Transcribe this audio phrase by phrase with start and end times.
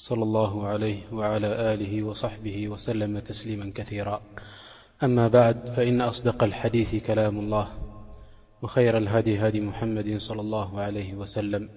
[0.00, 4.22] صلى الله عليه وعلى آله وصحبه وسلم تسليما كثيرا
[5.02, 7.68] أما بعد فإن أصدق الحديث كلام الله
[8.62, 11.68] وخير الهدي هدي محمد- صلى الله عليه وسلم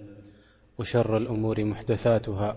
[0.78, 2.56] وشر الأمور محدثاتها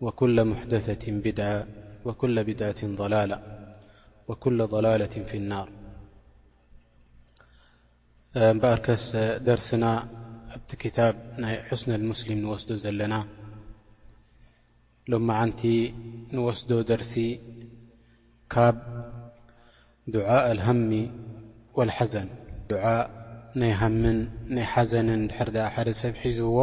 [0.00, 1.66] وكل محدثة بدعة
[2.04, 3.40] وكل بدعة ضلالة
[4.28, 5.68] وكل ضلالة في النار
[8.64, 10.08] أركسدرسنا
[10.64, 13.37] بتكتابحسن المسلم وسدلنا
[15.08, 15.60] لم معنت
[16.36, 17.14] نوስد درሲ
[18.52, 18.76] ካب
[20.16, 20.90] دعء الهم
[21.76, 22.28] والحዘن
[22.70, 22.72] د
[23.80, 23.94] هم
[24.54, 25.08] ናይ حዘن
[25.86, 26.56] ر سብ ሒزዎ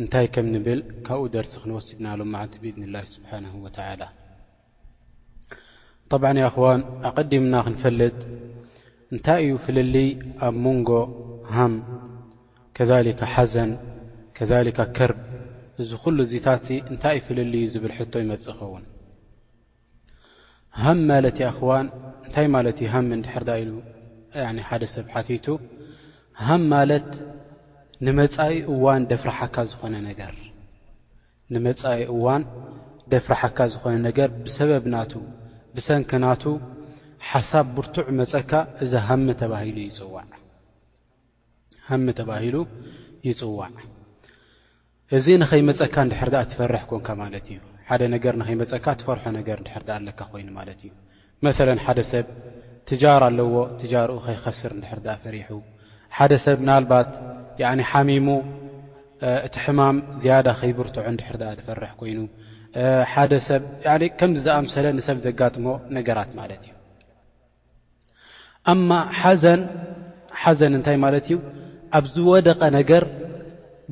[0.00, 4.08] እታይ كم نብل ካብኡ درሲ ክنوسድና لم معن بذن اله سبحانه وتعلى
[6.12, 8.16] طبع يون ኣقዲمና ክنፈلጥ
[9.12, 10.06] እنታይ እዩ فللي
[10.46, 10.90] ኣ مንጎ
[11.56, 11.72] هم
[12.76, 13.70] كلك حዘن
[14.38, 15.20] كك كرب
[15.82, 18.84] እዚ ኩሉ እዚታት እንታይ ይፍልል እዩ ዝብል ሕቶ ይመፅእ ኸውን
[20.82, 21.86] ሃም ማለት ኽዋን
[22.24, 23.72] እንታይ ማለት እዩ ሃሚ ንድሕርዳ ኢሉ
[24.68, 25.46] ሓደ ሰብ ሓተይቱ
[26.46, 27.08] ሃም ማለት
[28.06, 30.34] ንመኢ እዋን ደፍራሓካ ዝኾነ ነገር
[31.54, 32.42] ንመፃኢ እዋን
[33.12, 35.12] ደፍራሓካ ዝኾነ ነገር ብሰበብናቱ
[35.76, 36.44] ብሰንኪናቱ
[37.30, 38.50] ሓሳብ ብርቱዕ መፀካ
[38.84, 38.92] እዛ
[40.14, 42.56] ዋሃሚ ተባሂሉ
[43.28, 43.72] ይፅዋዕ
[45.16, 50.20] እዚ ንኸይመፀካ እንድሕርዳኣ ትፈርሕ ኮንካ ማለት እዩ ሓደ ነገር ንኸይመፀካ ትፈርሖ ነገር ንድሕር ዳኣ ኣለካ
[50.32, 50.90] ኮይኑ ማለት እዩ
[51.44, 52.26] መለ ሓደ ሰብ
[52.88, 55.50] ትጃር ኣለዎ ትጃርኡ ከይኸስር እንድሕር ዳኣ ፈሪሑ
[56.16, 57.10] ሓደ ሰብ ናልባት
[57.90, 58.28] ሓሚሙ
[59.46, 62.18] እቲ ሕማም ዝያዳ ከይብርትዖ እንድሕር ዳኣ ዝፈርሕ ኮይኑ
[63.12, 63.62] ሓደ ሰብ
[64.18, 65.66] ከምዚ ዝኣምሰለ ንሰብ ዘጋጥሞ
[65.96, 66.74] ነገራት ማለት እዩ
[68.72, 68.90] ኣማ
[69.44, 71.36] ዘሓዘን እንታይ ማለት እዩ
[71.98, 73.04] ኣብ ዝወደቐ ነገር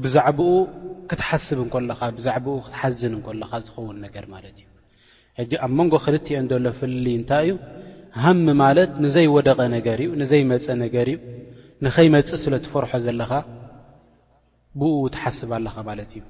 [0.04, 0.48] ብዛዕባኡ
[1.12, 4.66] ክትሓስብ እንከለካ ብዛዕባኡ ክትሓዝን እንከለካ ዝኸውን ነገር ማለት እዩ
[5.40, 7.54] ሕጂ ኣብ መንጎ ክልትዮ እዘሎ ፍልል እንታይ እዩ
[8.22, 11.18] ሃሚ ማለት ንዘይወደቐ ነገር ዩ ንዘይመፀ ነገር እዩ
[11.86, 13.30] ንኸይመፅእ ስለ ትፈርሖ ዘለኻ
[14.80, 16.22] ብኡኡ ትሓስብ ኣለኻ ማለት እዩ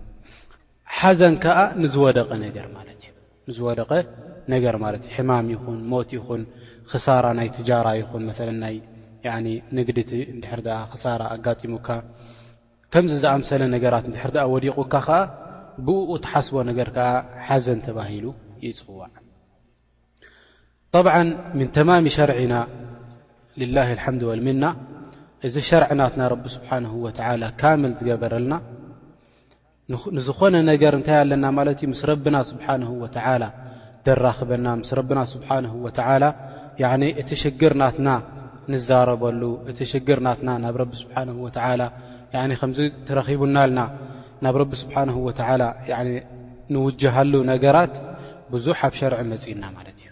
[0.98, 3.00] ሓዘን ከዓ ንዝወደቀ ነገር ማእዩ
[3.48, 3.90] ንዝወደቀ
[4.54, 6.42] ነገር ማለት እዩ ሕማም ይኹን ሞት ይኹን
[6.90, 8.76] ክሳራ ናይ ትጃራ ይኹን መለናይ
[9.78, 11.88] ንግድቲ ንድሕር ኣ ክሳራ ኣጋጢሙካ
[12.94, 15.18] ከምዚ ዝኣምሰለ ነገራት ንድሕር ኣ ወዲቑካ ከዓ
[15.86, 17.06] ብኡ ተሓስቦ ነገር ከዓ
[17.46, 18.24] ሓዘን ተባሂሉ
[18.64, 19.00] ይፅዋ
[20.94, 21.14] ጠብዓ
[21.58, 22.54] ምን ተማሚ ሸርዕና
[23.60, 24.64] ልላ አልሓምድ ዋልምና
[25.46, 28.54] እዚ ሸርዕናትና ረቢ ስብሓን ወተላ ካምል ዝገበረልና
[30.16, 33.44] ንዝኾነ ነገር እንታይ ኣለና ማለት እዩ ምስ ረብና ስብሓንሁ ወዓላ
[34.06, 36.22] ዘራኽበና ምስ ረብና ስብሓን ወላ
[37.22, 38.08] እቲ ሽግርናትና
[38.74, 41.82] ንዛረበሉ እቲ ሽግርናትና ናብ ረቢ ስብሓንሁ ወተዓላ
[42.60, 43.80] ከምዚ ተረኺቡና ልና
[44.44, 45.62] ናብ ረቢ ስብሓን ወተላ
[46.74, 47.94] ንውጅሃሉ ነገራት
[48.52, 50.06] ብዙሕ ኣብ ሸርዒ መፂእና ማለት እዩ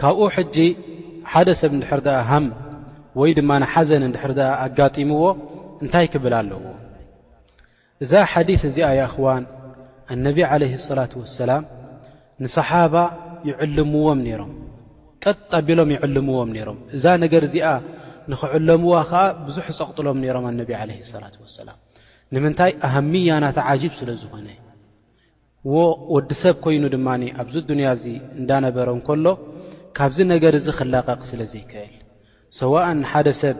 [0.00, 0.56] ካብኡ ሕጂ
[1.32, 2.46] ሓደ ሰብ እንድሕር ኣ ሃም
[3.20, 5.24] ወይ ድማ ንሓዘን እንድሕር ኣ ኣጋጢምዎ
[5.82, 6.66] እንታይ ክብል ኣለውዎ
[8.04, 9.44] እዛ ሓዲስ እዚኣ እኽዋን
[10.14, 11.64] ኣነቢ ዓለ ሰላት ወሰላም
[12.44, 12.94] ንሰሓባ
[13.48, 14.52] ይዕልምዎም ነይሮም
[15.24, 17.68] ቀጣ ኣቢሎም ይዕልምዎም ነይሮም እዛ ነገር እዚኣ
[18.32, 21.76] ንኽዕሎምዋ ከዓ ብዙሕ ፀቕጥሎም ነሮም ኣነቢ ዓለህ ሰላት ወሰላም
[22.34, 24.46] ንምንታይ ኣሃሚያናት ዓጂብ ስለ ዝኾነ
[25.74, 27.08] ዎወዲ ሰብ ኮይኑ ድማ
[27.42, 28.04] ኣብዚ ዱንያ እዚ
[28.40, 29.26] እንዳነበረ ከሎ
[29.96, 31.92] ካብዚ ነገር እዚ ክላቐቕ ስለ ዘይክእል
[32.60, 33.56] ሰዋእን ሓደ ሰብ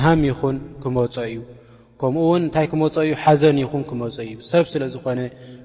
[0.00, 1.38] ሃም ይኹን ክመፀ እዩ
[2.00, 5.20] ከምኡ ውን እንታይ ክመፀ እዩ ሓዘን ይኹን ክመፀ እዩ ሰብ ስለ ዝኾነ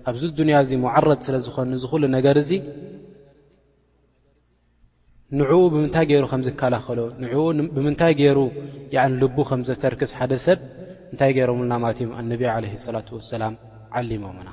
[0.10, 2.50] ኣብዚ ዱንያ እዚ መዓረጥ ስለ ዝኾነ ዝኽሉ ነገር እዙ
[5.40, 7.42] ንዕኡ ብምንታይ ገይሩ ከምዝከላኸሎ ንዕኡ
[7.76, 8.40] ብምንታይ ገይሩ
[9.22, 10.60] ልቡ ከም ዘተርክስ ሓደ ሰብ
[11.12, 13.54] እንታይ ገይሮምሉና ማለትእዮም ኣነቢ ዓለ ሰላት ወሰላም
[14.00, 14.50] ዓሊሞምና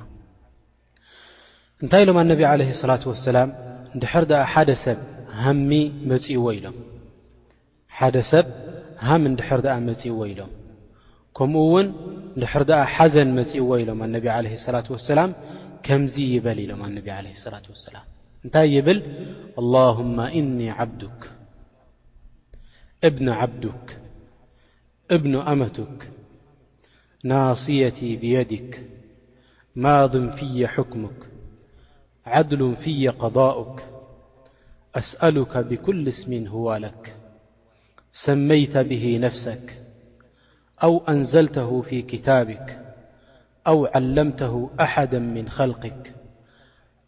[1.83, 3.49] እንታይ ኢሎም ኣነቢ ዓለ ላት ወሰላም
[4.01, 4.99] ድሕር ኣ ሓደ ሰብ
[5.43, 5.53] ሃ
[6.11, 6.77] መዎ ኢሎም
[7.99, 8.47] ሓደ ሰብ
[9.09, 10.51] ሃም ንድሕር ኣ መፅእዎ ኢሎም
[11.37, 11.87] ከምኡ ውን
[12.41, 15.31] ድሕር ኣ ሓዘን መፂእዎ ኢሎም ኣነቢ ዓለ ሰላት ወሰላም
[15.87, 18.05] ከምዚ ይበል ኢሎም ኣነቢ ለ ላት ወሰላም
[18.45, 19.03] نتايبل
[19.59, 21.31] اللهم إني عبدك
[23.03, 23.97] ابن عبدك
[25.11, 26.09] ابن أمتك
[27.23, 28.83] ناصيتي بيدك
[29.75, 31.29] ماض في حكمك
[32.25, 33.85] عدل في قضاؤك
[34.95, 37.15] أسألك بكل اسم هو لك
[38.11, 39.81] سميت به نفسك
[40.83, 42.95] أو أنزلته في كتابك
[43.67, 46.15] أو علمته أحدا من خلقك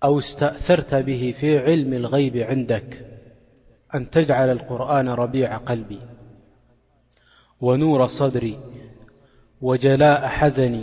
[0.03, 3.05] أو اስتأثርተ ብه في عልሚ الغይب عንደك
[3.95, 5.91] أን ተجعل القርن رቢيع قልب
[7.61, 8.49] وኑور صድሪ
[9.67, 10.75] وجላء ሓዘኒ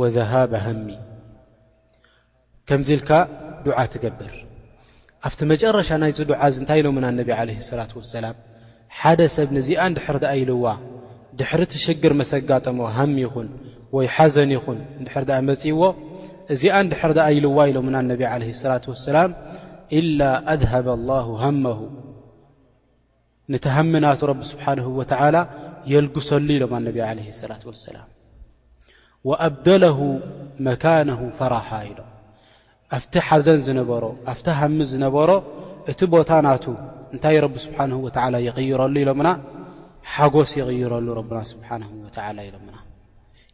[0.00, 0.86] وذهب هሚ
[2.68, 3.10] ከምዚ ልካ
[3.66, 4.32] ዱዓ ትገብር
[5.26, 8.36] ኣብቲ መጨረሻ ናይዚ ዱዓ እንታይ ኢሎምና ነብ عله الصلة وسላم
[8.98, 10.66] ሓደ ሰብ ንዚኣን ድሕሪ ኣይልዋ
[11.38, 13.48] ድሕሪ ቲሽግር መሰጋጠሞ هم ይኹን
[13.96, 15.80] ወይ ሓዘን ይኹን ንድሕር ኣ መፅእዎ
[16.54, 19.30] እዚኣ ንድሕር ኣ ይልዋ ኢሎምና ነብ ለ ላة ወሰላም
[19.98, 20.20] ኢላ
[20.52, 21.78] ኣذሃበ الላه ሃመሁ
[23.52, 25.36] ነቲ ሃሚ ናቱ ረቢ ስብሓነ ወተላ
[25.92, 27.20] የልግሰሉ ኢሎም ኣነብ ለ
[27.50, 28.08] ላة ወሰላም
[29.28, 29.98] ወኣብደለሁ
[30.66, 32.10] መካነሁ ፈራሃ ኢሎም
[32.96, 35.30] ኣብቲ ሓዘን ዝነበሮ ኣብቲ ሃሚ ዝነበሮ
[35.90, 36.64] እቲ ቦታ ናቱ
[37.14, 39.28] እንታይ ረቢ ስብሓን ወላ ይቕይረሉ ኢሎምና
[40.14, 42.73] ሓጎስ ይቕይረሉ ረብና ስብሓነ ወተላ ኢሎምና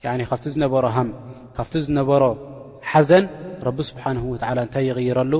[0.05, 1.09] ካብቲ ዝነበሮ ሃም
[1.57, 2.23] ካብቲ ዝነበሮ
[2.91, 3.25] ሓዘን
[3.69, 4.19] ረቢ ስብሓን
[4.57, 5.33] ላ እንታይ ይቕይረሉ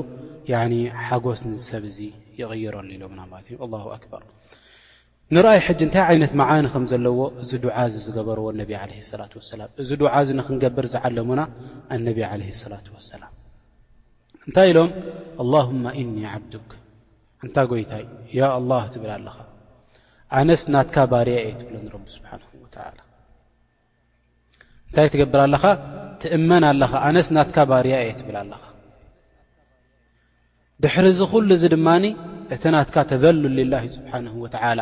[1.07, 1.99] ሓጎስ ንሰብ እዙ
[2.41, 4.23] ይቕይረሉ ኢሎ ና ለእ ላ ኣክበር
[5.35, 9.63] ንርአይ ሕጂ እንታይ ዓይነት መዓኒ ከም ዘለዎ እዚ ዱዓ እዚ ዝገበርዎ ነ ለ ላ ሰላ
[9.83, 11.41] እዚ ድዓ እ ንክንገብር ዝዓለሙና
[11.97, 13.33] ኣነብ ለ ላ ወሰላም
[14.47, 14.91] እንታይ ኢሎም
[15.45, 16.69] ኣላሁማ እኒ ዓብዱክ
[17.45, 18.05] እንታ ጎይታይ
[18.39, 19.37] ያ ኣላህ ትብል ኣለኻ
[20.41, 22.41] ኣነስ ናትካ ባርያ እየ ትብሎን ረቢ ስብሓን
[22.99, 23.01] ላ
[24.91, 25.65] እንታይ ትገብር ኣለኻ
[26.23, 28.61] ትእመን ኣለኻ ኣነስ ናትካ ባርያ እየ ትብል ኣለኻ
[30.83, 32.05] ድሕር ዚ ኹሉ ዙ ድማኒ
[32.55, 34.81] እቲ ናትካ ተዘሉል ሊላሂ ስብሓንሁ ወትዓላ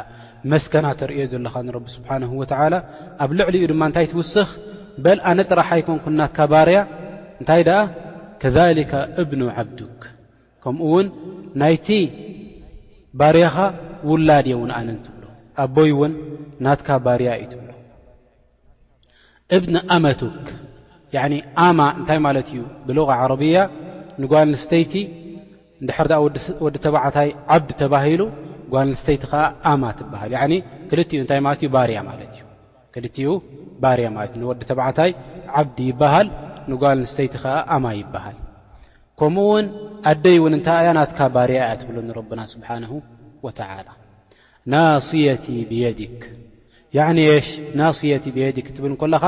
[0.53, 2.75] መስከና ተርእዮ ዘለኻ ንረቢ ስብሓንሁ ወተዓላ
[3.23, 4.49] ኣብ ልዕሊ እዩ ድማ እንታይ ትውስኽ
[5.05, 6.79] በልኣነ ጥራሓ ኣይኮንኩን እናትካ ባርያ
[7.41, 7.81] እንታይ ደኣ
[8.43, 10.01] ከዛሊካ እብኑ ዓብዱክ
[10.65, 11.07] ከምኡእውን
[11.63, 11.89] ናይቲ
[13.21, 13.57] ባርያኻ
[14.13, 15.25] ውላድየ እውን ኣነ እንትብሎ
[15.65, 16.15] ኣቦይ እውን
[16.65, 17.69] ናትካ ባርያ እዩ ትብሎ
[19.57, 20.47] እብኒ ኣመቱክ
[21.17, 21.35] ያዕኒ
[21.67, 23.59] ኣማ እንታይ ማለት እዩ ብልغ ዓረቢያ
[24.23, 24.93] ንጓል ንስተይቲ
[25.83, 26.19] እንድሕር ድኣ
[26.65, 28.23] ወዲ ተባዕታይ ዓብዲ ተባሂሉ
[28.75, 30.55] ጓል ንስተይቲ ከዓ ኣማ ትብሃል ኒ
[30.89, 32.45] ክልኡ እንታይ ማለት እዩ ባርያ ማለት እዩ
[32.95, 33.17] ክልኡ
[33.85, 35.13] ባርያ ማለት እዩ ንወዲ ተባዕታይ
[35.61, 36.29] ዓብዲ ይበሃል
[36.73, 38.37] ንጓል ንስተይቲ ከዓ ኣማ ይበሃል
[39.21, 39.67] ከምኡ ውን
[40.11, 42.91] ኣደይ እውን እንታይ እያ ናትካ ባርያ እያ ትብሉኒረብና ስብሓንሁ
[43.47, 43.89] ወተዓላ
[44.75, 46.21] ናስየቲ ብየዲክ
[46.99, 47.49] ያን ሽ
[47.79, 49.25] ናስየቲ ብየዲ ክትብል ኮለኻ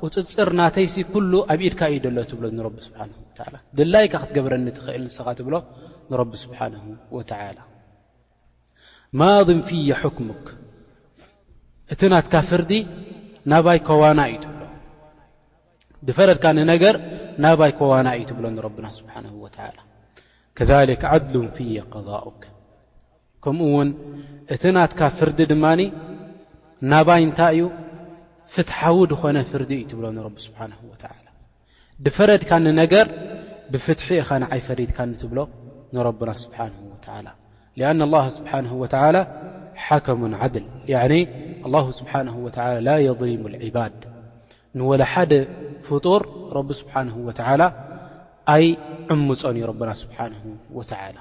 [0.00, 2.98] ቁፅፅር ናተይሲ ኩሉ ኣብ ኢድካ እዩ ደሎ ትብሎ ንረቢ ስብሓ
[3.78, 5.54] ድላይካ ክትገብረኒ ትኽእል ንስኻ ትብሎ
[6.10, 6.74] ንረቢ ስብሓን
[7.16, 7.58] ወተላ
[9.20, 10.44] ማضም ፍየ ሕክሙክ
[11.92, 12.72] እቲ ናትካ ፍርዲ
[13.52, 14.60] ናባይ ኮዋና እዩ ብሎ
[16.08, 16.96] ድፈረድካ ንነገር
[17.44, 19.58] ናባይ ኮዋና እዩ ትብሎ ንረብና ስብሓን ወላ
[20.58, 22.40] ከሊክ ዓድሉም ፍየ قضኡክ
[23.44, 23.90] ከምኡ ውን
[24.54, 25.80] እቲ ናትካ ፍርዲ ድማኒ
[26.90, 27.62] ናባይ እንታይ እዩ
[28.52, 31.04] ፍትሓዊ ድኾነ ፍርዲ እዩ ትብሎ ንረቢ ስብሓንه ወላ
[32.04, 33.06] ድፈረድካ ንነገር
[33.72, 35.38] ብፍትሒ ኢኻ ንዓይ ፈሪድካ ኒትብሎ
[35.94, 37.28] ንረብና ስብሓን ወላ ኣና
[38.12, 38.94] ላ ስብሓንه ወላ
[39.84, 41.12] ሓከሙ ዓድል ያኒ
[41.66, 43.96] ኣላه ስብሓን ወላ ላ የضሊሙ ልዕባድ
[44.78, 45.32] ንወላ ሓደ
[45.88, 46.22] ፍጡር
[46.56, 47.62] ረቢ ስብሓንه ወላ
[48.54, 48.64] ኣይ
[49.14, 50.32] ዕምፆን እዩ ረብና ስብሓን
[50.78, 51.16] ወተላ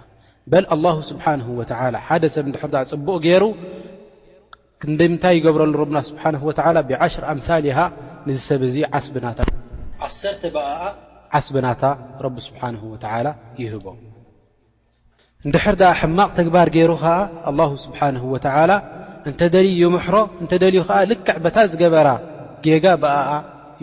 [0.51, 3.43] በል ኣላه ስብሓን ወላ ሓደ ሰብ ንድሕርዳዕ ፅቡቕ ገይሩ
[4.83, 7.79] ክንደ ምንታይ ይገብረሉ ረብና ስብሓን ወዓላ ብዓሽር ኣምል ሃ
[8.27, 10.83] ንዝሰብ እዙ ዓስናታዓሰርተ ብኣኣ
[11.37, 11.83] ዓስብናእታ
[12.25, 13.27] ረቢ ስብሓን ወላ
[13.63, 13.85] ይህቦ
[15.45, 17.17] እንድሕር ድኣ ሕማቕ ተግባር ገይሩ ኸዓ
[17.51, 18.71] ኣላሁ ስብሓንሁ ወላ
[19.29, 22.07] እንተደልዩ ምሕሮ እንተደልዩ ከዓ ልክዕ በታ ዝገበራ
[22.65, 23.31] ጌጋ ብኣኣ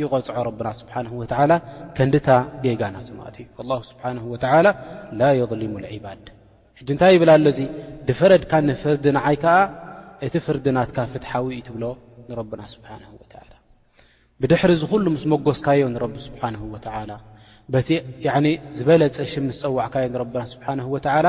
[0.00, 1.52] ይቆፅዖ ረብና ስብሓን ወላ
[1.98, 2.28] ከንዲታ
[2.66, 4.46] ጌጋ ናት ማት እዩ ላ ስብሓን ወላ
[5.20, 6.24] ላ የظሊሙልዒባድ
[6.80, 7.60] ሕጂ እንታይ ይብላ ኣሎ ዙ
[8.08, 9.56] ድፈረድካ ንፍርዲ ንዓይ ከዓ
[10.24, 11.84] እቲ ፍርድናትካ ፍትሓዊ እዩትብሎ
[12.28, 13.12] ንረብና ስብሓንወላ
[14.40, 17.12] ብድሕሪ ዝኩሉ ምስ መጎስካዮም ንረቢ ስብሓን ወላ
[17.86, 17.90] ቲ
[18.76, 21.26] ዝበለፀ ሽ ምስፀዋዕካዮ ብና ስብሓን ወላ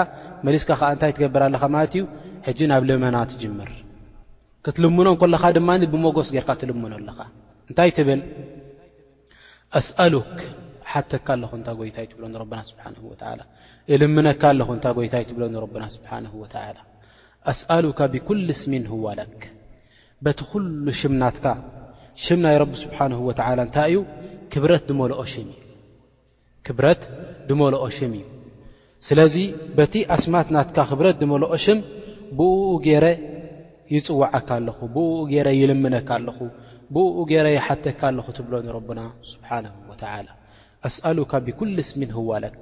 [0.48, 2.04] መሊስካ ከዓ እንታይ ትገብር ኣለኻ ማለት እዩ
[2.48, 3.72] ሕጂ ናብ ልመና ትጅምር
[4.66, 7.20] ክትልምኖ ለኻ ድማ ብመጎስ ገርካ እትልምኖ ኣለኻ
[7.70, 8.22] እንታይ ትብል
[9.80, 10.36] ኣስኣሉክ
[10.92, 13.24] ሓተካ ኣለኹ እታ ጎይታ እይትብሎ ብና ስብሓ ወላ
[13.96, 16.54] እልምነካ ኣለኹ እታይ ጎይታ እይትብሎ ንብና ስብሓነ ወላ
[17.52, 19.36] ኣስኣሉካ ብኩል ስሚን ህዋለክ
[20.26, 21.46] በቲ ኩሉ ሽም ናትካ
[22.26, 24.00] ሽም ናይ ረብ ስብሓንሁ ወተዓላ እንታይ እዩ
[24.54, 24.84] ክብረት
[27.50, 28.26] ድመልኦ ሽም እዩ
[29.08, 29.36] ስለዚ
[29.78, 31.80] በቲ ኣስማት ናትካ ክብረት ድመልኦ ሽም
[32.38, 33.06] ብእኡ ገረ
[33.96, 36.40] ይፅዋዓካ ኣለኹ ብእኡ ገረ ይልምነካ ኣለኹ
[36.96, 39.00] ብኡ ገይረ ይሓተካ ኣለኹ ትብሎ ንረብና
[39.32, 40.28] ስብሓንሁ ወተላ
[40.88, 42.62] ኣስኣሉካ ብኩል ስሚን ህዋለክ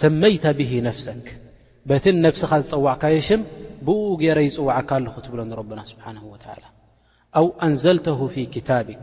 [0.00, 1.24] ሰመይታ ብሂ ነፍሰክ
[1.88, 3.42] በቲ ነፍስኻ ዝፀዋዕካየ ሽም
[3.86, 6.64] ብኡኡ ገይረ ይጽውዓካ ኣለኹ ትብሎ ንረብና ስብሓንሁ ወትዓላ
[7.38, 9.02] ኣው ኣንዘልተሁ ፊ ኪታብክ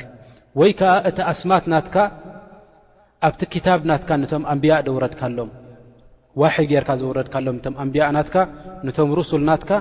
[0.60, 1.96] ወይ ከዓ እቲ ኣስማት ናትካ
[3.28, 5.50] ኣብቲ ኪታብ ናትካ ነቶም ኣንቢያእ ደውረድካሎም
[6.42, 8.36] ዋሒ ጌይርካ ዘውረድካሎም ቶም ኣንቢያእ ናትካ
[8.88, 9.72] ነቶም ሩሱል ናትካ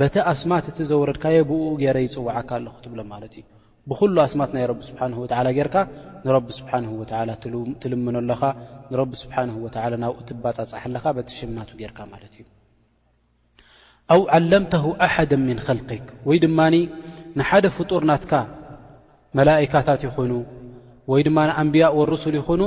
[0.00, 3.44] በቲ ኣስማት እቲ ዘውረድካየ ብእኡ ገይረ ይፅዋዓካ ኣለኹ ትብሎ ማለት እዩ
[3.90, 5.76] ብኹሉ ኣስማት ናይ ረቢ ስብሓንሁ ወዓላ ጌርካ
[6.26, 7.30] ንረቢ ስብሓንሁ ወዓላ
[7.82, 8.40] ትልምኖ ኣለኻ
[8.92, 12.44] ንረቢ ስብሓንሁ ወዓላ ናብኡ ትባጻጻሓ ኣለኻ በቲሽምናቱ ጌርካ ማለት እዩ
[14.14, 16.76] ኣብ ዓለምተሁ ኣሓደ ምን ኸልክክ ወይ ድማኒ
[17.40, 18.32] ንሓደ ፍጡርናትካ
[19.38, 20.32] መላእካታት ይኹኑ
[21.12, 22.62] ወይ ድማ ንኣንብያ ወርሱል ይኹኑ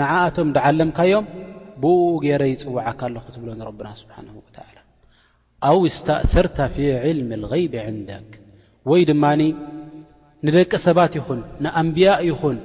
[0.00, 1.26] ንዓኣቶም ዳዓለምካዮም
[1.82, 4.78] ብኡ ገይረ ይፅዋዓካ ኣለኹ ትብሎ ንረብና ስብሓንሁ ወዓላ
[5.70, 8.28] ኣው እስታእሰርታ ፊ ዕልሚ غይቢ ዕንደክ
[8.90, 9.40] ወይ ድማኒ
[10.46, 12.58] ንደቂ ሰባት ይኹን ንኣንብያእ ይኹን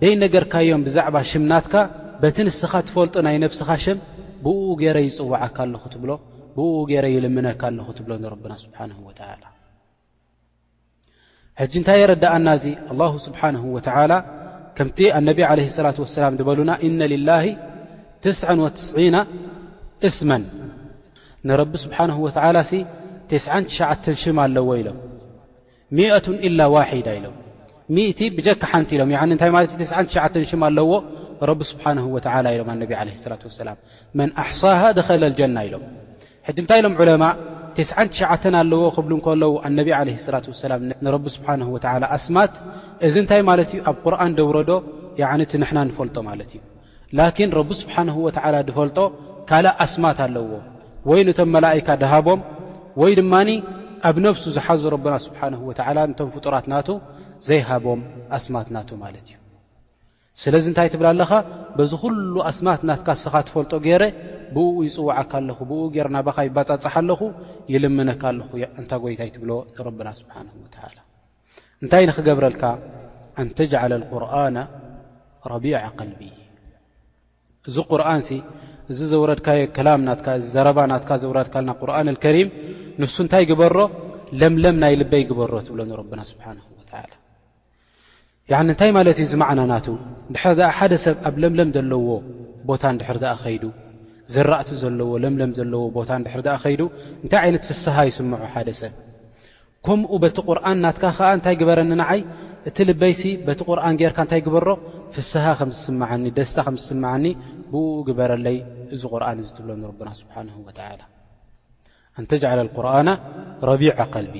[0.00, 1.74] ደይ ነገርካዮም ብዛዕባ ሽምናትካ
[2.22, 3.98] በቲንስኻ ትፈልጡ ናይ ነብስኻ ሽም
[4.44, 6.10] ብኡ ገይረ ይጽውዐካ ኣለኹ ትብሎ
[6.56, 9.44] ብኡ ገይረ ይልምነካ ኣለኹ ትብሎ ንረብና ስብሓንሁ ወትዓላ
[11.60, 14.12] ሕጂ እንታይ የረዳእና እዙ ኣላሁ ስብሓንሁ ወትዓላ
[14.76, 17.44] ከምቲ ኣነቢ ዓለህ ስላት ወሰላም ዝበሉና ኢነ ልላሂ
[18.24, 19.16] ትስዐን ወትስና
[20.08, 20.44] እስመን
[21.48, 22.72] ንረቢ ስብሓንሁ ወትዓላ ሲ
[23.32, 24.98] ትስን ትሽዓተን ሽም ኣለዎ ኢሎም
[25.98, 27.36] ሚቱ ኢላ ዋሒዳ ኢሎም
[28.08, 29.60] እቲ ብጀካ ሓንቲ ኢሎም ታይ ማ
[30.10, 30.90] ሽ ኣለዎ
[31.50, 33.70] ረቢ ስብሓን ወላ ኢሎም ኣነቢ ለ ላ وሰላ
[34.18, 35.82] መን ኣሕصሃ ደኸለ ልጀና ኢሎም
[36.46, 37.24] ሕቲ ንታይ ኢሎም ዑለማ
[37.78, 40.40] 99 ኣለዎ ክብሉ እከለዉ ኣነ ላ
[40.72, 41.48] ላ ንረቢ ስብሓ
[42.16, 42.54] ኣስማት
[43.08, 44.70] እዚ እንታይ ማለት ዩ ኣብ ቁርን ደውረዶ
[45.46, 46.60] እቲ ንሕና ንፈልጦ ማለት እዩ
[47.18, 48.98] ላኪን ረቢ ስብሓንه ወላ ድፈልጦ
[49.50, 50.48] ካል ኣስማት ኣለዎ
[51.10, 52.40] ወይ ነቶም መላካ ድሃቦም
[53.00, 53.34] ወይ ድማ
[54.08, 56.88] ኣብ ነፍሱ ዝሓዙ ረብና ስብሓንሁ ወዓላ ንቶም ፍጡራት ናቱ
[57.46, 58.00] ዘይሃቦም
[58.36, 59.36] ኣስማት ናቱ ማለት እዩ
[60.42, 61.32] ስለዚ እንታይ ትብላ ኣለኻ
[61.76, 64.02] በዚ ኩሉ ኣስማት ናትካ ስኻ ትፈልጦ ገይረ
[64.54, 67.20] ብኡ ይፅዋዓካ ኣለኹ ብኡ ገረ ናባኻ ይባፃፅሓ ኣለኹ
[67.72, 70.52] ይልምነካ ኣለኹ እንታ ጎይታ ኣይትብሎ ንረብና ስብሓንሁ
[70.86, 70.98] ወላ
[71.82, 72.62] እንታይ ንኽገብረልካ
[73.42, 74.58] ኣንተጅዓለ ቁርና
[75.52, 76.20] ረቢዕ ቀልቢ
[77.68, 78.22] እዚ ቁርን
[78.92, 82.48] እዚ ዘውረድካዮ ላም ናትዘረባ ናትካ ዘውረድካልና ቁርኣን ልከሪም
[83.00, 83.76] ንሱ እንታይ ግበሮ
[84.40, 87.12] ለምለም ናይ ልበይ ግበሮ ትብሎኒ ረብና ስብሓንሁ ወዓላ
[88.72, 89.86] እንታይ ማለት እዩ ዝመዕናናቱ
[90.34, 92.08] ድሕር ኣ ሓደ ሰብ ኣብ ለምለም ዘለዎ
[92.70, 93.64] ቦታ እንድሕር ድኣ ኸይዱ
[94.34, 96.82] ዘራእትኡ ዘለዎ ለምለም ዘለዎ ቦታ ንድሕር ኣ ኸይዱ
[97.24, 98.94] እንታይ ዓይነት ፍስሃ ይስምዖ ሓደ ሰብ
[99.86, 102.20] ከምኡ በቲ ቁርን ናትካ ከዓ እንታይ ግበረኒ ንዓይ
[102.68, 104.66] እቲ ልበይሲ በቲ ቁርን ጌርካ እንታይ ግበሮ
[105.14, 107.24] ፍስሃ ከምዝስምዓኒ ደስታ ከም ዝስምዓኒ
[107.70, 108.58] ብኡኡ ግበረለይ
[108.94, 110.46] እዚ ቁርን እ ትብሎ ረብና ስብሓን
[112.20, 113.10] እንተዓለ ቁርኣና
[113.70, 114.34] ረቢዓ ቀልቢ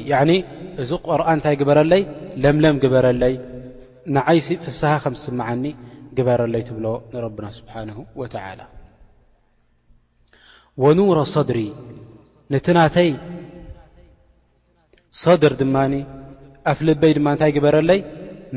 [0.82, 2.02] እዚ ቆርኣን እንታይ ግበረለይ
[2.42, 3.34] ለምለም ግበረለይ
[4.16, 5.64] ንዓይሲ ፍስሓ ከምስማዓኒ
[6.16, 7.90] ግበረለይ ትብሎ ንረብና ስብሓን
[8.20, 8.36] ወላ
[10.84, 11.60] ወኑረ صድሪ
[12.54, 13.10] ንቲናተይ
[15.42, 15.76] ድር ድማ
[16.72, 18.00] ኣፍ ልበይ ድማ እንታይ ግበረለይ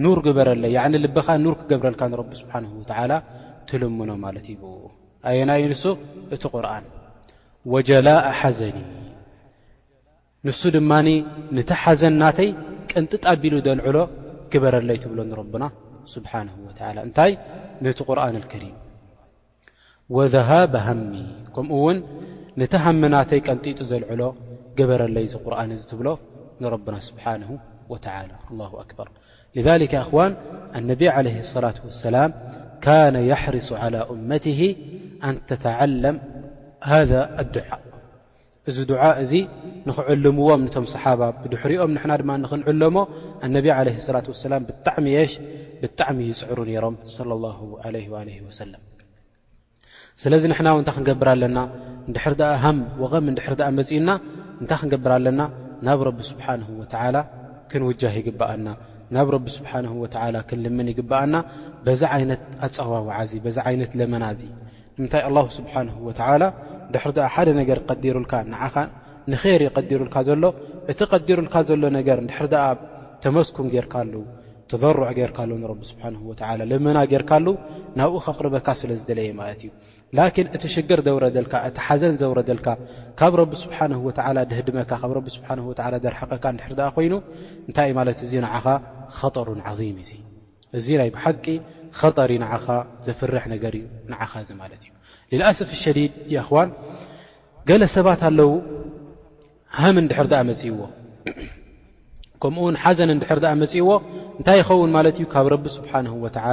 [0.03, 3.12] ኑር ግበረለይ ልበከዓ ኑር ክገብረልካ ንረቢ ስብሓን ወላ
[3.69, 4.63] ትልምኖ ማለት ይብ
[5.30, 5.84] ኣየ ናዩ ንሱ
[6.36, 6.86] እቲ ቁርኣን
[7.74, 8.77] ወጀላእ ሓዘኒ
[10.48, 10.92] ንሱ ድማ
[11.58, 12.50] ነቲ ሓዘን ናተይ
[12.92, 13.98] ቀንጢ ጣቢሉ ዘልዕሎ
[14.53, 15.63] ግበረለይ ትብሎ ንረብና
[16.13, 16.32] ስብሓ
[17.08, 17.32] እንታይ
[17.86, 18.75] ነቲ ቁርኣን ከሪም
[20.15, 21.13] ወذሃበ ሃሚ
[21.56, 21.98] ከምኡ ውን
[22.62, 24.22] ነቲ ሃመ ናተይ ቀንጢጡ ዘልዕሎ
[24.80, 26.10] ግበረለ ዚ ቁርኣን እ ትብሎ
[26.62, 27.44] ንረብና ስብሓነ
[27.92, 27.96] ወ
[28.84, 29.08] ኣክበር
[29.65, 29.68] ذ
[30.03, 30.32] እኽዋን
[30.77, 32.30] ኣነቢ ለ ላة ወሰላም
[32.84, 34.46] ካነ የሕርሱ لى እመት
[35.30, 36.15] ኣንተተዓለም
[36.92, 37.12] ሃذ
[37.42, 37.68] ኣድዓ
[38.70, 39.32] እዚ ድዓ እዚ
[39.88, 42.96] ንኽዕልምዎም ነቶም ሰሓባ ብድሕሪኦም ንና ድማ ንኽልዕለሞ
[43.46, 45.34] ኣነቢ ዓለ ላት ወሰላም ብጣዕሚ የሽ
[45.82, 46.96] ብጣዕሚ ይፅዕሩ ነይሮም
[47.27, 47.46] ለ ላ
[47.96, 48.82] ለ ለ ወሰለም
[50.24, 51.60] ስለዚ ንሕና ው ንታይ ክንገብር ኣለና
[52.10, 54.10] ንድሕር ድኣ ሃም ወቐም ንድሕር ኣ መፂኡና
[54.62, 55.42] እንታይ ክንገብር ኣለና
[55.88, 57.15] ናብ ረቢ ስብሓንሁ ወዓላ
[57.72, 58.68] ክንውጃህ ይግበኣና
[59.15, 61.36] ናብ ረቢ ስብሓንሁ ወዓላ ክንልምን ይግበኣና
[61.88, 64.44] በዛ ዓይነት ኣፀዋውዓእዚ በዛ ዓይነት ለመና እዚ
[64.97, 66.43] ንምንታይ ኣ ስብሓን ወላ
[66.93, 68.75] ድሕሪ ኣ ሓደ ነገር ቀዲሩልካ ንዓኻ
[69.33, 70.43] ንር ይቀዲሩልካ ዘሎ
[70.91, 72.69] እቲ ቀዲሩልካ ዘሎ ነገር ድሕር ኣ
[73.23, 74.13] ተመስኩን ጌርካሉ
[74.71, 76.13] ተበርዕ ገርካሉ ቢ ስብሓን
[76.69, 77.45] ልመና ጌርካሉ
[78.00, 79.69] ናብኡ ኸቕርበካ ስለ ዝደለየ ማለት እዩ
[80.17, 82.67] ላን እቲ ሽገር ዘረልካ እቲ ሓዘን ዘውረደልካ
[83.19, 83.93] ካብ ረቢ ስብሓን
[84.51, 85.41] ድህድመካ ካብ ስ
[86.05, 87.13] ደርሓቀካ ድሕር ኣ ኮይኑ
[87.67, 88.65] እንታይ እ ማለት እዚ ንዓኻ
[89.35, 89.47] ጠሩ
[89.79, 90.19] ظም እ
[90.77, 91.45] እዚ ናይ ብቂ
[92.29, 92.38] ሪ
[93.07, 93.83] ዘፍርሕ ነገር እዩ
[95.39, 95.97] ን ሰፍ ሸድ
[96.67, 96.69] ን
[97.69, 98.50] ገለ ሰባት ኣለዉ
[99.79, 100.79] ሃም ድሕር መፅእዎ
[102.41, 103.89] ከምኡውን ሓዘን ድር ኣ መፅእዎ
[104.39, 105.45] እንታይ ይኸውን ማለትእዩ ካብ
[106.35, 106.43] ካ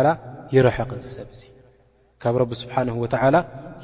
[1.02, 1.42] ስ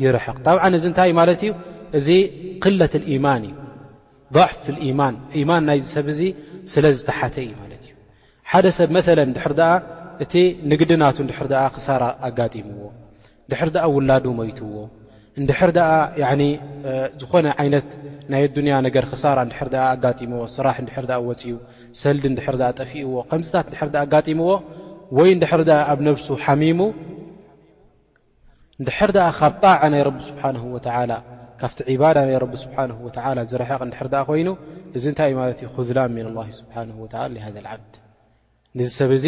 [0.00, 1.52] ይረቕ ብዓ እዚ ንታይ ማለት እዩ
[1.98, 2.08] እዚ
[2.62, 2.94] ክለት
[3.24, 3.54] ማን እዩ
[4.36, 4.66] ضዕፍ
[5.00, 5.14] ማን
[5.50, 6.20] ማን ናይ ሰብ እዚ
[6.72, 7.50] ስለዝተሓተ እዩ
[8.60, 8.88] እዩ ሰብ
[10.24, 10.34] እቲ
[10.70, 12.82] ንግድናቱ ንድር ኣ ክሳራ ኣጋጢምዎ
[13.50, 14.74] ድር ኣ ውላዱ ሞይትዎ
[15.42, 16.30] ንድር ኣ
[17.20, 17.88] ዝኾነ ይነት
[18.32, 21.54] ናይ ኣዱንያ ነገር ክሳራ ድር ኣጋምዎ ስራሕ ድር ወፅዩ
[22.02, 24.50] ሰልዲ ድር ጠፊእዎ ከምዝታት ር ኣጋጢምዎ
[25.18, 26.80] ወይ ድሕር ኣ ኣብ ነብሱ ሓሚሙ
[28.82, 30.62] ንድሕር ኣ ካብ ጣዓ ናይ ብ ስብሓንه
[31.60, 32.76] ካብቲ ባዳ ናይ ቢ ስብሓ
[33.50, 34.48] ዝረሐቕ ድር ኣ ኮይኑ
[34.96, 35.68] እዚ እንታይ ማለት ዩ
[35.98, 37.96] ላን ን ስብሓ ሃ ዓብዲ
[38.78, 39.26] ንዚ ሰብ እዚ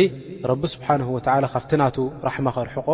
[0.51, 1.97] ረቢ ስብሓንه ወላ ካብቲ ናቱ
[2.29, 2.89] ራሕማ ኸርሕቆ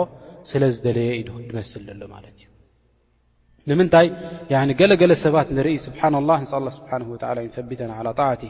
[0.50, 2.48] ስለ ዝደለየ ኢ ድመስል ዘሎ ማለት እዩ
[3.70, 4.06] ንምንታይ
[4.80, 6.46] ገለገለ ሰባት ንርኢ ስብሓና ላ ን
[6.78, 8.42] ስብሓ ወላ እንቢተና ዓላ ጣዕቲ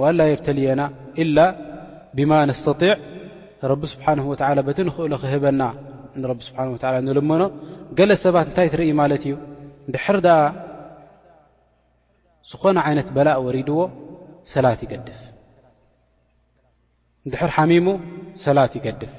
[0.00, 0.82] ወአላ የብተልየና
[1.22, 1.38] ኢላ
[2.16, 2.94] ብማ ነስተጢዕ
[3.72, 5.62] ረቢ ስብሓን ወላ በቲ ንኽእሎ ክህበና
[6.22, 7.42] ንቢ ስብሓን ወላ ንልመኖ
[7.98, 9.34] ገለ ሰባት እንታይ ትርኢ ማለት እዩ
[9.94, 10.38] ድሕር ደኣ
[12.50, 13.80] ዝኾነ ዓይነት በላእ ወሪድዎ
[14.54, 15.18] ሰላት ይገድፍ
[17.26, 17.86] ንድሕር ሓሚሙ
[18.42, 19.12] ሰላት ይገድፍ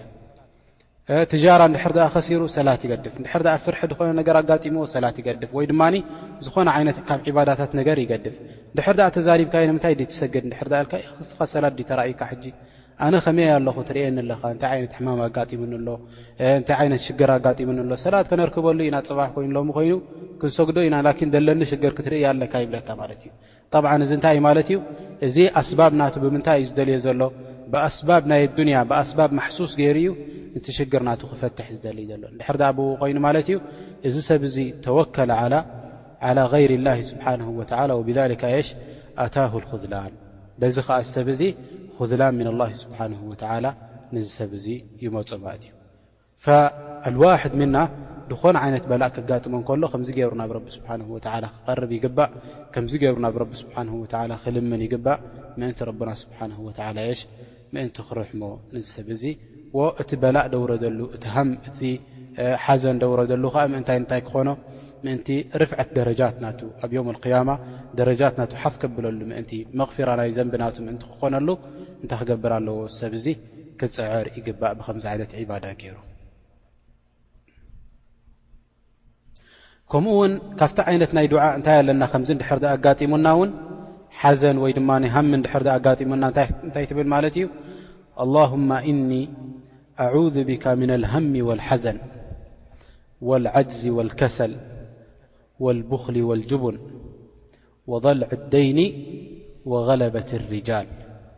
[1.32, 3.16] ትጃራ ንድሕ ኸሲሩ ሰላት ይገድፍ
[3.66, 4.20] ፍርሒ ኾነ
[4.52, 5.82] ኣጋሞዎ ሰላ ይገድፍ ወይድማ
[6.46, 8.36] ዝኾነ ይነትካብ ባታት ነገር ይገድፍ
[8.74, 11.44] ንድሕር ተዛብካ ምታይ ሰግድዩካኣነ
[13.26, 19.92] ከመይ ኣለ ትየኒኣታነት ማም ኣጋኣሎታይ ይነት ሽግር ኣጋምኣሎ ሰላት ከነርክበሉ ኢና ፅባሕ ኮይኑ ሎ ኮይኑ
[20.42, 20.96] ክንሰግደ ኢና
[21.28, 23.30] ን ዘለኒ ሽግር ክትርእ ኣለካይብካ እዩ
[24.08, 24.80] እዚ ንታይይ ማለት እዩ
[25.30, 27.22] እዚ ኣስባብ ና ብምንታይ እዩ ዝደልየ ዘሎ
[27.72, 33.48] ብኣስብ ናይ ንያ ብኣስባብ ማሱስ ገይሩ እዩ ትሽግርና ክፈትሕ ዝልእ ዘሎ ድሕር ብ ኮይኑ ማለት
[33.54, 33.58] እዩ
[34.08, 35.32] እዚ ሰብ ዚ ተወከለ
[36.38, 37.26] ላ ይር ላ ስብሓ
[38.00, 38.70] ወብካ ሽ
[39.24, 39.54] ኣታሁ
[39.94, 40.14] ላን
[40.62, 41.42] በዚ ከዓ ሰብ እዚ
[42.22, 42.98] ላን ምን ላ ስብሓ
[43.66, 43.68] ላ
[44.14, 44.66] ን ሰብ እዚ
[45.06, 45.74] ይመፁማት እዩ
[47.16, 47.78] ልዋድ ምና
[48.32, 50.90] ዝኾነ ዓይነት በላእ ከጋጥሞ ከሎ ከምዚ ገብሩ ናብ ቢ ስብሓ
[51.68, 52.30] ክርብ ይግባእ
[52.74, 53.56] ከም ገብሩ ናብ ቢ
[54.44, 55.20] ክልምን ይግባእ
[55.60, 56.40] ምእንቲ ረና ስብሓ
[56.98, 57.22] ላ ሽ
[57.76, 58.42] ምእንቲ ክርሕሞ
[58.76, 59.24] ን ሰብ እዚ
[59.78, 61.80] ዎ እቲ በላእ ደውረደሉ እቲ ሃም እቲ
[62.64, 64.50] ሓዘን ደውረደሉ ከዓ ምእንታይ እንታይ ክኾኖ
[65.06, 65.28] ምእንቲ
[65.62, 67.50] ርፍዐት ደረጃት ናቱ ኣብ ዮም ያማ
[68.00, 71.50] ደረጃት ና ሓፍ ከብለሉ ምእንቲ መክፍራ ናይ ዘንብናቱ ምእንቲ ክኾነሉ
[72.04, 73.28] እንታይ ክገብር ኣለዎ ሰብ እዚ
[73.82, 75.96] ክፅዕር ይግባእ ብከምዚ ዓይነት ዒባዳ ገይሩ
[79.92, 83.52] ከምኡ ውን ካብቲ ዓይነት ናይ ድዓ እንታይ ኣለና ከምዚ ንድሕር ኣጋጢሙና እውን
[84.24, 85.30] حزن وي ن هم
[85.62, 86.24] ر د أم
[86.76, 87.50] تي ل
[88.24, 89.22] اللهم إني
[90.06, 91.98] أعوذ بك من الهم والحزن
[93.28, 94.52] والعجز والكسل
[95.64, 96.76] والبخل والجبن
[97.92, 98.80] وضلع الدين
[99.72, 100.88] وغلبة الرجال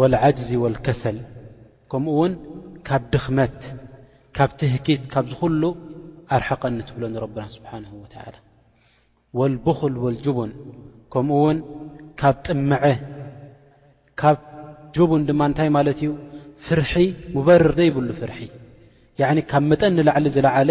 [0.00, 1.18] ወልዓጅዚ ወልከሰል
[1.92, 2.32] ከምኡ ውን
[2.88, 3.60] ካብ ድኽመት
[4.36, 5.62] ካብ ትህኪት ካብዝ ኩሉ
[6.36, 8.14] ኣርሓቐኒ ትብሎ ንረብና ስብሓን ወላ
[9.40, 10.50] ወልቡክል ወልጅቡን
[11.14, 11.58] ከምኡ ውን
[12.20, 12.82] ካብ ጥምዐ
[14.20, 14.38] ካብ
[14.96, 16.10] ጅቡን ድማ እንታይ ማለት እዩ
[16.66, 16.92] ፍርሒ
[17.38, 18.38] ምበርር ዘይብሉ ፍርሒ
[19.50, 20.70] ካብ መጠ ኒላዕሊ ዝለዓለ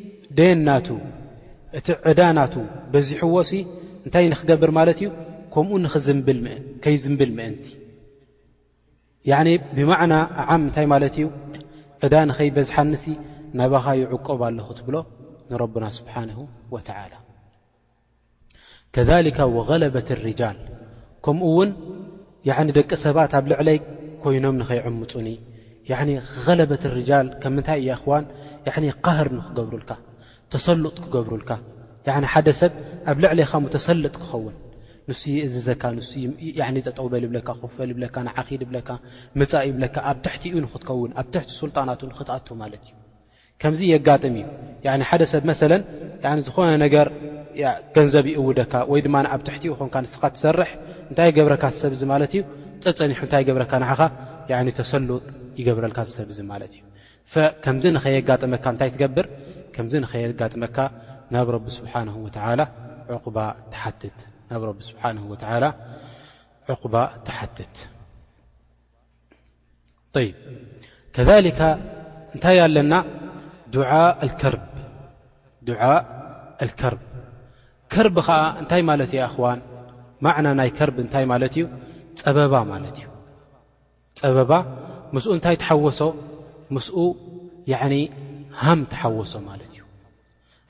[0.37, 0.87] ደን ናቱ
[1.77, 2.53] እቲ ዕዳ ናቱ
[2.91, 3.51] በዚሕዎሲ
[4.05, 5.07] እንታይ ንኽገብር ማለት እዩ
[5.53, 7.65] ከምኡ ንከይዝምብል ምእንቲ
[9.29, 11.27] ያኒ ብማዕና ኣዓም እንታይ ማለት እዩ
[12.05, 13.05] ዕዳ ንኸይበዝሓኒሲ
[13.59, 14.95] ናባኻ ይዕቆብ ኣለኹ እትብሎ
[15.49, 16.39] ንረብና ስብሓንሁ
[16.75, 17.13] ወተዓላ
[18.95, 20.57] ከሊካ ወገለበት ርጃል
[21.25, 21.71] ከምኡ ውን
[22.67, 23.79] ኒ ደቂ ሰባት ኣብ ልዕለይ
[24.23, 25.27] ኮይኖም ንኸይዕምፁኒ
[26.09, 26.15] ኒ
[26.45, 28.25] ገለበት ርጃል ከምንታይ እያ እኽዋን
[29.03, 29.91] ካህር ንክገብሩልካ
[30.53, 31.51] ተሰሉጥ ክገብሩልካ
[32.33, 32.71] ሓደ ሰብ
[33.11, 34.55] ኣብ ልዕለይኻም ተሰልጥ ክኸውን
[35.09, 35.83] ንስ እዝዘካ
[36.75, 38.89] ን ጠጠውበል ይብለካ ክፈል ይብለካ ንዓኺድ ብለካ
[39.39, 42.91] ምፃእ ይብለካ ኣብ ትሕቲእኡንክትከውን ኣብ ትሕቲ ስልጣናትኡን ክትኣቱ ማለት እዩ
[43.61, 45.71] ከምዚ የጋጥም እዩ ሓደ ሰብ መለ
[46.47, 50.71] ዝኾነ ነገርገንዘብ ይእውደካ ወይድማኣብ ትሕቲኡ ኾንካንስኻ ትሰርሕ
[51.09, 52.41] እንታይ ገብረካ ዝሰብ ማለት እዩ
[52.85, 53.93] ፀፀኒሑ እታይ ገብረካ ንኻ
[54.81, 55.23] ተሰልጥ
[55.59, 56.81] ይገብረልካ ዝሰብ ማለት እዩ
[57.63, 59.25] ከምዚ ንኸየጋጥመካ እንታይ ትገብር
[60.11, 60.77] ከ የጋመካ
[61.33, 61.69] ናብ ሓ ብ
[62.13, 62.27] ሓ
[67.25, 67.75] ተሓትት
[71.15, 71.67] ከ
[72.35, 72.93] እንታይ ኣለና
[74.41, 74.61] ከርብ
[77.93, 79.59] ከርቢ ከዓ እንታይ ማለት ኣዋን
[80.25, 81.65] ማዕና ናይ ከር እታይ ማለት እዩ
[82.21, 82.53] ፀበባ
[84.21, 84.51] ፀበባ
[85.15, 85.99] ምስ እንታይ ሓወሶ
[86.75, 86.87] ምስ
[88.61, 89.70] ሃም ተሓወሶ ማት እ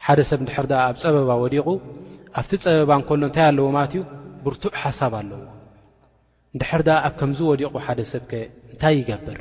[0.05, 0.55] ሓደ ሰብ ንድር
[0.87, 1.67] ኣብ ፀበባ ወዲቑ
[2.39, 4.01] ኣብቲ ፀበባ እንከሎ እንታይ ኣለዎ ማለት እዩ
[4.45, 5.39] ብርቱዕ ሓሳብ ኣለዎ
[6.55, 8.33] ንድሕር ኣብ ከምዝ ወዲቑ ሓደ ሰብ ከ
[8.73, 9.39] እንታይ ይገብር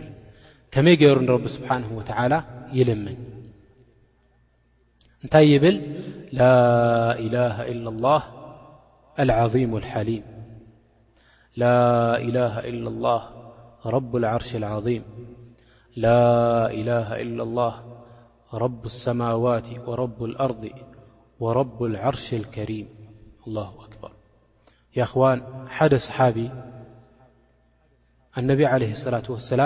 [0.74, 1.88] ከመይ ገይሩ ንረቢ ስብሓንه
[2.32, 2.36] ላ
[2.78, 3.18] ይልምን
[5.24, 5.76] እንታይ ይብል
[6.38, 9.56] ላ ه لላه ظ
[10.08, 10.16] ሊ
[13.92, 14.50] ረ عርሽ
[18.58, 18.62] ر
[19.02, 19.66] ሰማዋት
[20.00, 20.62] ረب اኣርض
[21.44, 22.88] وረب اعርሽ الከሪም
[23.44, 24.12] ه أكበር
[25.10, 25.38] ክዋን
[25.76, 26.38] ሓደ ሰሓቢ
[28.38, 28.82] ኣነብ عለ
[29.14, 29.60] ላة وسላ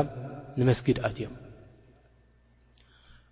[0.60, 1.34] ንመስጊድ ኣትዮም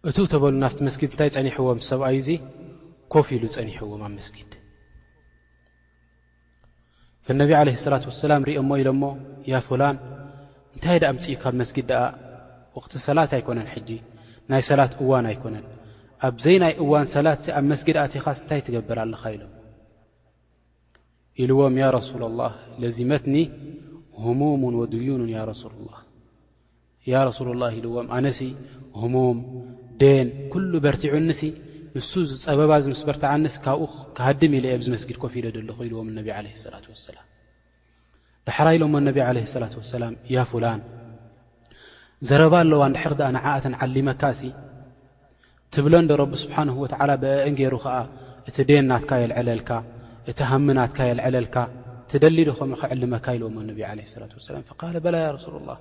[0.09, 2.31] እቱ ተበሉ ናፍቲ መስጊድ እንታይ ፀኒሕዎም ሰብኣዩ ዙ
[3.13, 4.51] ኮፍ ኢሉ ፀኒሕዎም ኣብ መስጊድ
[7.25, 9.03] فነብ عለه ላة وسላም ሪኦሞ ኢሎሞ
[9.53, 9.97] ያ ላን
[10.75, 12.01] እንታይ ደ ምፅ ካብ መስጊድ ድኣ
[12.77, 13.91] ወቕቲ ሰላት ኣይኮነን ጂ
[14.53, 15.65] ናይ ሰላት እዋን ኣይኮነን
[16.29, 19.53] ኣብዘይ ናይ እዋን ሰላት ኣብ መስጊድ ኣትኻስ እንታይ ትገብር ኣለኻ ኢሎም
[21.43, 23.37] ኢልዎም ያ ረሱላ ላህ ለዚመትኒ
[24.25, 25.89] ሁሙሙን ወድዩኑን ያ ረሱላ
[27.13, 28.41] ያ ረሱል ላ ኢልዎም ኣነሲ
[29.03, 29.39] ሁሙም
[30.01, 31.41] ደን ኩሉ በርቲዑንሲ
[31.97, 36.29] ንሱ ዝፀበባ ዝ ምስ በርትዓንስ ካብኡ ክሃድም ኢለ ኣብዚ መስጊድ ኮፍ ኢደ ደሎኹ ኢልዎም እነቢ
[36.39, 37.27] ዓለ ላት ወሰላም
[38.49, 40.83] ዳሕራ ኢሎሞ እነቢ ዓለ ላት ወሰላም ያ ላን
[42.29, 44.41] ዘረባ ኣለዋ ድሕር ንዓእተን ዓሊመካሲ
[45.75, 46.85] ትብሎ ዶ ረብ ስብሓንه ወ
[47.23, 47.87] ብን ገይሩ ከ
[48.49, 49.71] እቲ ደን ናትካ የዕለልካ
[50.31, 51.57] እቲ ሃም ናትካ የልዕለልካ
[52.11, 53.61] ትደሊ ድኸም ክዕልመካ ኢልዎ ة
[55.05, 55.77] በላ سل الله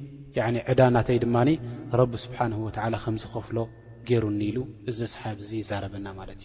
[0.71, 1.37] ዕዳ ናተይ ድማ
[1.99, 2.51] ረቢ ስብሓን
[3.03, 3.57] ከምዝኸፍሎ
[4.09, 4.57] ገይሩኒ ኢሉ
[4.91, 6.41] እዚ ሰሓብ ዚ ይዛረበና ማለት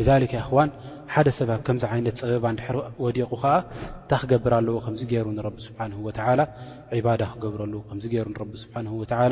[0.00, 0.08] እዩ
[0.56, 0.70] ዋን
[1.14, 5.92] ሓደ ሰባብ ከምዚ ዓይነት ፀበባ ድር ወዲቑ ከዓ እንታ ክገብር ኣለዎ ከምዚ ገይሩ ንቢ ስብሓን
[7.06, 9.26] ባዳ ክገብረሉ ከምዚ ገሩ ቢ ስብሓ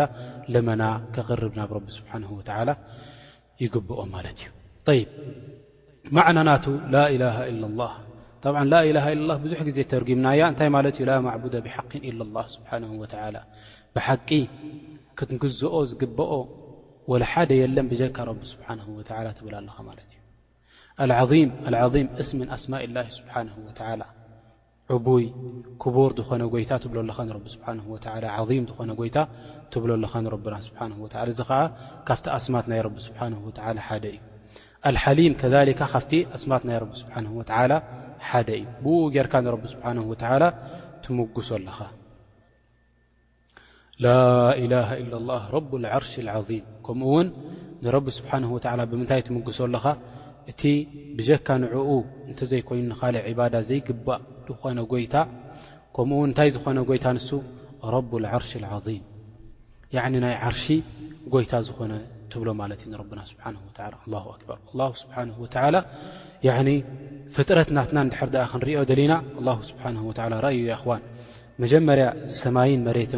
[0.55, 0.83] ለመና
[1.17, 2.13] ክቅርብ ናብ ቢ ስብሓ
[3.63, 5.03] ይግብኦም ማለት እዩ ይ
[6.17, 11.77] ማዕናናቱ ላላ ኢ ላ ላላ ብዙሕ ግዜ ተርጊምናያ እንታይ ማለት እዩ ላ ማዕቡደ ብሓ
[12.11, 12.85] ኢላ ላ ስብሓን
[13.35, 13.39] ላ
[13.97, 14.29] ብሓቂ
[15.19, 16.33] ክትግዝኦ ዝግበኦ
[17.11, 18.43] ወሓደ የለን ብካ ቢ
[19.47, 19.91] ብላ ኣለኻ ም
[22.23, 23.05] እስ ኣስማ ላ
[24.97, 25.27] ዕይ
[25.83, 26.95] ክቡር ዝኾነ ታ ብ
[27.55, 28.35] ዝነ ታ
[30.45, 31.63] ብኻ ና እዚ ዓ
[32.09, 32.81] ካብቲ ኣስማት ናይ
[34.89, 35.83] እዩ ሊም ከካ ካ
[36.37, 36.79] ኣስማት ናይ
[37.71, 39.35] ደ እዩ ብ ጌርካ
[40.13, 40.15] ቢ
[41.05, 41.79] ትምጉሶ ኣለኻ
[44.05, 44.11] ላ
[44.73, 44.79] ላ
[45.31, 45.59] ላ ረ
[46.03, 46.13] ርሽ
[46.49, 47.27] ም ከምኡውን
[47.85, 48.23] ን ስ
[48.91, 49.85] ብምንታይ ትምግሶ ኣለኻ
[50.51, 50.63] እቲ
[51.19, 51.91] ብካ ንዕኡ
[52.31, 52.91] እተዘይኮይኑ
[53.39, 54.63] ባዳ ዘይግባእ ዝኾ
[55.05, 55.15] ይታ
[55.97, 57.29] ከምኡው እንታይ ዝኾነ ጎይታ ንሱ
[57.95, 57.97] ረ
[58.43, 58.53] ርሽ
[60.13, 60.65] ም ናይ ዓርሽ
[61.33, 61.93] ጎይታ ዝኾነ
[62.41, 62.93] ብሎ ማ ዩ
[66.67, 66.69] ና
[67.35, 67.99] ፍጥረት ናትና
[68.35, 68.81] ድር ክንሪኦ
[69.13, 70.67] ና ዩ
[71.65, 72.07] መጀመርያ
[72.43, 73.13] ሰማይን መሬት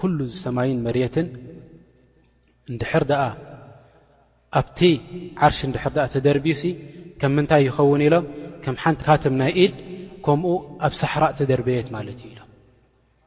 [0.00, 1.26] ኩሉ ዝሰማይን መርትን
[2.72, 3.26] እንድሕር ኣ
[4.60, 4.78] ኣብቲ
[5.46, 6.70] ዓርሺ እንድሕር ኣ ተደርብ ሲ
[7.20, 8.26] ከም ምንታይ ይኸውን ኢሎም
[8.64, 9.74] ከም ንቲ ካትም ናይ ኢድ
[10.26, 10.48] ከምኡ
[10.86, 12.48] ኣብ ሳሕራእ ተደርበየት ማለት እዩ ኢሎም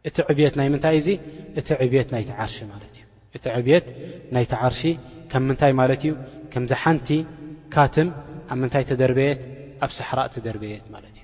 [0.07, 1.07] እቲ ዕብት ናይ ምንታይ እዙ
[1.59, 3.03] እቲ ዕብት ናይቲ ዓርሺ ማለት እዩ
[3.37, 3.85] እቲ ዕብት
[4.35, 4.81] ናይቲ ዓርሺ
[5.31, 6.11] ከም ምንታይ ማለት እዩ
[6.53, 7.09] ከምዚ ሓንቲ
[7.75, 8.09] ካትም
[8.51, 9.41] ኣብ ምንታይ ተደርበየት
[9.85, 11.23] ኣብ ሳሕራእ ተደርበየት ማለት እዩ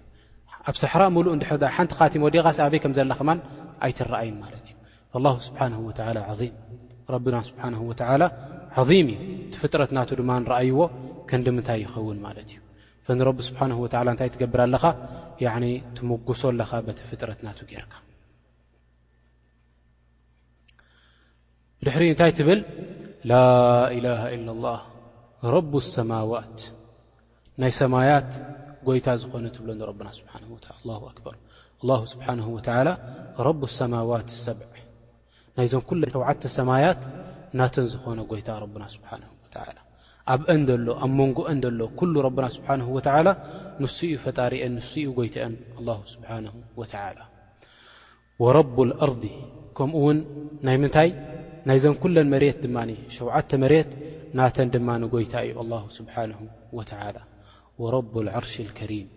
[0.70, 3.40] ኣብ ሰሕራ ምሉእ ድር ሓንቲ ካትም ወዲኻሲ ኣበይ ከም ዘላኸማን
[3.88, 4.59] ኣይትረኣይን ማለት እ
[5.18, 5.94] ا ስብሓ ም
[7.12, 7.62] ረና ስብሓ
[8.90, 9.22] ظም እዩ
[9.54, 10.80] ቲ ፍጥረትናቱ ድማ ንረኣይዎ
[11.30, 12.50] ከንዲምንታይ ይኸውን ማለት
[13.06, 13.62] እዩ ንረቢ ስብሓ
[14.14, 14.84] እታይ ትገብር ኣለኻ
[15.98, 17.94] ትመጉሶ ኣለኻ በቲ ፍጥረትናቱ ጌርካ
[21.86, 22.60] ድሕሪ እንታይ ትብል
[23.30, 23.34] ላ
[24.06, 24.66] ላ ኢلላ
[25.56, 26.58] ረብ ሰማዋት
[27.64, 28.30] ናይ ሰማያት
[28.88, 29.70] ጎይታ ዝኾነ ትብሎ
[30.04, 32.40] ና ስ ኣበር ስብሓን
[33.48, 34.70] ረብ ሰማዋት ሰብዕ
[35.60, 37.02] ናይ ሸዓተ ሰማያት
[37.60, 38.50] ናተ ዝኾነ ጎይታ
[39.76, 39.78] ና
[40.34, 42.26] ኣብ ንሎ ኣብ መንጎንሎ
[42.76, 43.34] ና
[43.84, 44.74] ንሱኡ ፈጣሪአን
[45.08, 45.54] ንኡ ይን
[48.58, 48.64] ረ
[49.12, 49.20] ር
[49.78, 50.18] ከምኡውን
[50.68, 51.10] ናይ ምንታይ
[51.68, 51.84] ናይዘ
[52.24, 52.66] ን መ ድ
[53.16, 53.92] ሸተ መሬት
[54.38, 56.16] ናተን ድማ ጎይታ እዩ ስሓ
[57.16, 57.16] ረ
[58.40, 59.10] ዓርሽ ከሪም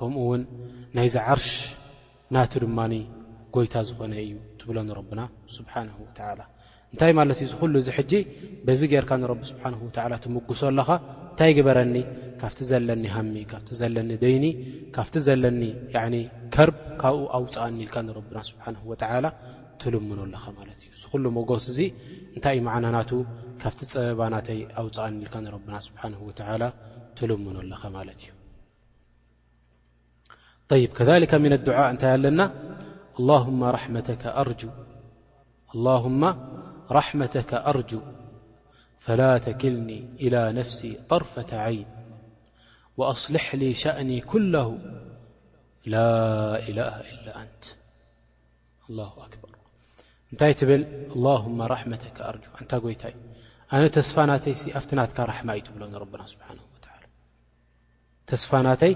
[0.00, 0.42] ከምኡውን
[0.98, 1.50] ናይዚ ዓርሽ
[2.36, 2.78] ናቲ ድማ
[3.56, 4.70] ጎይታ ዝኾነ እዩ ትብ
[5.18, 5.22] ና
[5.54, 8.12] ስብሓእንታይ ማለት እዩ ዚ ሉ እዚ ሕጂ
[8.66, 9.64] በዚ ገርካ ንቢ ስብሓ
[10.24, 10.88] ትምጉሶ ኣለኻ
[11.30, 11.94] እንታይ ግበረኒ
[12.40, 14.44] ካብቲ ዘለኒ ሃሚ ካፍቲ ዘለኒ ደይኒ
[14.96, 15.62] ካብቲ ዘለኒ
[16.54, 18.66] ከርብ ካብኡ ኣውፃእኒልካ ንና ስብሓ
[19.82, 21.78] ትልምኖ ኣለኻ ማለት እዩ እዝ ሉ መጎስ እዚ
[22.36, 23.10] እንታይ እ ማዕናናቱ
[23.62, 26.02] ካብቲ ፀበባናተይ ኣውፃእ ኒኢልካ ንና ስሓ
[27.20, 28.20] ትልምኖ ኣለኻ ማለት
[30.80, 31.32] እዩከካ ኣእ
[31.92, 32.40] እንታይ ኣለና
[33.20, 36.24] اللهم رحمتكأراللهم
[36.90, 38.00] رحمتك أرجو
[38.98, 41.86] فلا تكلني إلى نفسي طرفة عين
[42.96, 44.78] وأصلحلي شأني كله
[45.86, 46.12] لا
[46.68, 47.64] إله إلا أنت
[48.90, 49.48] الله أكبر
[50.34, 50.82] نتي تبل
[51.16, 53.14] اللهم رحمتك أرجوأنت يتي
[53.72, 56.60] أنا تسفىنت أفتنتك رحمة ي تبلن ربنا سبحانه
[58.30, 58.92] ተስፋናተይ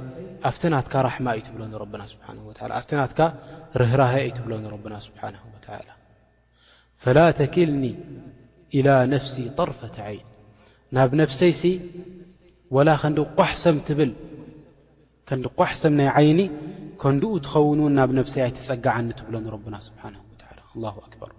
[0.48, 1.72] ኣፍት ናትካ ራሕማ እዩ ትብሎኒ
[2.70, 3.20] ና ኣፍናትካ
[3.80, 5.22] ርህራህ ዩ ትብሎኒ ና ስብሓ
[7.04, 7.84] ፈላ ተክልኒ
[8.78, 10.22] إላ ነፍሲ طርፈة ይን
[10.96, 11.52] ናብ ነፍሰይ
[12.88, 12.90] ላ
[15.28, 16.40] ከዲሰ ዲ ቋሕሰም ናይ ዓይኒ
[17.02, 19.34] ከንድኡ ትኸውንውን ናብ ነፍሰይ ኣይተፀጋዓኒ ትብሎ
[19.74, 19.94] ና ስብ
[21.28, 21.32] ር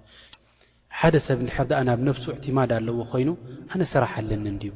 [1.00, 3.30] ሓደ ሰብ ድር ኣ ናብ ነፍሱ እዕቲማድ ኣለዎ ኮይኑ
[3.74, 4.74] ኣነ ስራሕ ኣለኒ ዩ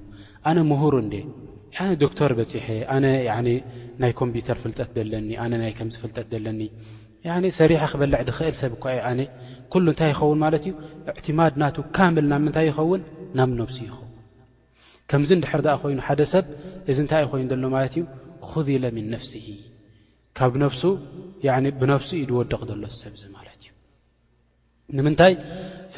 [0.50, 0.95] ኣነ ምር
[1.76, 2.66] ነ ዶክተር በፂሐ
[3.36, 3.48] ኣነ
[4.02, 6.62] ናይ ኮምፒተር ፍልጠት ዘለኒ ኣነ ናይ ከምዚ ፍልጠት ዘለኒ
[7.60, 9.06] ሰሪሓ ክበልዕ ዝኽእል ሰብ እኳዩኣ
[9.74, 10.74] ኩሉ እንታይ ይኸውን ማለት እዩ
[11.20, 11.66] ዕትማድ ና
[11.98, 13.02] ካምል ናብ ምንታይ ይኸውን
[13.38, 14.10] ናብ ነብሱ ይኸውን
[15.12, 16.46] ከምዚ ንድሕር ኣ ኮይኑ ሓደ ሰብ
[16.92, 19.32] እዚ እንታይ ዩ ኮይኑ ሎ ማለት እዩ ለ ምን ነፍሲ
[20.40, 20.82] ካብ ነሱ
[21.82, 23.70] ብነብሱ እዩ ዝወደቕ ዘሎሰብዚ ማለት እዩ
[24.98, 25.34] ንምንታይ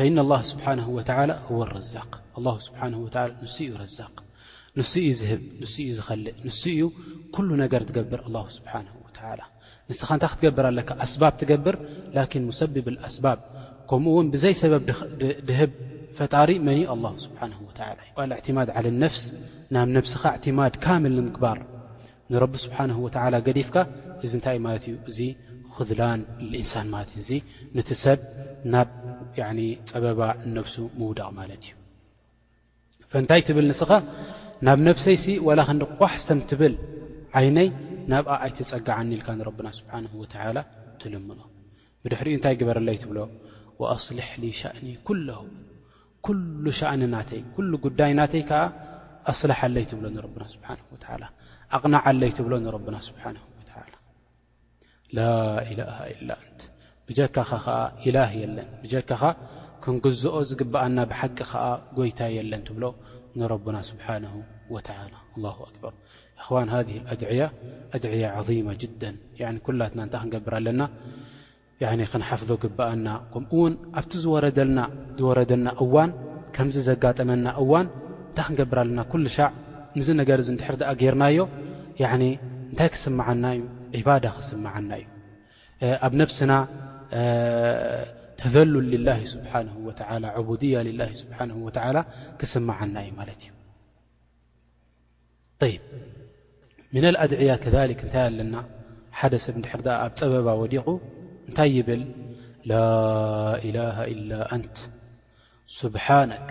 [0.09, 0.65] ኢ ላ ስብሓ
[1.57, 3.73] ወ ቅ ስሓ ንስ ዩ
[4.13, 4.17] ቅ
[4.77, 6.79] ንስ እዩ ዝህብ ንስ ዩ ዝኸልእ ንስ እዩ
[7.35, 9.39] ኩሉ ነገር ትገብር ኣ ስብሓን ወላ
[9.89, 11.75] ንስኻ እንታይ ክትገብር ኣለካ ኣስባብ ትገብር
[12.15, 13.39] ላኪን ሙሰብብ ኣስባብ
[13.89, 14.81] ከምኡውን ብዘይ ሰበብ
[15.47, 15.71] ድህብ
[16.17, 19.21] ፈጣሪ መን ኣ ስብሓን ላ እዩ ልዕትማድ ዓለ ነፍስ
[19.75, 21.59] ናብ ነብስኻ ኣዕትማድ ካምል ንምክባር
[22.31, 23.77] ንረቢ ስብሓን ወላ ገዲፍካ
[24.25, 25.19] እዚ እንታይ እ ማለት እዩ እዚ
[25.75, 26.21] ክላን
[26.61, 27.31] እንሳን ማለት ዩ እዚ
[27.77, 28.19] ነቲ ሰብ
[28.73, 28.89] ናብ
[29.91, 30.21] ፀበባ
[30.55, 31.73] ነብሱ ምውደቕ ማለት እዩ
[33.11, 33.89] ፈንታይ ትብል ንስኻ
[34.65, 36.73] ናብ ነብሰይሲ ዋላ ክንዲ ቆሕ ሰም ትብል
[37.39, 37.69] ዓይነይ
[38.11, 40.57] ናብ ኣይትፀጋዓኒኢልካ ንረብና ስብሓን ወላ
[41.01, 41.39] ትልምኖ
[42.03, 43.17] ብድሕሪኡ እንታይ ግበረለይትብሎ
[43.93, 44.87] ኣስሊሕሊ ሻእኒ
[46.25, 46.31] ኩ
[46.65, 47.41] ሉ ሻእን ናተይ
[47.85, 48.61] ጉዳይ ናተይ ከዓ
[49.31, 50.79] ኣስልሓ ኣለይ ትብሎ ና ስብሓን
[51.23, 51.29] ላ
[51.77, 53.35] ኣቕናዓ ለይ ትብሎ ንና ስብሓን
[55.17, 55.23] ላ
[55.79, 55.91] ላላ
[56.29, 56.61] ላንት
[57.09, 59.23] ብጀካኻ ኸዓ ኢላህ የለን ብጀካኻ
[59.83, 61.63] ክንግዝኦ ዝግብኣና ብሓቂ ከዓ
[61.99, 62.85] ጎይታ የለን ትብሎ
[63.41, 64.07] ንና ስብሓ
[64.63, 65.81] ድ ድ ላት
[70.13, 70.81] ታ ክገር ኣለና
[72.47, 73.07] ፍ ግኣና
[73.59, 74.79] ውን ኣቲ ዝረና
[75.83, 76.11] እዋን
[76.55, 76.57] ከ
[76.89, 77.87] ዘጋጠመና እዋን
[78.35, 78.99] ታ ክንገብር ኣለና
[80.29, 80.41] ድር
[81.15, 81.39] ርናዮ
[82.77, 83.19] ታይ ክስና
[83.57, 83.61] ዩ
[84.39, 85.05] ክስና እዩ
[86.05, 86.57] ኣብ ና
[91.75, 92.07] ተል
[92.39, 92.69] ክስና
[93.09, 93.11] ዩ
[95.63, 95.81] طيب
[96.93, 98.55] من الأدعيا كذلك نت الن
[99.19, 101.01] حد سب ندحر د أب بب وق
[101.49, 102.01] نتي يبل
[102.73, 102.89] لا
[103.67, 104.77] إله إلا أنت
[105.81, 106.47] سبحانك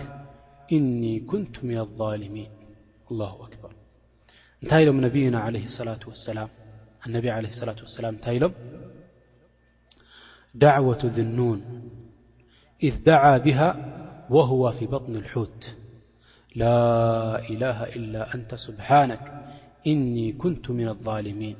[0.75, 2.51] إني كنت من الظالمين
[3.11, 3.71] الله أكبر
[4.63, 6.49] ن لم نبي عليه الصلة وسلم
[8.35, 8.51] لم
[10.65, 11.59] دعوة ذنون
[12.83, 13.69] إذ دعى بها
[14.35, 15.75] وهو في بطن الحوت
[16.55, 19.45] لا إله إلا أنت سبحانك
[19.87, 21.55] إني كنت من الظالمين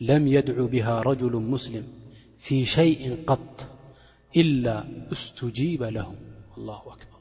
[0.00, 1.84] لم يدعو بها رجل مسلم
[2.36, 3.66] في شيء قط
[4.36, 6.16] إلا استجيب لهم
[6.58, 7.16] الله أكبر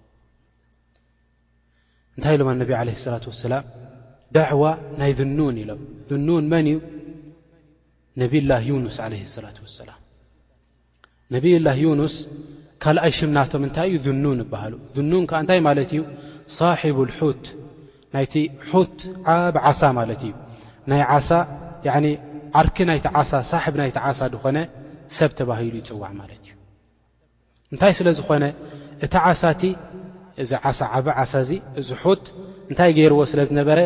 [2.20, 3.64] نتهلم انبي عليه الصلاة والسلام
[4.32, 5.56] دعوى نيذنون
[6.10, 6.82] ذنون من
[8.18, 12.30] نبي الله يونس عليه الصلاة ولسلامنبي اللهيونس
[12.86, 16.02] ካልኣይ ሽምናቶም እንታይ እዩ ዝኑን ይበሃሉ ዝኑን ካዓ እንታይ ማለት እዩ
[16.58, 17.46] ሳሒብ ልሑት
[18.16, 18.36] ናይቲ
[18.72, 19.00] ሑት
[19.36, 20.34] ዓብ ዓሳ ማለት እዩ
[20.92, 21.30] ናይ ዓሳ
[22.60, 24.58] ዓርኪ ናይቲ ዓሳ ሳሕብ ናይቲ ዓሳ ድኮነ
[25.18, 26.54] ሰብ ተባሂሉ ይፅዋዕ ማለት እዩ
[27.74, 28.44] እንታይ ስለ ዝኾነ
[29.08, 29.64] እቲ ዓሳ እቲ
[30.46, 31.90] እዚ ዓሳ ዓብ ዓሳ እዚ እዚ
[32.24, 32.28] ት
[32.70, 33.80] እንታይ ገይርዎ ስለ ዝነበረ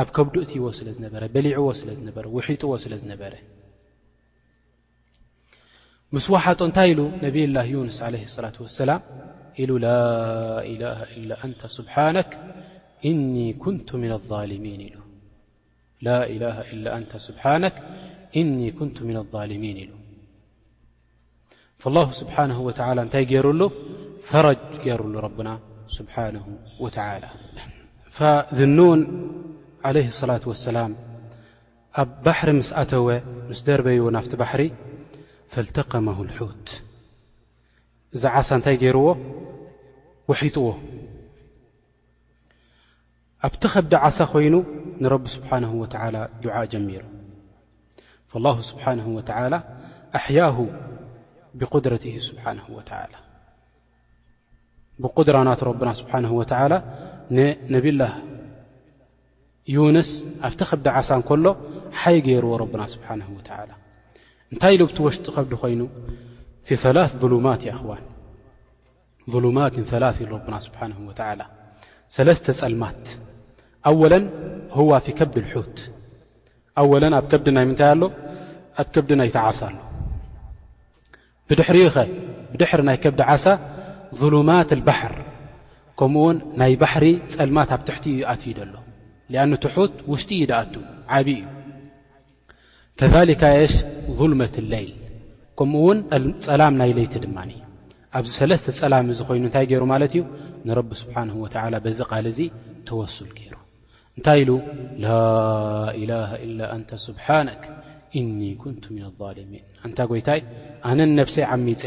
[0.00, 3.34] ኣብ ከብዱእትይዎ ስለዝነበረ በሊዕዎ ስለዝነበረ ውሒጥዎ ስለዝነበረ
[6.12, 9.00] مس وحط نتي ل نبي الله يونس عليه الصلاة والسلام
[9.68, 10.04] ل لا
[10.72, 12.28] إله إلا أنت سبحانك
[13.10, 13.88] إني كنت
[19.08, 19.92] من الظالمين ل
[21.82, 23.62] فالله سبحانه وتعالى نتي رل
[24.30, 25.54] فرج جرل ربنا
[25.98, 26.44] سبحانه
[26.84, 27.28] وتعالى
[28.18, 28.98] فذنون
[29.88, 30.90] عليه الصلاة واسلام
[32.00, 33.04] أب بحر مسأتو
[33.50, 34.60] مس درب ي نفت بحر
[35.54, 36.66] فالتقمه الحت
[38.16, 39.06] እዚ عሳ تይ ገيرዎ
[40.28, 40.66] وحطዎ
[43.46, 44.54] ኣብቲ خبዲ عሳ ኮይኑ
[45.04, 47.02] نرب سبحنه وتل دعء جمر
[48.30, 49.52] فالله سبحنه وتعل
[50.18, 50.56] أحيه
[51.58, 53.18] بقدرته سبحانه وتعلى
[55.02, 56.72] بقدرت رب سبحنه وتل
[57.74, 58.12] نبي الله
[59.74, 60.10] ينس
[60.46, 61.44] ኣت خبዲ عሳ كل
[62.00, 63.68] حي ገيرዎ رب سبحنه وتعل
[64.54, 65.80] እታይ لبቲ وشጢ ከዲ ኮይኑ
[66.66, 67.90] في ثላث ظلማت أخو
[69.34, 71.14] ظلማت ثላث ربና سبحنه ول
[72.16, 73.02] ሰለسተ ፀልማት
[73.90, 74.14] أوለ
[74.78, 75.76] هو في كبዲ لحት
[76.90, 78.02] و ኣብ ከبዲ ናይ ምንታይ ኣሎ
[78.80, 79.76] ኣ كبዲ ናይቲعሳ ኣሎ
[81.48, 83.46] ድሪ ናይ كبዲ عሳ
[84.20, 85.14] ظلማت البحር
[85.98, 86.26] ከمኡ
[86.60, 88.74] ናይ ባحሪ ፀልማት ኣብትحቲ ዩ ኣት ሎ
[89.32, 90.72] لأن حት وሽጢ ኢ ኣت
[91.26, 91.42] ብ ዩ
[93.00, 93.74] ከذካ ሽ
[94.18, 94.92] ظልመት ሌይል
[95.58, 95.98] ከምኡ ውን
[96.46, 97.36] ፀላም ናይ ለይቲ ድማ
[98.18, 100.22] ኣብዚ ሰለስተ ፀላም እዚ ኮይኑ እንታይ ገይሩ ማለት እዩ
[100.68, 101.46] ንረቢ ስብሓን ወ
[101.84, 102.38] በዚ ቃል እዙ
[102.88, 103.54] ተወሱል ገይሩ
[104.16, 104.50] እንታይ ኢሉ
[105.04, 105.08] ላ
[106.02, 107.62] إላሃ ላ አንተ ስብሓነክ
[108.20, 110.40] እኒ ኩንቱ ም ظልሚን እንታ ጎይታይ
[110.90, 111.82] ኣነ ነብሰይ ዓሚፀ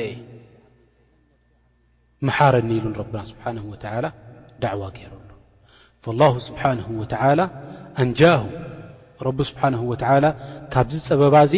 [2.27, 3.85] መሓረኒ ኢሉ ረብና ስብሓንه ወተ
[4.63, 5.25] ዳዕዋ ገይሩሉ
[6.11, 7.13] الላه ስብሓነه ወተ
[8.01, 8.39] ኣንጃه
[9.27, 10.25] ረቢ ስብሓንሁ ወተዓላ
[10.73, 11.53] ካብዚ ፀበባ እዚ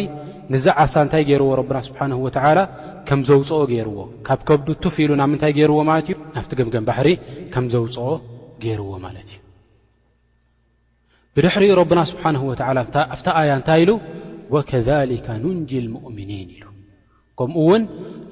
[0.52, 2.58] ንዛ ዓሳ እንታይ ገይርዎ ረብና ስብሓንሁ ወተዓላ
[3.08, 7.08] ከም ዘውፅኦ ገይርዎ ካብ ከብዱ ቱፍ ኢሉ ናምንታይ ገይርዎ ማለት እዩ ናብቲ ገምገም ባሕሪ
[7.54, 8.06] ከም ዘውፅኦ
[8.64, 9.38] ገይርዎ ማለት እዩ
[11.36, 12.78] ብድሕሪኡ ረብና ስብሓንሁ ወዓላ
[13.14, 13.92] ኣፍታ ኣያ እንታይ ኢሉ
[14.54, 16.64] ወከሊከ ኑንጂ ልሙእምኒን ኢሉ
[17.38, 17.82] ከምኡ እውን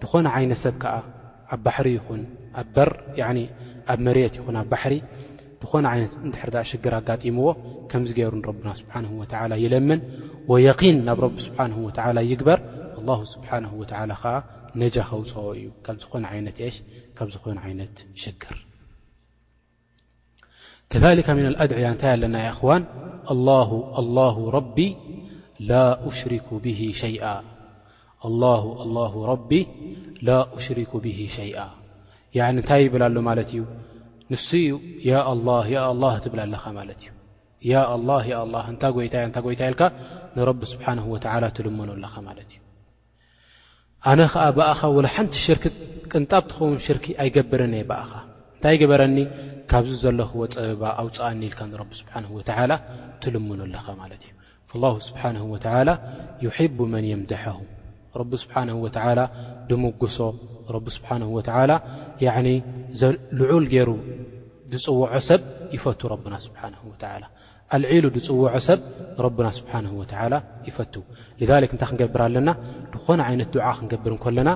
[0.00, 0.80] ድኾነ ይነት ሰብ
[1.54, 2.20] ኣብ ባሪ ይኹን
[2.60, 2.90] ኣ በር
[3.92, 4.92] ኣብ መሬት ይኹን ኣብ ባሪ
[5.62, 7.46] ዝኾነ ይነት ድሕር ሽግር ኣጋጢምዎ
[7.90, 8.94] ከምዚ ገይሩረና ስብሓ
[9.62, 10.00] ይለምን
[10.50, 11.88] ወየقን ናብ ረቢ ስብሓን ወ
[12.30, 12.60] ይግበር
[13.34, 14.00] ስብሓه ወ ከዓ
[14.80, 16.78] ነጃ ከውፅኦ እዩ ካብ ዝኾነ ይነት ሽ
[17.16, 18.56] ካብ ዝኾነ ይነት ሽግር
[20.90, 22.82] ከከ ن አድያ እንታይ ኣለና እዋን
[24.36, 24.76] ه ረቢ
[25.70, 25.74] ላ
[26.08, 27.24] أሽርኩ ብه ሸይአ
[28.42, 29.50] ላ ረቢ
[30.26, 31.58] ላ እሽርኩ ብሃ ሸይኣ
[32.52, 33.62] እንታይ ይብላ ሎ ማለት እዩ
[34.32, 34.70] ንስ እዩ
[36.24, 36.90] ትብላ ኣለኻ ማለ
[37.62, 39.82] እእታ ታእታ ይታ ልካ
[40.36, 40.84] ንቢ ስሓ
[41.56, 42.56] ትልምኖ ኣለኻ ማለ እዩ
[44.10, 44.80] ኣነ ከዓ በእኻ
[45.14, 45.58] ሓንቲ ሽር
[46.12, 48.12] ቅንጣብ ትኸውን ሽርኪ ኣይገብረ በእኻ
[48.56, 49.16] እንታይ ግበረኒ
[49.70, 52.20] ካብዚ ዘለኽዎ ፀበባ ኣውፃእኒ ኢልካ ቢ ስሓ
[53.22, 55.20] ትልምኖ ኣለኻ ማ እዩ ስሓ
[56.92, 57.44] መን ምድሐ
[58.20, 58.68] ረብ ስብሓን
[59.18, 59.22] ላ
[59.70, 60.18] ድምጉሶ
[60.96, 61.08] ስሓ
[61.70, 61.74] ላ
[63.40, 63.90] ልዑል ገይሩ
[64.84, 65.42] ፅውዖ ሰብ
[65.74, 65.84] ይፈ
[66.32, 66.50] ና ስ
[67.76, 68.80] ኣልዒሉ ፅውዖ ሰብ
[69.46, 69.66] ና ስብ
[70.68, 70.78] ይፈ
[71.44, 72.50] ንታይ ክንገብር ኣለና
[72.94, 74.50] ድኾነ ይነት ድ ክንገብርከለና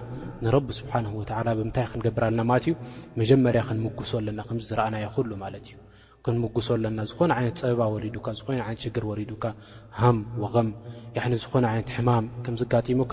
[0.44, 0.82] ን ስ
[1.58, 2.74] ብምታይ ክገብርለና ማ ዩ
[3.20, 5.76] መጀመርያ ክንምጉሶ ለና ከዝረኣና ይሉ ማ ዩ
[6.26, 8.28] ክምሶ ኣለና ዝ ይነ ፀበባ ካ
[8.84, 9.44] ዝግር ዱካ
[10.54, 10.68] ወም
[11.44, 12.26] ዝኾነ ይነ ሕማም
[12.62, 13.12] ዝጋሙካ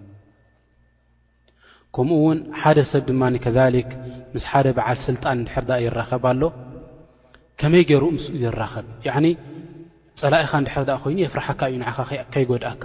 [1.95, 3.47] ከምኡ ውን ሓደ ሰብ ድማ ከ
[4.33, 6.43] ምስ ሓደ በዓል ስልጣን ንድሕር ይራኸብ ኣሎ
[7.59, 8.85] ከመይ ገይሩ ምስኡ ይራኸብ
[10.21, 11.79] ፀላኢኻ ንድሕር ኣ ኮይኑ እየፍራሓካ እዩ
[12.33, 12.83] ከይጎድኣካ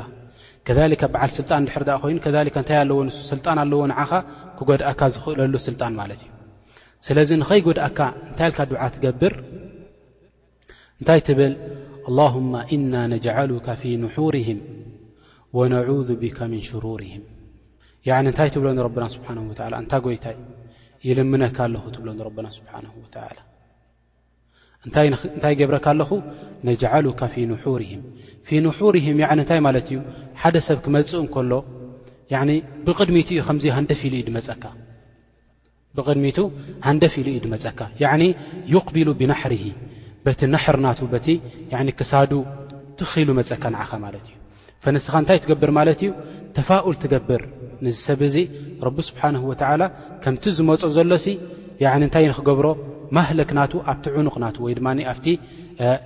[0.66, 0.68] ከ
[1.06, 2.16] ኣበዓል ስልጣን ድር ኮይኑ
[2.62, 4.10] እንታይ ኣለዎ ን ስልጣን ኣለዎ ንዓኻ
[4.58, 6.30] ክጎድኣካ ዝኽእለሉ ስልጣን ማለት እዩ
[7.08, 7.98] ስለዚ ንኸይጎድኣካ
[8.30, 9.34] እንታይ ልካ ድዓ ትገብር
[10.98, 11.54] እንታይ ትብል
[12.26, 14.60] ኣማ እና ነሉካ ፊ ንሑርህም
[15.58, 15.72] ወነ
[16.22, 17.24] ብካ ምን ሽሩርም
[18.08, 20.36] ያዓኒ እንታይ ትብሎ ንረብና ስብሓን ወዓላ እንታ ጎይታይ
[21.08, 23.38] ይልምነካ ኣለኹ ትብሎ ንረብና ስብሓን ወዓላ
[25.34, 26.10] እንታይ ገብረካ ኣለኹ
[26.68, 28.02] ነጃዓሉካ ፊ ንሑርህም
[28.48, 29.98] ፊ ንሑርህም ን እንታይ ማለት እዩ
[30.42, 31.52] ሓደ ሰብ ክመፅእ እከሎ
[32.86, 34.26] ብቕድሚት እዩ ኸምዚ ንደፊኢሉእዩ
[35.96, 36.38] ድካብቕድሚቱ
[36.86, 37.80] ሃንደፊ ኢሉ እዩ ድመፀካ
[38.12, 38.22] ዕኒ
[38.74, 39.62] ዩቕቢሉ ብናሕርሂ
[40.24, 41.38] በቲ ነሕርናቱ ቲ
[41.98, 42.32] ክሳዱ
[43.00, 44.34] ትኽሉ መፀካ ንዓኻ ማለት እዩ
[44.84, 46.10] ፈንስኻ እንታይ ትገብር ማለት እዩ
[46.56, 47.42] ተፋኡል ትገብር
[47.84, 48.36] ንዝሰብ እዚ
[48.86, 49.82] ረቢ ስብሓን ወዓላ
[50.22, 51.26] ከምቲ ዝመፁ ዘሎሲ
[51.96, 52.66] እንታይ ንክገብሮ
[53.16, 55.26] ማህለክናቱ ኣብቲ ዕኑቕ ና ወይ ድማ ኣብቲ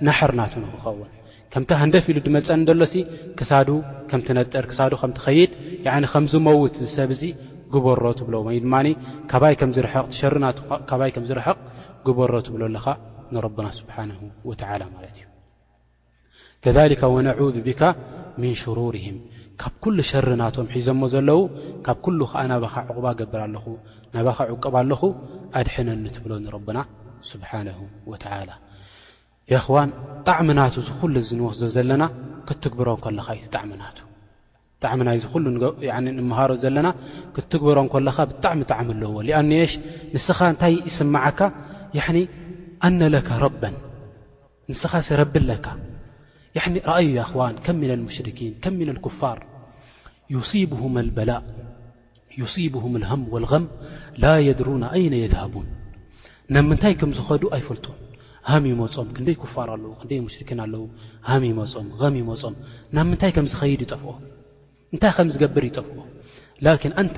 [0.05, 1.09] ናሕርናት ንክኸውን
[1.53, 2.95] ከምቲንደፍ ኢሉ ድመፀኒ ዘሎሲ
[3.39, 3.69] ክሳዱ
[4.09, 5.51] ከምትነጥር ክሳዱ ከምትኸይድ
[6.13, 7.23] ከምዝመውት ዝሰብ እዙ
[7.73, 8.73] ጉበሮ ትብሎ ወይድማ
[9.31, 11.57] ካባይ ከምዝርቕ ትሸርናባይ ከምዝርሕቕ
[12.07, 12.85] ጉበሮ ትብሎ ኣለኻ
[13.33, 14.09] ንረብና ስብሓን
[14.49, 15.25] ወዓላ ማለት እዩ
[16.63, 17.27] ከሊከ ወነ
[17.67, 17.81] ብካ
[18.41, 19.17] ምን ሽሩርህም
[19.61, 21.39] ካብ ኩሉ ሸር ናቶም ሒዘሞ ዘለው
[21.87, 23.55] ካብ ሉ ከዓ ናባኻ ዕቕባ ገብር ኣለ
[24.15, 25.01] ናባኻ ዕቅብ ኣለኹ
[25.59, 26.79] ኣድሐነ ንትብሎ ንረብና
[27.31, 27.67] ስብሓን
[28.11, 28.23] ወላ
[29.65, 29.89] ኽዋን
[30.29, 32.03] ጣዕሚናት ዝሉ እዚ ንወስዶ ዘለና
[32.49, 36.87] ክትግብሮ ለካ እቲጣዕሚ ናጣሚ ናንምሃሮ ዘለና
[37.35, 39.71] ክትግብሮን ለካ ብጣዕሚ ጣዕሚ ኣለዎ ኣንሽ
[40.15, 41.39] ንስኻ እንታይ ይስምዓካ
[42.87, 43.29] ኣነ ለካ
[44.71, 45.67] ንስኻ ሰ ረብ ለካ
[46.55, 46.75] ዩ ን
[49.19, 49.23] ፋ
[50.33, 51.41] ይصብም በላእ
[52.41, 53.63] ይصብም ም ም
[54.23, 55.67] ላ የድሩን ኣይነ የذሃቡን
[56.55, 57.97] ናብ ምንታይ ምዝኸዱ ኣይፈልን
[58.61, 60.83] ም ይመፆም ክንደይ ኩፋር ኣለው ክንደይ ሽርክን ኣለው
[61.41, 62.55] ም ይመፆም ም ይመፆም
[62.97, 63.31] ናብ ምታይ
[63.81, 63.93] ድ ይጠ
[64.93, 65.97] እንታይ ከም ዝገብር ይጠፍኦ
[66.65, 67.17] ላን ንተ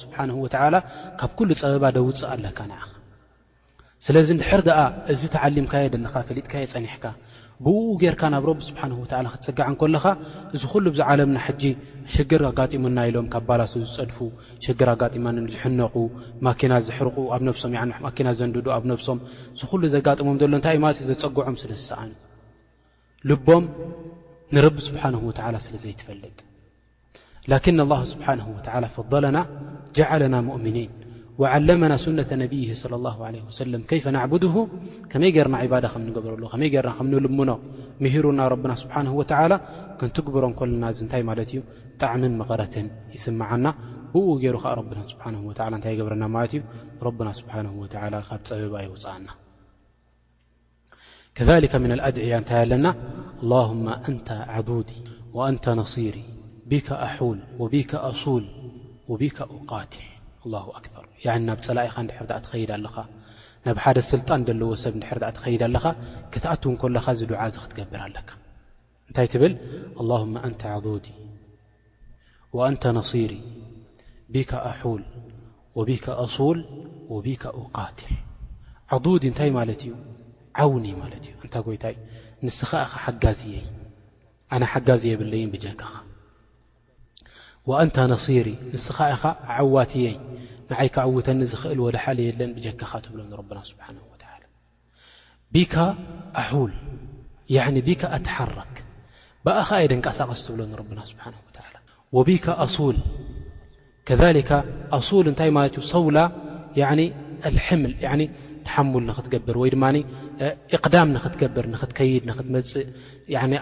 [0.01, 0.11] ስብ
[0.53, 2.79] ካብ ፀበባ ደውፅእ ኣለካ ንዓ
[4.05, 4.79] ስለዚ እንድሕር ደኣ
[5.13, 7.05] እዚ ተዓሊምካየ ዘለኻ ፈሊጥካ እየ ፀኒሕካ
[7.65, 10.05] ብኡ ጌይርካ ናብ ረቢ ስብሓንሁ ወዓላ ክትፅጋዕ ን ከለኻ
[10.55, 11.63] እዚ ኩሉ ብዛዓለምና ሕጂ
[12.13, 14.17] ሽግር ኣጋጢሙና ኢሎም ካብ ባላሲ ዝፀድፉ
[14.65, 15.95] ሽግር ኣጋጢማ ዝሕነቑ
[16.47, 17.71] ማኪና ዘሕርቑ ኣብ ነሶም
[18.05, 19.19] ማኪና ዘንድዱ ኣብ ነብሶም
[19.55, 22.11] እዝ ሉ ዘጋጥሞም ዘሎ እንታይ ማለት ዘፀግዖም ስለዝሰኣኒ
[23.31, 23.63] ልቦም
[24.57, 26.37] ንረቢ ስብሓንሁ ወዓላ ስለ ዘይትፈለጥ
[27.53, 29.37] ላኪኒ ኣላ ስብሓንሁ ወዓላ ፈضለና
[29.97, 30.91] ጃዓለና ሙእምኒን
[31.33, 31.41] ና
[31.81, 31.97] ነة
[32.45, 33.11] ى
[34.05, 34.47] ፈ ድ
[35.11, 36.69] ከመይ ርና ዳ ከገብረሉ ከመይ
[36.99, 37.49] ና ልሙኖ
[38.25, 38.89] ሩና ና ስه
[39.99, 40.43] ክንትግብሮ
[40.75, 41.59] እና ታይ ማት እዩ
[42.01, 43.65] ጣዕሚ መቐረትን ይስምዓና
[44.13, 44.15] ብ
[44.45, 44.75] ይሩ ዓ
[45.51, 46.25] እታ ብረና ት እዩ ና
[47.35, 49.27] ስ ብ ፀበባ ይውፅአና
[52.17, 52.85] ድያ እታይ ኣለና
[53.81, 53.87] ን
[55.77, 56.17] ን صር
[59.57, 60.92] ኣል ኣል ቲ
[61.47, 62.95] ናብ ፀላኢኻ እንድሕር ኣ ትኸይድ ኣለኻ
[63.65, 65.85] ናብ ሓደ ስልጣን ዘለዎ ሰብ ንድሕር ኣ ትኸይድ ኣለኻ
[66.33, 68.29] ክተኣትው ኮለኻ ዚ ድዓ እዚ ክትገብር ኣለካ
[69.07, 69.53] እንታይ ትብል
[70.01, 71.05] ኣላهመ አንተ ዕዱዲ
[72.57, 73.31] ወኣንተ ነصሪ
[74.33, 75.03] ብካ ኣሑል
[75.79, 76.59] ወብካ ኣሱል
[77.15, 77.43] ወብካ
[77.83, 78.13] ኣቃትል
[78.95, 79.93] ዓዲ እንታይ ማለት እዩ
[80.61, 81.85] ዓውኒእ ማለት እዩ እንታ ጎይታ
[82.45, 83.67] ንስኻኻ ሓጋዝ እየይ
[84.53, 85.91] ኣነ ሓጋዝ የብለይን ብጀካኻ
[87.69, 89.23] وأንታ نصሪ ንስኻ ኢኻ
[89.57, 90.15] ዓዋትየይ
[90.69, 93.19] ንዓይከ ዓውተኒ ኽእል ወደ ሓል የለን ብጀካኻ ትብሎ
[93.55, 93.97] ና ስه ኣحል
[98.15, 98.75] ኣተሓረክ
[99.53, 101.01] ብእኸ የደንቀሳቀስ ትብሎኒ ና
[102.15, 102.29] ه ቢ
[102.65, 102.97] ኣصል
[104.11, 104.37] ኣል
[105.33, 106.17] እታይ ዩ ሰውላ
[107.81, 108.25] ም
[108.69, 109.75] ተሙል ክትገብር ድ
[110.75, 112.87] እቅዳም ንኽትገብር ንኽትከይድ ንኽትመፅእ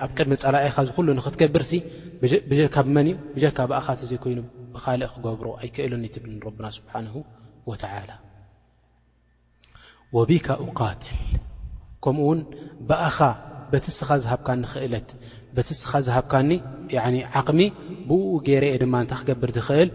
[0.04, 1.64] ኣብ ቅድሚ ፀላኣኻ ዝሉ ንኽትገብር
[2.50, 3.16] ብካ ብመን እ
[3.46, 4.40] ብካ ብኣኻት ዘይኮይኑ
[4.74, 7.08] ብካልእ ክገብሮ ኣይክእሉን ይትብልረብና ስብሓን
[7.70, 8.12] ወተላ
[10.18, 10.48] ወቢካ
[10.92, 11.16] ኣትል
[12.06, 12.40] ከምኡውን
[12.90, 13.18] ብኣኻ
[13.74, 15.10] በቲስኻ ዝሃብካ ንክእለት
[15.68, 16.52] ቲስኻ ዝሃብካኒ
[17.40, 17.62] ዓቕሚ
[18.10, 19.90] ብኡ ገርአ ድማ እታ ክገብር ድኽእል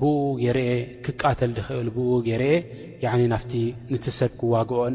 [0.00, 0.12] ብኡ
[0.42, 0.68] ገርአ
[1.04, 2.52] ክቃተል ድኽእል ብኡ ገርአ
[3.32, 3.52] ናፍቲ
[3.92, 4.94] ነቲሰብ ክዋግኦን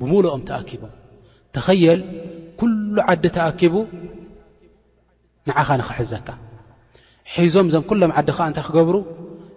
[0.00, 0.92] ብምሉኦም ተኣኪቦም
[1.56, 2.00] ተኸየል
[2.60, 3.74] ኩሉ ዓዲ ተኣኪቡ
[5.48, 6.28] ንዓኻ ንኽሕዘካ
[7.34, 8.96] ሒዞም እዞም ኩሎም ዓዲ ከዓ እንታይ ክገብሩ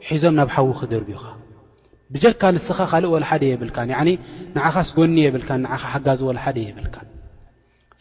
[0.09, 1.25] ሒዞም ናብ ሓዊ ክደርብዩኻ
[2.13, 3.89] ብጀካ ንስኻ ካልእ ወላሓደ የብልካን
[4.55, 7.07] ንዓኻ ስጎኒ የብልካን ንዓኻ ሓጋዙ ወላሓደ የብልካን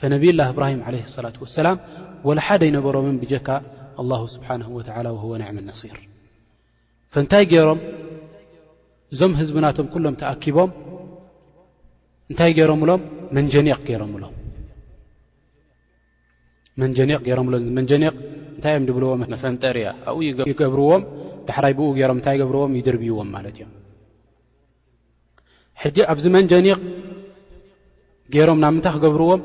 [0.01, 1.79] ፈነብይላ እብራሂም ዓለ ላት ወሰላም
[2.29, 3.49] ወላሓደ ኣይነበሮምን ብጀካ
[4.03, 5.97] ኣላ ስብሓን ወላ ወወ ንዕሚ ነصር
[7.15, 7.81] ፈንታይ ገይሮም
[9.15, 10.71] እዞም ህዝብናቶም ኩሎም ተኣኪቦም
[12.31, 13.03] እንታይ ገይሮምብሎም
[13.37, 14.25] መንጀኒቕ ገይሮምብሎ
[16.83, 18.15] መንጀኒቕ ገይሮምብሎም መንጀኒቕ
[18.55, 20.21] እንታይ እዮም ዲብልዎም መፈንጠርያ ኣብኡ
[20.53, 21.03] ይገብርዎም
[21.49, 23.71] ዳሕራይ ብኡ ገይሮም እንታይ ገብርዎም ይድርብይዎም ማለት እዮም
[25.83, 26.79] ሕጂ ኣብዚ መንጀኒቕ
[28.37, 29.43] ገይሮም ናብ ምንታይ ክገብርዎም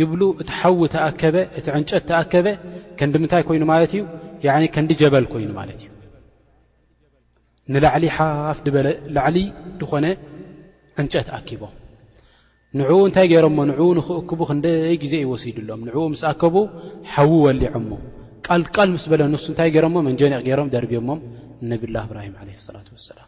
[0.00, 2.46] ይብሉ እቲ ሓዊ ተኣከበ እቲ ዕንጨት ተኣከበ
[2.98, 4.02] ከንዲ ምንታይ ኮይኑ ማለት እዩ
[4.76, 5.90] ከንዲ ጀበል ኮይኑ ማለት እዩ
[7.74, 9.36] ንላዕሊ ሓፍ በለላዕሊ
[9.82, 10.06] ድኾነ
[11.02, 11.72] ዕንጨት ኣኪቦም
[12.80, 16.54] ንዕኡ እንታይ ገይሮሞ ንዕኡ ንኽእክቡ ክንደይ ግዜ ይወሲድሎም ንዕኡ ምስኣከቡ
[17.12, 17.90] ሓዊ ወሊዖሞ
[18.46, 21.20] ቃልቃል ምስ በለ ንሱ እንታይ ገይሮሞ መንጀኒቕ ገሮም ደርዮሞም
[21.70, 23.18] ነብላ እብራሂም ላ ሰላ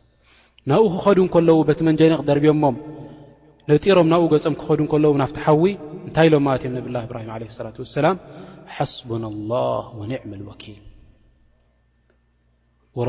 [0.71, 2.77] ናብኡ ክኸዱ ከለዉ በቲ መንጀኒቕ ደርብሞም
[3.71, 5.63] ነጢሮም ናብኡ ገፀም ክኸዱ ከለው ናብቲ ሓዊ
[6.07, 8.09] እንታይ ኢሎማትእዮም ነብላ እብራም ላ ሰላ
[8.77, 9.63] ሓስቡና ላ
[10.01, 10.81] ወኒዕሚ ወኪል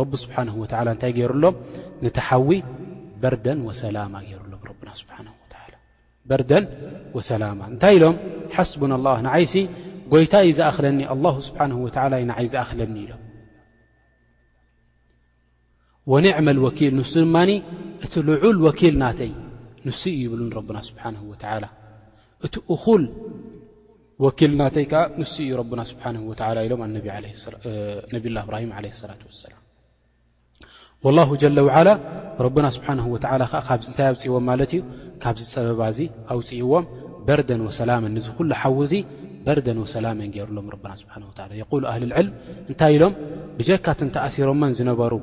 [0.02, 0.68] ረቢ ስብሓ ወ
[1.04, 1.56] ታይ ገይሩሎም
[2.06, 2.50] ንቲ ሓዊ
[3.24, 5.28] በርደን ወሰላማ ገሩሎም ና ስብሓን
[6.40, 6.62] ር
[7.30, 8.16] ሰላ እንታይ ኢሎም
[8.56, 9.44] ሓስቡና ላ ንዓይ
[10.14, 11.00] ጎይታ ዩ ዝኣክለኒ
[11.48, 11.60] ስሓ
[12.44, 13.22] ይ ዝእክለኒ ኢሎም
[16.26, 17.36] ኒዕ ወኪል ንሱ ድማ
[18.06, 19.32] እቲ ልዑል ወኪል ናተይ
[19.86, 21.02] ንሱ እዩ ይብሉ ና ስሓ
[22.46, 23.06] እቲ እል
[24.24, 25.94] ወል ናተይዓ ንሱ እዩ ና ስ
[26.66, 27.08] ኢሎም ነብ
[28.16, 28.44] እብ ላ
[29.00, 29.12] ሰላ
[31.18, 31.22] ላ
[32.66, 34.82] ና ስሓ ካብታይ ኣብፅዎም ማለት እዩ
[35.24, 36.00] ካብዚ ፀበባ እዚ
[36.34, 36.86] ኣውፅእዎም
[37.28, 38.94] በርደን ወሰላመን ንዚ ኩሉ ሓዊ እዙ
[39.46, 42.34] በርደን ወሰላመን ገይሩሎም ረብና ስብሓንዓላ የቁሉ ኣህሊልዕልም
[42.70, 43.14] እንታይ ኢሎም
[43.58, 45.14] ብጀካት እንተኣሲሮምን ዝነበሩ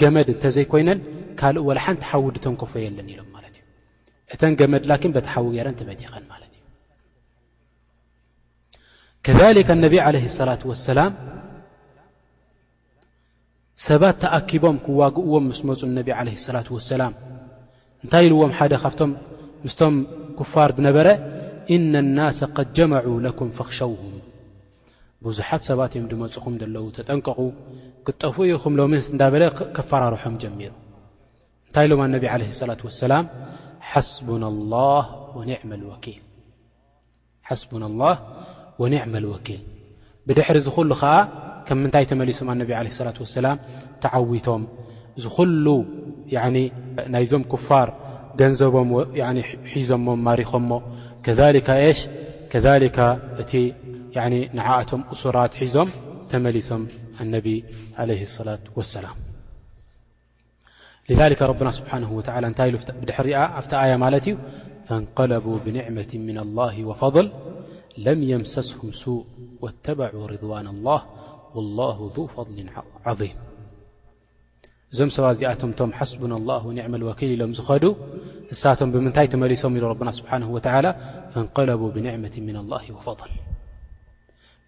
[0.00, 1.00] ገመድ እንተዘይኮይነን
[1.40, 3.64] ካልእ ወላ ሓንቲ ሓዉ ድተንከፈ የለን ኢሎም ማለት እዩ
[4.34, 6.62] እተን ገመድ ላኪን በቲሓዊ ጌይረን ተበዲኸን ማለት እዩ
[9.26, 11.12] ከካ ነብ ዓለ ሰላት ወሰላም
[13.88, 17.14] ሰባት ተኣኪቦም ክዋግእዎም ምስ መፁ እነቢ ዓለ ሰላት ወሰላም
[18.04, 19.10] እንታይ ኢልዎም ሓደ ካብቶም
[19.64, 19.94] ምስቶም
[20.38, 21.08] ክፋር ዝነበረ
[21.74, 24.02] ኢነ ናስ ድ ጀመዑ ለኩም ፈኽሸውሁ
[25.24, 27.38] ብብዙሓት ሰባት እዮም ድመፁኹም ዘለዉ ተጠንቀቑ
[28.06, 29.42] ክጠፍ ኢኹም ሎሚ እንዳበለ
[29.76, 30.72] ከፈራርሖም ጀሚሩ
[31.68, 33.24] እንታይ ኢሎም ኣነቢ ዓለ ላት ወሰላም
[33.92, 34.44] ሓስቡና
[34.74, 35.04] ላህ
[38.82, 39.60] ወኒዕማ ኣልወኪል
[40.28, 41.16] ብድሕሪ ዝኹሉ ኸዓ
[41.68, 43.58] ከም ምንታይ ተመሊሶም ኣነቢ ዓለ ላት ወሰላም
[44.04, 44.62] ተዓዊቶም
[45.24, 45.66] ዝኹሉ
[46.34, 47.88] يننيم كفار
[48.40, 50.72] نبم حز مرخمم
[52.50, 53.64] كذلكذل
[54.56, 55.86] نعم أسرات حزم
[56.30, 56.82] تملسم
[57.20, 57.64] انبي
[57.98, 59.14] عليه الصلاة والسلام
[61.10, 62.46] لذلك ربنا سبحانه وتعالى
[63.06, 63.26] بحر
[63.62, 64.26] فت آية مت
[64.86, 67.32] فانقلبوا بنعمة من الله وفضل
[67.98, 69.24] لم يمسسهم سوء
[69.62, 71.02] واتبعوا رضوان الله
[71.54, 72.66] والله ذو فضل
[73.06, 73.36] عظيم
[74.94, 77.84] እዞም ሰባ ዚኣቶም ቶም ሓስቡና لላه ዕመ ወኪል ኢሎም ዝኸዱ
[78.50, 80.58] ንሳቶም ብምንታይ ተመሊሶም ኢሉ ና ስብሓه و
[81.32, 83.30] فاንقለቡ ብንዕመት من الላه وፈضል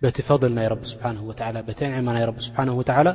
[0.02, 0.94] በቲ ፈضል ናይ ስ
[1.78, 3.06] ቲ ንዕማ ናይ ስሓه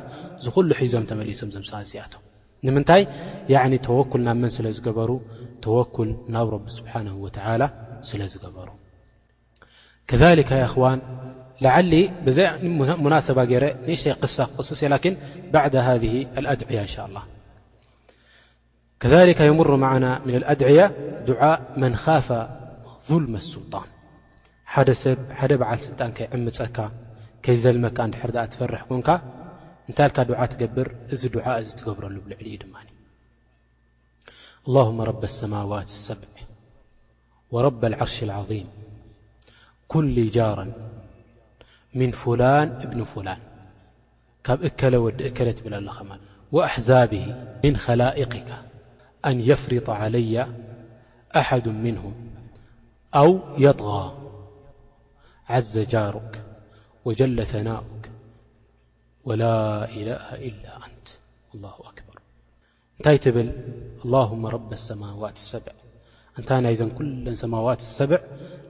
[0.44, 2.14] ዝኩሉ ሒዞም ተመሊሶም ዞ ሰባ ዚኣቶ
[2.66, 3.02] ንምታይ
[3.86, 5.10] ተወኩል ናብ መን ስለዝገበሩ
[5.64, 7.26] ተወኩል ናብ ቢ ስብሓه و
[8.08, 8.68] ስለዝገበሩ
[11.66, 13.38] لل نسب
[14.60, 15.16] قص لن
[15.52, 17.22] بعد هذه الأድعية شاء الله
[19.00, 20.86] كذلك يمر معن من الأድعية
[21.28, 22.28] دعء من خاف
[23.08, 23.86] ظلم السلطان
[24.92, 25.08] س
[25.58, 26.78] بعل سلጣن يعمፀك
[27.48, 27.84] يዘلم
[28.60, 29.00] فርح كن
[29.98, 32.32] ታ ل دع تقبر دع ብرሉ ل
[34.68, 36.20] اللهم رب السموات السب
[37.54, 38.66] ورب العرش العظيم
[39.94, 40.64] كل جارا
[41.94, 43.38] من فلان بن فلان
[44.46, 45.88] ك كل و كل تبل ل
[46.52, 47.24] وأحزابه
[47.64, 48.50] من خلائقك
[49.26, 50.34] أن يفرط علي
[51.36, 52.14] أحد منهم
[53.14, 54.04] أو يطغى
[55.48, 56.32] عز جارك
[57.04, 58.02] وجل ثناؤك
[59.24, 61.06] ولا إله إلا أنت
[61.54, 62.14] الله أكبر
[63.00, 63.48] نتي تبل
[64.04, 65.74] اللهم رب السماوات سبع
[66.38, 68.20] أنت ن ن كل سماوات اسبع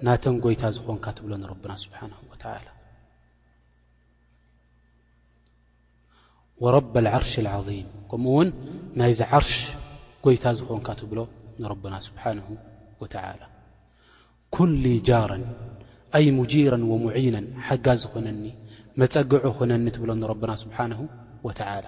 [0.06, 2.66] نتن يت زنك تبلنربنا سبحانه وتعال
[6.64, 8.48] ወረብ ልዓርሽ ልዓظም ከምኡ ውን
[9.00, 9.54] ናይዚ ዓርሽ
[10.24, 11.18] ጐይታ ዝኾንካ ትብሎ
[11.62, 12.46] ንረብና ስብሓንሁ
[13.02, 13.40] ወተላ
[14.56, 15.44] ኩሊ ጃረን
[16.18, 18.44] ኣይ ሙጂረን ወሙዒነን ሓጋዝ ኹነኒ
[19.00, 21.00] መፀግዑ ክኹነኒ ትብሎ ንረብና ስብሓንሁ
[21.48, 21.84] ወላ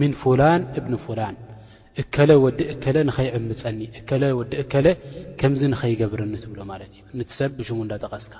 [0.00, 1.36] ምን ፍላን እብኒ ፍላን
[2.00, 4.86] እከለ ወዲ እከለ ንኸይዕምፀኒ እከለ ወዲ እከለ
[5.40, 8.34] ከምዚ ንኸይገብርኒ ትብሎ ማለት እዩ ንሰብ ብሽሙ እንዳጠቐስካ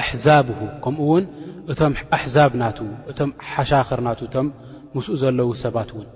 [0.00, 1.24] ኣሕዛብሁ ከምኡ ውን
[1.72, 2.78] እቶም ኣሕዛብ ናቱ
[3.10, 4.46] እቶም ሓሻኽር ና እቶም
[4.94, 6.08] ምስኡ ዘለዉ ሰባት ውን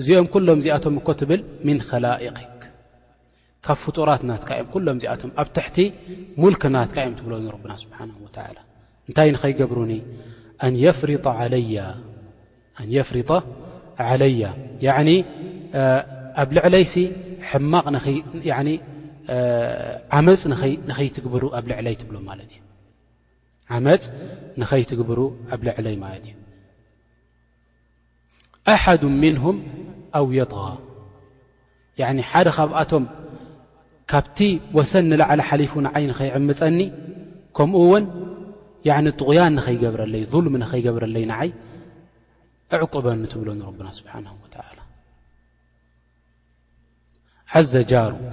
[0.00, 2.56] እዚኦም ኩሎም እዚኣቶም እኮ ትብል ምን ኸላئቅክ
[3.64, 5.76] ካብ ፍጡራት ናትካእዮም ኩሎም እዚኣቶም ኣብ ትሕቲ
[6.42, 8.10] ሙልክ ናትካ እዮም ትብሎ ረብና ስብሓን
[8.56, 8.58] ላ
[9.08, 9.92] እንታይ ንኸይገብሩኒ
[10.66, 11.24] ኣንየፍሪጠ
[14.08, 14.46] ዓለያ
[16.42, 16.94] ኣብ ልዕለይሲ
[17.48, 17.86] ሕማቕ
[20.14, 20.40] መዓመፅ
[20.90, 21.64] ንኸይትግብሩ ኣብ
[25.66, 26.34] ልዕለይ ማለት እዩ
[28.74, 29.56] ኣሓዱ ምንهም
[30.18, 30.62] ኣው የጥغ
[32.30, 33.04] ሓደ ካብኣቶም
[34.10, 34.38] ካብቲ
[34.76, 36.78] ወሰ ንላዕለ ሓሊፉ ንዓይ ንኸይዕምፀኒ
[37.56, 38.04] ከምኡ ውን
[39.20, 41.50] ጥغያን ንኸይገብረለይ ظልም ንኸይገብረለይ ንዓይ
[42.76, 44.30] ኣዕቁበኒ ትብሎ ንረብና ስብሓንه
[47.72, 48.32] ዘ ጃሩክ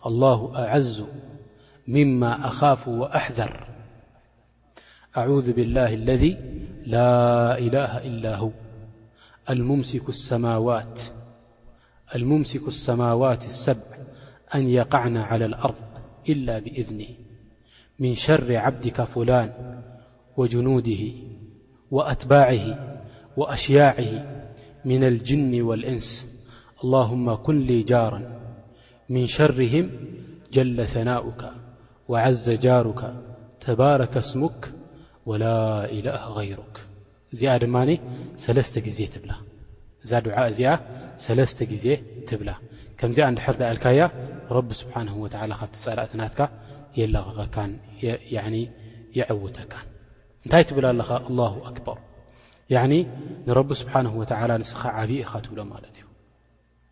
[0.07, 1.05] الله أعز
[1.89, 3.67] مما أخاف وأحذر
[5.17, 6.37] أعوذ بالله الذي
[6.87, 8.51] لا إله إلا هو
[9.51, 10.09] الممسك
[12.69, 13.99] السماوات السبع
[14.55, 15.79] أن يقعنا على الأرض
[16.29, 17.07] إلا بإذنه
[17.99, 19.53] من شر عبدك فلان
[20.37, 21.13] وجنوده
[21.91, 22.97] وأتباعه
[23.37, 24.41] وأشياعه
[24.85, 26.30] من الجن والإنس
[26.83, 28.15] ኣላሁመ ኩሊ ጃራ
[29.15, 29.87] ምን ሸርህም
[30.55, 31.43] ጀለ ሰናኡካ
[32.13, 33.01] ወዓዘ ጃሩካ
[33.65, 34.61] ተባረከ ስሙክ
[35.31, 35.45] ወላ
[35.97, 36.77] ኢላ غይሩክ
[37.33, 37.77] እዚኣ ድማ
[38.45, 39.33] ሰለስተ ግዜ ትብላ
[40.05, 40.73] እዛ ድዓ እዚኣ
[41.27, 41.87] ሰለስተ ግዜ
[42.31, 42.51] ትብላ
[43.01, 44.01] ከምዚኣ እንድሕር ዳእልካያ
[44.57, 46.43] ረቢ ስብሓን ወላ ካብቲ ፀላእትናትካ
[47.01, 47.73] የለቕቀካን
[49.19, 49.87] የዐውተካን
[50.45, 51.99] እንታይ ትብላ ኣለኻ ኣላه ኣክበር
[52.91, 52.95] ኒ
[53.49, 56.05] ንረቢ ስብሓን ወተላ ንስኻ ዓብእኢኻ ትብሎ ማለት እዩ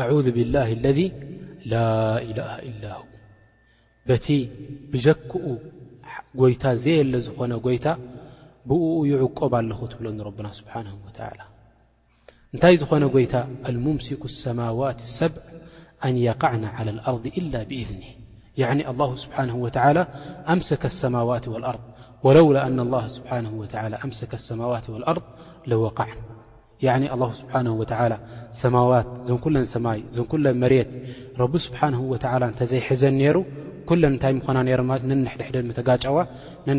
[0.00, 1.12] أعوذ بالله الذي
[1.66, 3.04] لا إله إلا ه
[4.06, 4.48] بت
[4.92, 5.40] بجكؤ
[6.38, 7.06] يت زيل
[7.40, 7.88] ن يت
[8.68, 8.70] ب
[9.12, 11.44] يعقب لخ تلن ربنا سبحانه وتعالى
[12.54, 13.34] نتي ن يت
[13.68, 15.42] الممسك السماوات سبع
[16.04, 18.10] أن يقعن على الأرض إلا بإذنه
[18.62, 20.00] يعن الله سبحانه وتعالى
[20.54, 21.80] أمسك السماوات والأرض
[22.26, 25.22] ولولا أن الله سبحانه وتعلى أمسك السماوات والأرض
[25.66, 26.18] لوقعن
[26.86, 28.12] ኣላሁ ስብሓን ወተላ
[28.62, 30.90] ሰማዋት ዞን ኩለን ሰማይ ዞን ኩለን መሬት
[31.40, 33.36] ረቢ ስብሓን ወላ እተዘይሕዘን ነይሩ
[33.88, 34.56] ኩለን እንታይ ምኾና
[35.08, 36.16] ንለ ሕድሕደ ተጋጨዋ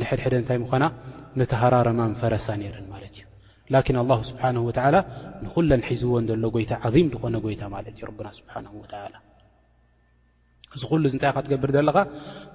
[0.02, 0.86] ነሕድሕደ እታይ ምዃና
[1.40, 3.26] ምተሃራረማ ፈረሳ ነረን ማለት እዩ
[3.74, 4.96] ላኪን ኣላ ስብሓን ወላ
[5.46, 8.64] ንኹለን ሒዝዎን ዘሎ ጎይታ ዓም ዝኾነ ጎይታ ማለት እዩ ና ስብሓን
[9.14, 9.16] ላ
[10.76, 11.98] እዚ ኹሉ እዚ ንታይ ካ ትገብር ዘለኻ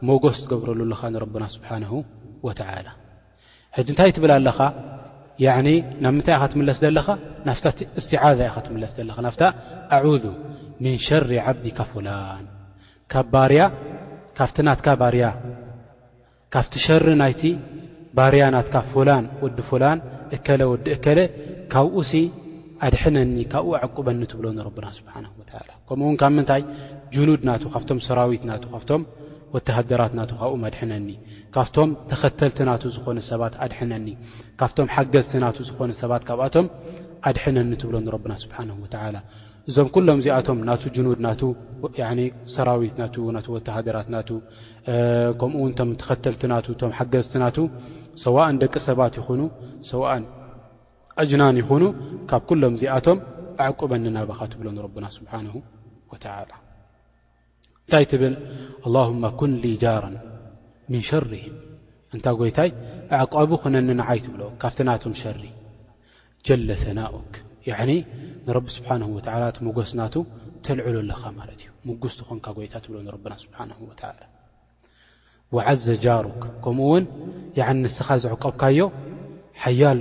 [0.09, 1.85] መጎስ ትገብረሉ ኣለኻ ንረብና ስብሓን
[2.47, 2.61] ወላ
[3.77, 4.59] ሕዚ እንታይ ትብላ ኣለኻ
[5.45, 5.69] ያኒ
[6.03, 7.07] ናብ ምንታይ ኢኻ ትምለስ ዘለኻ
[7.47, 7.67] ናፍታ
[8.01, 9.43] እስትዓዛ ኢኸ ትምለስ ዘለኻ ናፍታ
[9.97, 10.25] ኣذ
[10.83, 12.45] ምን ሸሪ ዓብዲካ ፉላን
[13.13, 13.63] ካብ ባርያ
[14.39, 15.25] ካብቲ ናትካ ባርያ
[16.55, 17.43] ካብቲ ሸሪ ናይቲ
[18.17, 19.99] ባርያ ናትካ ፍላን ወዲ ፉላን
[20.37, 21.19] እከለ ወዲ እከለ
[21.73, 22.13] ካብኡሲ
[22.87, 25.29] ኣድሕነኒ ካብኡ ኣዓቁበኒ ትብሎንረብና ስብሓንላ
[25.89, 26.63] ከምኡውን ካብ ምንታይ
[27.15, 29.03] ጅኑድ ናቱ ካብቶም ሰራዊት ናቱ ካብቶም
[29.57, 31.09] ወተሃደራት ናቱ ካብኡድሐነኒ
[31.55, 34.07] ካብቶም ተኸተልትና ዝኾነ ሰባት ኣድነኒ
[34.61, 36.67] ካብቶም ሓገዝትና ዝኾነ ሰባት ካብኣቶም
[37.31, 38.57] ኣድሕነኒ ትብሎኒ ረና ስብሓ
[39.17, 39.19] ላ
[39.71, 41.29] እዞም ኩሎም ዚኣቶም ና ጅኑድ ና
[42.55, 42.95] ሰራዊት
[43.55, 44.07] ወተሃራት
[45.43, 47.45] ከምኡም ተኸተልትናእ ሓገዝትና
[48.25, 49.41] ሰእን ደቂ ሰባት ይኑ
[49.93, 50.25] ሰን
[51.23, 51.85] ኣጅናን ይኹኑ
[52.33, 53.19] ካብ ሎም ዚኣቶም
[53.67, 58.35] ኣዕቁበኒ ናባኻ ትብሎኒ ና ስብሓ እንታይ ትብል
[59.41, 59.53] ኩን
[59.85, 60.15] ጃራን
[61.09, 61.21] ሸ
[62.15, 62.71] እንታይ ጎይታይ
[63.19, 65.43] ኣዕቀቡ ክነኒንዓይ ትብሎ ካብቲ ናት ሸሪ
[66.47, 67.33] ጀለ ثናኡክ
[68.47, 70.15] ንረቢ ስብሓን ወላ እቲ መጎስናቱ
[70.65, 73.93] ተልዕሉ ኣለኻ ማለት እዩ ምጉስት ኾንካ ጎይታ ትብሎ ብና ስብሓን ወ
[75.55, 77.05] ወዓዘ ጃሮክ ከምኡ ውን
[77.83, 78.79] ንስኻ ዝዕቀብካዮ
[79.63, 80.01] ሓያል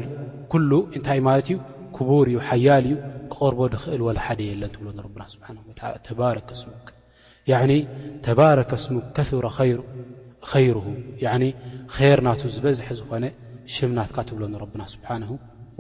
[0.51, 1.57] ኩሉ እንታይ ማለት እዩ
[1.97, 2.95] ክቡር እዩ ሓያል እዩ
[3.31, 5.38] ክቐርቦ ድኽእል ወላሓደ የለን ትብሎ ና ስ
[6.07, 6.86] ተባረከ ስሙክ
[8.27, 9.79] ተባረከ ስሙክ ከረ ኸይሩ
[10.63, 10.77] ይሩ
[12.15, 13.25] ር ናቱ ዝበዝሐ ዝኾነ
[13.73, 15.23] ሽምናትካ ትብሎ ንረብና ስብሓን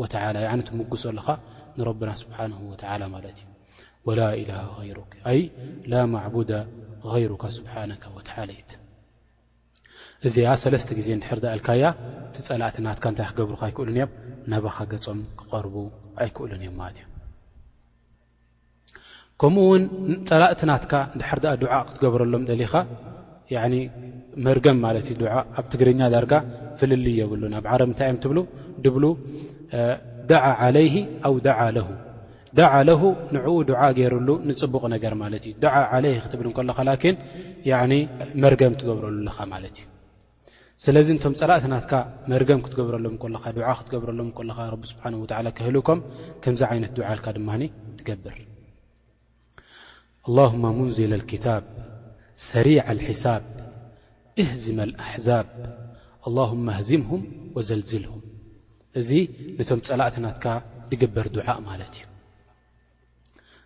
[0.01, 1.27] ወላ ትምጉሶ ኣለኻ
[1.77, 3.47] ንረብና ስብሓን ወላ ማለት እዩ
[4.07, 5.39] ወላ ኢላሃ ይሩክ ኣይ
[5.91, 6.51] ላ ማዕቡደ
[7.23, 8.71] ይሩካ ስብሓነካ ወትዓላይት
[10.27, 11.83] እዚኣ ሰለስተ ግዜ ድሕርዳ ኣልካያ
[12.27, 14.11] እቲ ፀላእትናትካ እንታይ ክገብሩካ ኣይክእሉን እዮም
[14.53, 15.75] ነባኻ ገጾም ክቐርቡ
[16.23, 17.05] ኣይክእሉን እዮም ማለት እዮ
[19.41, 19.83] ከምኡውን
[20.29, 20.91] ፀላእትናትካ
[21.21, 22.73] ዳሕርዳኣ ድዓእ ክትገብረሎም ደሊኻ
[24.45, 26.33] መርገም ማለት እዩ ድዓ ኣብ ትግርኛ ዳርጋ
[26.79, 28.37] ፍልል የብሉን ኣብ ዓረም እንታይ እዮም ትብሉ
[28.83, 29.03] ድብሉ
[30.31, 30.95] ዳዓ ዓለይሂ
[31.27, 31.87] ኣው ዳዓ ለሁ
[32.59, 33.01] ዳዓ ለሁ
[33.35, 37.15] ንዕኡ ድዓ ገይሩሉ ንፅቡቕ ነገር ማለት እዩ ዳ ዓለይ ክትብል እለካ ላኪን
[38.43, 39.87] መርገም ትገብረሉለኻ ማለት እዩ
[40.85, 41.93] ስለዚ እንቶም ፀላእትናትካ
[42.31, 45.99] መርገም ክትገብረሎም ኻ ድ ክትገብረሎም እልኻ ረቢ ስብሓን ወላ ክህልከም
[46.43, 47.61] ከምዚ ዓይነት ድዓ ኢልካ ድማኒ
[47.99, 48.37] ትገብር
[50.29, 51.63] ኣላማ ሙንዝል ኪታብ
[52.49, 53.43] ሰሪዕ ልሒሳብ
[54.41, 55.47] እህዝመ ኣሕዛብ
[56.27, 57.21] ኣላሁማ ኣህዝምሁም
[57.55, 58.21] ወዘልዝልሁም
[58.99, 59.09] እዚ
[59.57, 60.45] ነቶም ፀላእት ናትካ
[60.91, 62.03] ትግበር ዱዓእ ማለት እዩ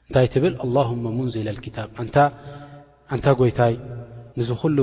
[0.08, 1.90] እንታይ ትብል ኣላሁሞ ሙንዝለልኪታብ
[3.16, 3.74] እንታ ጎይታይ
[4.40, 4.80] ንዝ ኹሉ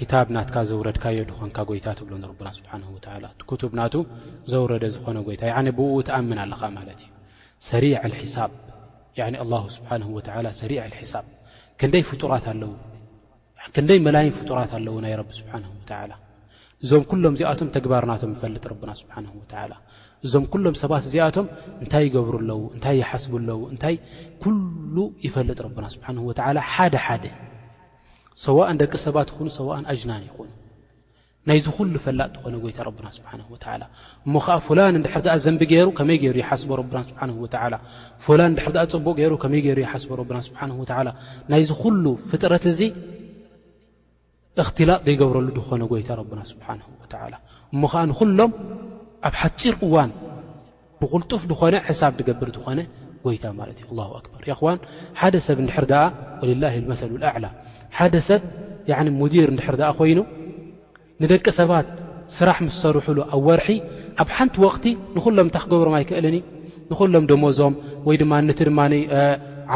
[0.00, 3.94] ክታብ ናትካ ዘውረድካዮ ድኾንካ ጎይታ ትብሎ ንረና ስብሓን ወላ ክቱብናቱ
[4.52, 5.42] ዘውረደ ዝኾነ ጎይታ
[5.78, 7.10] ብኡ ተኣምን ኣለኻ ማለት እዩ
[7.70, 8.52] ሰሪዕ ሒሳብ
[9.42, 11.26] ኣላ ስብሓን ወላ ሰሪ ሒሳብ
[11.80, 12.70] ክንደይ ፍጡራት ኣለዉ
[13.74, 15.64] ክንደይ መላይን ፍጡራት ኣለዉ ናይ ቢ ስብሓን
[16.00, 16.12] ዓላ
[16.84, 19.24] እዞም ኩሎም እዚኣቶም ተግባርናቶም ይፈልጥ ና ስብሓን
[19.70, 19.74] ላ
[20.26, 21.46] እዞም ኩሎም ሰባት እዚኣቶም
[21.84, 24.96] እንታይ ይገብሩኣለውእታይ ሓስቡኣለው ታሉ
[25.26, 26.08] ይፈልጥ ና ስብሓ
[26.74, 27.24] ሓደ ሓደ
[28.46, 30.50] ሰዋእን ደቂ ሰባት ይኹኑ ሰዋን ኣጅናን ይኹኑ
[31.48, 33.26] ናይዚ ሉ ፈላጥ ትኾነ ይታ ና ስብ
[34.26, 38.46] እሞ ከዓ ላን ድሕር ዘንቢ ገይሩ ከመይ ገይሩ ይሓስቦ ና ስላ
[38.86, 41.08] ርፅቡቅ ገይሩመይ ገሩ ሓስና
[41.52, 41.70] ናይዚ
[42.04, 42.80] ሉ ፍጥረት እዚ
[44.66, 46.32] እትላጥ ዘይገብረሉ ድኾነ ጎይታ ና ብ
[47.74, 48.52] እሞዓ ንሎም
[49.28, 50.10] ኣብ ሓጭር እዋን
[51.00, 52.78] ብቁልጡፍ ድኾነ ሳብ ገብር ዝኾነ
[53.24, 54.74] ጎይታ ማ ዩ ር
[55.20, 55.84] ሓደ ሰብ ድር
[56.42, 56.96] ወልላ መ
[57.34, 57.46] ኣላ
[57.98, 58.42] ሓደ ሰብ
[59.20, 60.18] ሙዲር ድር ኣ ኮይኑ
[61.22, 61.86] ንደቂ ሰባት
[62.38, 63.68] ስራሕ ምስ ሰርሕሉ ኣብ ወርሒ
[64.22, 64.84] ኣብ ሓንቲ ወቅቲ
[65.16, 66.36] ንሎም እንታይ ክገብሮም ኣይክእለኒ
[66.90, 67.74] ንሎም ደመዞም
[68.08, 68.62] ወይድማ ድ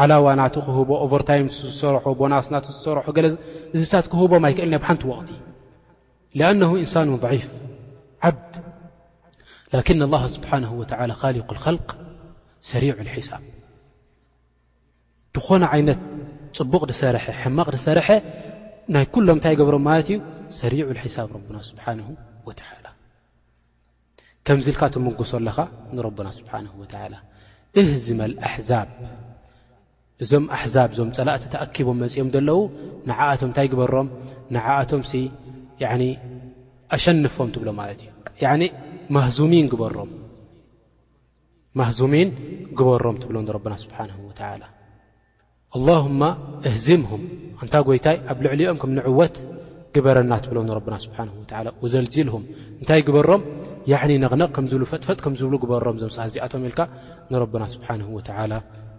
[0.03, 3.29] ዓላዋ ና ክህቦ ቨታ ዝሰርሑ ቦስ ና ዝሰርሑ ለ
[3.75, 5.29] እዚ ሳት ክህቦም ኣይ ክእል ብሓንቲ ወቕት
[6.39, 7.45] لኣነه እንሳኑ ضعፍ
[8.29, 8.37] ዓብ
[9.73, 10.83] ላك الله ስብሓንه و
[11.21, 11.77] ኻሊق خል
[12.71, 13.41] ሰሪع الሒሳብ
[15.33, 15.99] ትኾነ ዓይነት
[16.57, 18.07] ፅቡቕ ሰርሐ ሕማቕ ሰርሐ
[18.93, 20.17] ናይ ኩሎም እንታይ ገብሮም ማለት እዩ
[20.59, 22.07] ሰሪዑ ሒሳብ ረና ስብሓንه
[22.47, 22.61] وላ
[24.45, 25.57] ከምዚ ልካ ተመጉሶ ኣለኻ
[25.95, 26.93] ንረبና ስብሓه وላ
[27.79, 28.89] እህዝመ ኣሕዛብ
[30.23, 32.59] እዞም ኣሕዛብ እዞም ፀላእቲ ተኣኪቦም መፅኦም ዘለዉ
[33.09, 34.07] ንዓኣቶም እንታይ ግበሮም
[34.55, 35.01] ንዓኣቶም
[36.95, 38.67] ኣሸንፎም ትብሎ ማለት እዩ
[39.15, 39.65] ማህዙሚን
[42.79, 44.09] ግበሮም ትብሎ ንረብና ስብሓን
[44.61, 44.65] ላ
[45.77, 46.23] ኣላሁማ
[46.69, 47.21] እህዝምሁም
[47.63, 49.37] እንታ ጎይታይ ኣብ ልዕሊኦም ከም ንዕወት
[49.95, 51.17] ግበረና ትብሎም ንረብና ስብሓ
[51.83, 52.43] ወዘልዚልሁም
[52.81, 53.41] እንታይ ግበሮም
[54.23, 56.81] ነቕነቕ ከምዝብሉ ፈጥፈጥ ከምዝብሉ ግበሮም ዞም ሰኣዚኣቶም ኢልካ
[57.33, 58.53] ንረብና ስብሓን ወላ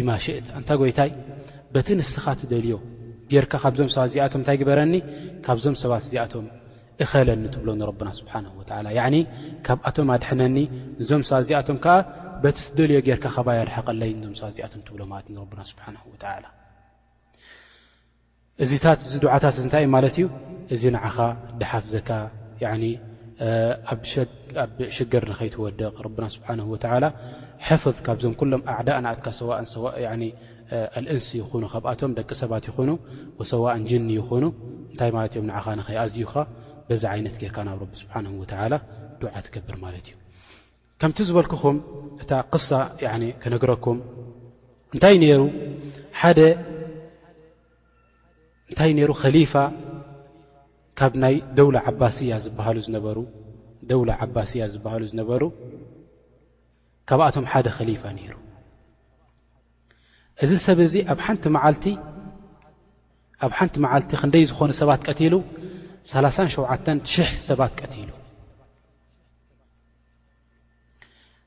[0.00, 1.10] ይማሽእት እንታ ጎይታይ
[1.74, 2.74] በቲ ንስኻ ትደልዮ
[3.32, 4.94] ጌርካ ካብዞም ሰባት እዚኣቶም እንታይ ግበረኒ
[5.46, 6.46] ካብዞም ሰባት እዚኣቶም
[7.04, 8.86] እኸለኒ ትብሎ ንረብና ስብሓን ወላ
[9.66, 10.56] ካብኣቶም ኣድሐነኒ
[11.00, 11.96] ንዞም ሰባት እዚኣቶም ከዓ
[12.44, 16.46] በቲ ትደልዮ ጌርካ ከባይድሓቀለይ ዞም ሰባት እዚኣቶም ትብሎ ማለ ንብና ስብሓንሁወዓላ
[18.64, 20.26] እዚታት እዚ ድዓታት እ ንታይ እዩ ማለት እዩ
[20.74, 21.16] እዚ ንዓኻ
[21.60, 22.08] ድሓፍዘካ
[23.92, 24.00] ኣብ
[24.96, 27.04] ሽግር ንኸይትወደቕ ረብና ስብሓን ወዓላ
[27.66, 29.50] ሕፍ ካብዞም ኩሎም ኣዕዳእናእትካ ሰዋ
[30.98, 32.90] ኣልእንስ ይኹኑ ከብኣቶም ደቂ ሰባት ይኹኑ
[33.38, 34.44] ወሰዋእን ጅኒ ይኹኑ
[34.92, 36.34] እንታይ ማለት እዮም ንዓኻ ንኸይኣዝዩካ
[36.88, 38.74] በዚ ዓይነት ጌይርካ ናብ ረቢ ስብሓንሁ ወተላ
[39.20, 40.14] ዱዓ ትገብር ማለት እዩ
[41.00, 41.76] ከምቲ ዝበልኩኹም
[42.22, 42.68] እታ ክሳ
[43.42, 43.98] ክነግረኩም
[44.94, 45.42] እንታይ ሩ
[46.20, 46.38] ሓደ
[48.70, 49.54] እንታይ ነሩ ከሊፋ
[51.00, 52.36] ካብ ናይ ደው ዓባስያ
[53.16, 53.18] ሉ
[53.90, 55.42] ደው ዓባስያ ዝብሃሉ ዝነበሩ
[57.08, 58.32] ካብኣቶም ሓደ ኸሊፋ ነይሩ
[60.44, 65.34] እዚ ሰብ እዙ ኣብ ንቲ ዓልቲኣብ ሓንቲ መዓልቲ ክንደይ ዝኾኑ ሰባት ቀቲሉ
[66.10, 68.10] 3 ሸዓተ ሽሕ ሰባት ቀቲሉ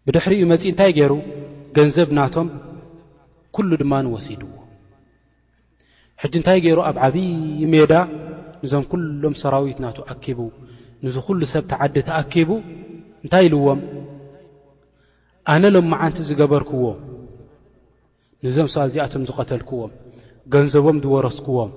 [0.06, 1.14] ብድሕሪኡ መፂኢ እንታይ ገይሩ
[1.78, 2.48] ገንዘብ ናቶም
[3.56, 4.50] ኩሉ ድማ ንወሲድዎ
[6.22, 7.30] ሕጂ እንታይ ገይሩ ኣብ ዓብይ
[7.74, 7.94] ሜዳ
[8.64, 10.40] ንዞም ኩሎም ሰራዊት ናቱ ኣኪቡ
[11.04, 12.50] ንዝ ኩሉ ሰብ ተዓዲ ተኣኪቡ
[13.26, 13.80] እንታይ ኢልዎም
[15.52, 16.84] ኣነ ሎመዓንቲ ዝገበርክዎ
[18.46, 19.92] ንዞም ሰ እዚኣቶም ዝቐተልክዎም
[20.54, 21.72] ገንዘቦም ዝወረስክዎም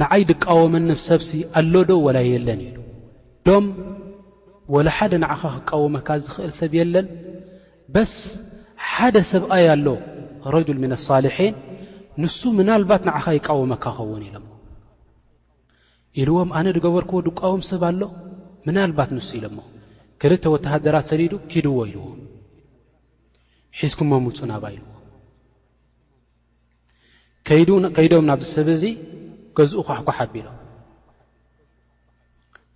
[0.00, 1.30] ንዓይ ድቃወመንም ሰብሲ
[1.60, 2.76] ኣሎዶ ወላ የለን ኢሉ
[3.48, 3.66] ሎም
[4.74, 7.06] ወላሓደ ንዓኻ ክቃወመካ ዝኽእል ሰብ የለን
[7.94, 8.14] በስ
[8.92, 9.86] ሓደ ሰብኣይ ኣሎ
[10.56, 11.54] ረጅል ምን ኣሳሊሒን
[12.22, 14.46] ንሱ ምናልባት ንዕኻ ይቃወመካ ክኸውን ኢሎሞ
[16.22, 18.02] ኢልዎም ኣነ ዝገበርክዎ ድቃወም ሰብ ኣሎ
[18.68, 19.58] ምናልባት ንሱ ኢሎሞ
[20.22, 22.04] ክልተ ወተሃደራት ሰዲዱ ኪድዎ ኢልዎ
[23.80, 24.88] ሒዝኩሞም ምፁ ናባ ኢልዎ
[27.96, 28.84] ከይዶም ናብዝሰብ እዚ
[29.58, 30.56] ገዝኡ ኳሕኳሕ ኣቢሎም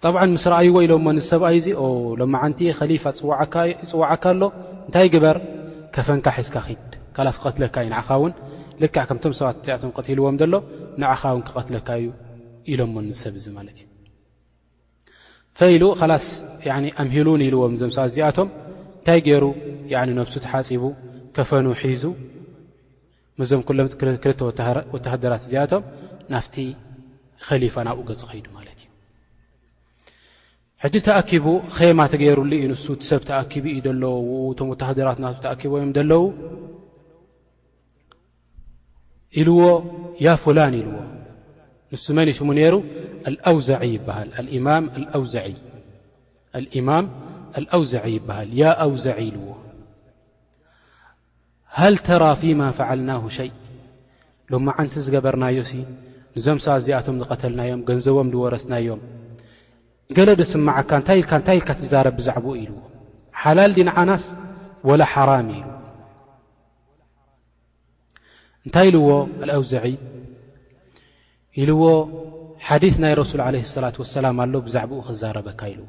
[0.04, 1.66] ጠብዓን ምስ ረኣይዎ ኢሎሞ ንዝሰብኣይ እዙ
[2.20, 3.04] ሎማዓንቲ ከሊፋ
[3.90, 4.42] ፅዋዓካ ኣሎ
[4.86, 5.36] እንታይ ግበር
[5.94, 8.32] ከፈንካ ሒዝካ ክድ ካላስ ክቀትለካ እዩ ንዕኻ ውን
[8.82, 10.54] ልካዓ ከምቶም ሰባት እዚኣቶም ቀትልዎም ዘሎ
[11.02, 12.08] ንዕኻ ውን ክቐትለካ እዩ
[12.72, 13.94] ኢሎሞ ንዝሰብ እዚ ማለት እዩ
[15.60, 16.26] ፈኢሉ ካላስ
[17.02, 18.48] ኣምሂሉን ኢልዎም ዞም ሰ እዚኣቶም
[18.98, 19.44] እንታይ ገይሩ
[20.18, 20.82] ነብሱ ተሓፂቡ
[21.36, 22.04] ከፈኑ ሒዙ
[23.38, 23.86] ምዞም ኩሎም
[24.22, 24.40] ክልተ
[24.94, 25.82] ወሃደራት እዚያቶም
[26.32, 26.54] ናፍቲ
[27.46, 28.88] ከሊፋ ናብኡ ገፅ ከይዱ ማለት እዩ
[30.82, 31.44] ሕዚ ተኣኪቡ
[31.76, 32.74] ከማ ተገይሩሉ ዩ ን
[33.10, 34.16] ሰብ ተኣኪቡ እዩ ዘለው
[34.52, 34.68] እቶም
[34.98, 36.22] ደራት ተኣኪቦዮም ዘለዉ
[39.40, 39.60] ኢልዎ
[40.26, 40.96] ያ ፍላን ኢልዎ
[41.92, 42.74] ንሱ መን ሽሙ ነሩ
[43.50, 44.84] أውዘዒ ይሃል እማም
[45.18, 45.48] أውዛዒ
[46.56, 47.66] ይበሃል
[48.84, 49.44] أውዛዒ ኢልዎ
[51.80, 53.50] ሃል ተራ ፊማ ፈዓልናሁ ሸይ
[54.52, 55.72] ሎማ ዓንቲ ዝገበርናዮሲ
[56.36, 59.00] ንዞም ሰብ እዚኣቶም ዝቐተልናዮም ገንዘቦም ዝወረስናዮም
[60.18, 62.78] ገለ ዶስማዓካ እታይ ል እንታይ ኢልካ ትዛረብ ብዛዕባኡ ኢልዎ
[63.42, 64.24] ሓላል ዲን ዓናስ
[64.88, 65.66] ወላ ሓራም ኢዩ
[68.66, 69.08] እንታይ ኢልዎ
[69.42, 69.84] ኣልአውዘዒ
[71.62, 71.84] ኢልዎ
[72.70, 75.88] ሓዲስ ናይ ረሱል ዓለ ሰላት ወሰላም ኣሎ ብዛዕባኡ ክዛረበካ ኢልዎ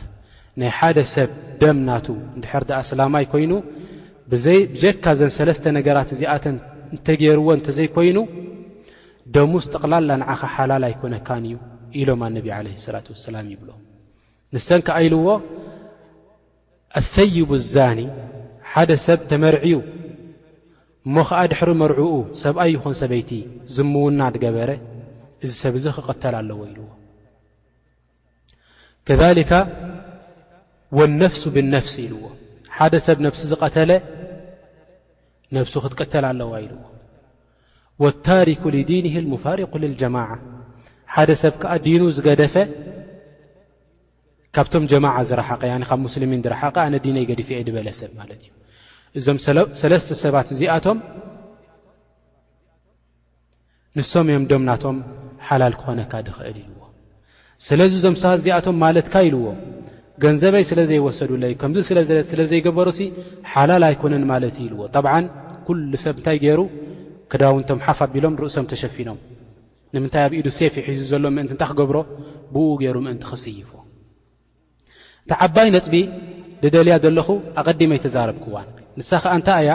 [0.59, 1.29] ናይ ሓደ ሰብ
[1.61, 3.51] ደም ናቱ እንድሕር ዳኣ ስላማይ ኮይኑ
[4.31, 6.55] ይብጀካ ዘን ሰለስተ ነገራት እዚኣተን
[6.95, 8.17] እንተገይርዎ እንተዘይኮይኑ
[9.35, 11.55] ደም ዝጥቕላላ ንዓኻ ሓላል ኣይኮነካን እዩ
[11.99, 13.69] ኢሎም ኣነብ ዓለህ ሰላት ወሰላም ይብሎ
[14.55, 15.27] ንሰንከኣ ኢልዎ
[16.99, 17.99] ኣሰይቡ ዛኒ
[18.71, 19.79] ሓደ ሰብ ተመርዒኡ
[21.07, 23.31] እሞ ኸዓ ድሕሪ መርዑኡ ሰብኣይኹን ሰበይቲ
[23.75, 24.71] ዝምውና ገበረ
[25.43, 26.87] እዚ ሰብ እዙ ኽቕተል ኣለዎ ኢልዎ
[29.07, 29.51] ከሊካ
[30.97, 32.23] ወነፍሱ ብነፍሲ ኢልዎ
[32.77, 33.91] ሓደ ሰብ ነብሲ ዝቐተለ
[35.57, 36.79] ነፍሱ ክትቀተል ኣለዋ ኢልዎ
[38.03, 40.29] ወታሪኩ ልዲንሂ ሙፋሪق ልልጀማዓ
[41.13, 42.55] ሓደ ሰብ ከዓ ዲኑ ዝገደፈ
[44.55, 48.49] ካብቶም ጀማዓ ዝረሓቐ ካብ ሙስልሚን ዝረሓቐ ኣነ ዲንይ ገዲፍእየ ድበለ ሰብ ማለት እዩ
[49.19, 49.37] እዞም
[49.81, 50.97] ሰለስተ ሰባት እዚኣቶም
[53.99, 54.97] ንሶም እዮም ዶም ናቶም
[55.47, 56.81] ሓላል ክኾነካ ድኽእል ኢልዎ
[57.67, 59.45] ስለዚ እዞም ሰባት እዚኣቶም ማለትካ ኢልዎ
[60.23, 61.77] ገንዘበይ ስለ ዘይወሰዱለይ ከምዚ
[62.31, 62.99] ስለ ዘይገበሩሲ
[63.51, 65.25] ሓላል ኣይኮነን ማለት ኢልዎ ጠብዓን
[65.67, 66.59] ኩሉ ሰብ እንታይ ገይሩ
[67.31, 69.19] ክዳውንቶም ሓፍ ኣቢሎም ርእሶም ተሸፊኖም
[69.95, 71.97] ንምንታይ ኣብ ኢዱ ሴፍ ይሕዙ ዘሎ ምእንቲ እንታይ ክገብሮ
[72.53, 73.69] ብኡ ገይሩ ምእንቲ ክስይፉ
[75.31, 75.95] ቲዓባይ ነፅቢ
[76.63, 77.27] ደደልያ ዘለኹ
[77.59, 78.55] ኣቐዲመይ ተዛረብክዋ
[78.99, 79.71] ንሳ ኸዓ እንታይ እያ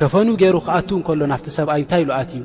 [0.00, 2.44] ከፈኑ ገይሩ ክኣት እንከሎ ናፍቲ ሰብኣይ እንታይ ኢሉ ኣትእዩ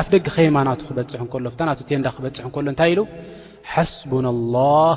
[0.00, 3.00] ኣፍ ደጊ ከይማናቱ ክበፅሕ እከሎ ኣታናቱ ቴንዳ ክበፅሕ እከሎ እንታይ ኢሉ
[3.68, 4.94] ስሓስቡና ኣላህ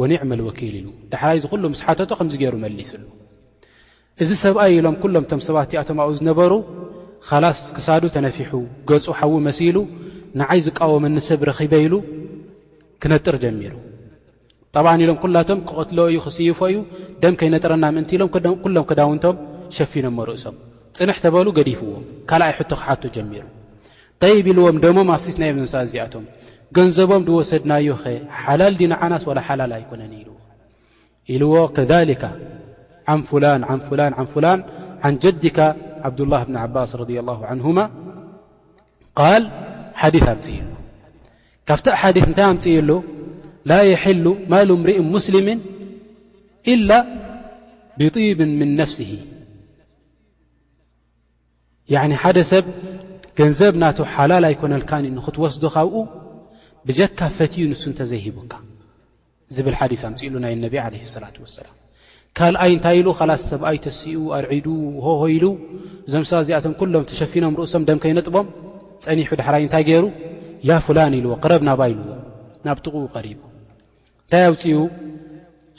[0.00, 3.04] ወኒዕማ ልወኪል ኢሉ ዳሓላይ ዚ ኩሉ ምስ ሓተቶ ከምዚ ገይሩ መሊስሉ
[4.22, 6.52] እዚ ሰብኣይ ኢሎም ኩሎም ቶም ሰባእቲኣቶም ኣብኡ ዝነበሩ
[7.28, 8.50] ኻላስ ክሳዱ ተነፊሑ
[8.90, 9.76] ገፁ ሓዊ መሲሉ
[10.40, 11.94] ንዓይ ዝቃወመኒ ሰብ ረኺበኢሉ
[13.02, 13.74] ክነጥር ጀሚሩ
[14.76, 16.78] ጣብዓን ኢሎም ኩላቶም ክቐትለወ እዩ ክስይፎ እዩ
[17.24, 18.30] ደም ከይነጥረና ምእንቲ ኢሎም
[18.64, 19.36] ኩሎም ክዳውንቶም
[19.78, 20.56] ሸፊኖም ሞ ርእሶም
[21.00, 21.92] ፅንሕ ተበሉ ገዲፍዎ
[22.28, 23.44] ካልኣይ ሕቶ ክሓቶ ጀሚሩ
[24.24, 26.24] ኢልዎም ደሞም ኣፍሲትናዮም ዘምሳ ዚኣቶም
[26.76, 28.12] ገንዘቦም ድወሰድናዮ ኸ
[28.42, 30.34] ሓላል ዲና ዓናስ وላ ሓላል ኣይኮነን ኢልዎ
[31.34, 32.22] ኢልዎ ከذከ
[33.14, 34.60] ዓን ላን ን ላን ን ላን
[35.06, 35.58] عን ጀዲካ
[36.08, 37.78] ዓብدላه ብን ዓባስ ረ له عንهማ
[39.20, 39.42] قል
[40.00, 40.58] ሓዲث ኣምፅ የ
[41.68, 42.90] ካብቲ ሓዲث እንታይ ኣምፅ ኢ ሉ
[43.70, 45.46] ላ የሉ ማሉ እምርኢ ሙስሊም
[46.72, 46.90] إላ
[47.98, 48.98] ብطብ ምን ነፍሲ
[52.22, 52.64] ሓደ ሰብ
[53.40, 55.94] ገንዘብ ናቱ ሓላል ኣይኮነልካኒ ንኽትወስዶ ኻብኡ
[56.86, 58.52] ብጀካ ፈትኡ ንሱ እንተዘይሂቡካ
[59.54, 61.74] ዝብል ሓዲስ ኣምፂኢሉ ናይ ነቢ ዓለህ ሰላት ወሰላም
[62.38, 64.66] ካልኣይ እንታይ ኢሉ ኻላስ ሰብኣይ ተሢኡ ኣርዒዱ
[65.06, 65.44] ሆሆ ኢሉ
[66.06, 68.46] እዞም ሰ እዚኣቶም ኲሎም ተሸፊኖም ርእሶም ደም ከይነጥቦም
[69.04, 70.04] ጸኒሑ ድሕራይ እንታይ ገይሩ
[70.70, 72.10] ያ ፉላን ኢልዎ ቅረብ ናባ ኢልዎ
[72.66, 73.40] ናብ ጥቕኡ ቐሪቡ
[74.24, 74.80] እንታይ ኣብፂኡ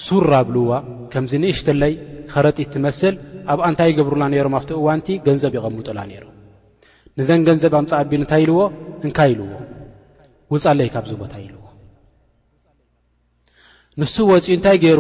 [0.08, 0.72] ሱር ኣብልዋ
[1.14, 1.94] ከምዚ ንእሽተለይ
[2.34, 3.16] ኸረጢት እትመስል
[3.54, 6.26] ኣብኣ እንታይ ይገብሩላ ነይሮም ኣብቲ እዋንቲ ገንዘብ ይቐምጡላ ነይሮ
[7.20, 8.60] ንዘን ገንዘብ ኣምፃኣቢሉ እንታይ ኢልዎ
[9.06, 9.48] እንካ ኢልዎ
[10.54, 11.62] ውፃለይ ካብዝቦታ ኢልዎ
[14.02, 15.00] ንሱ ወፂኡ እንታይ ገይሩ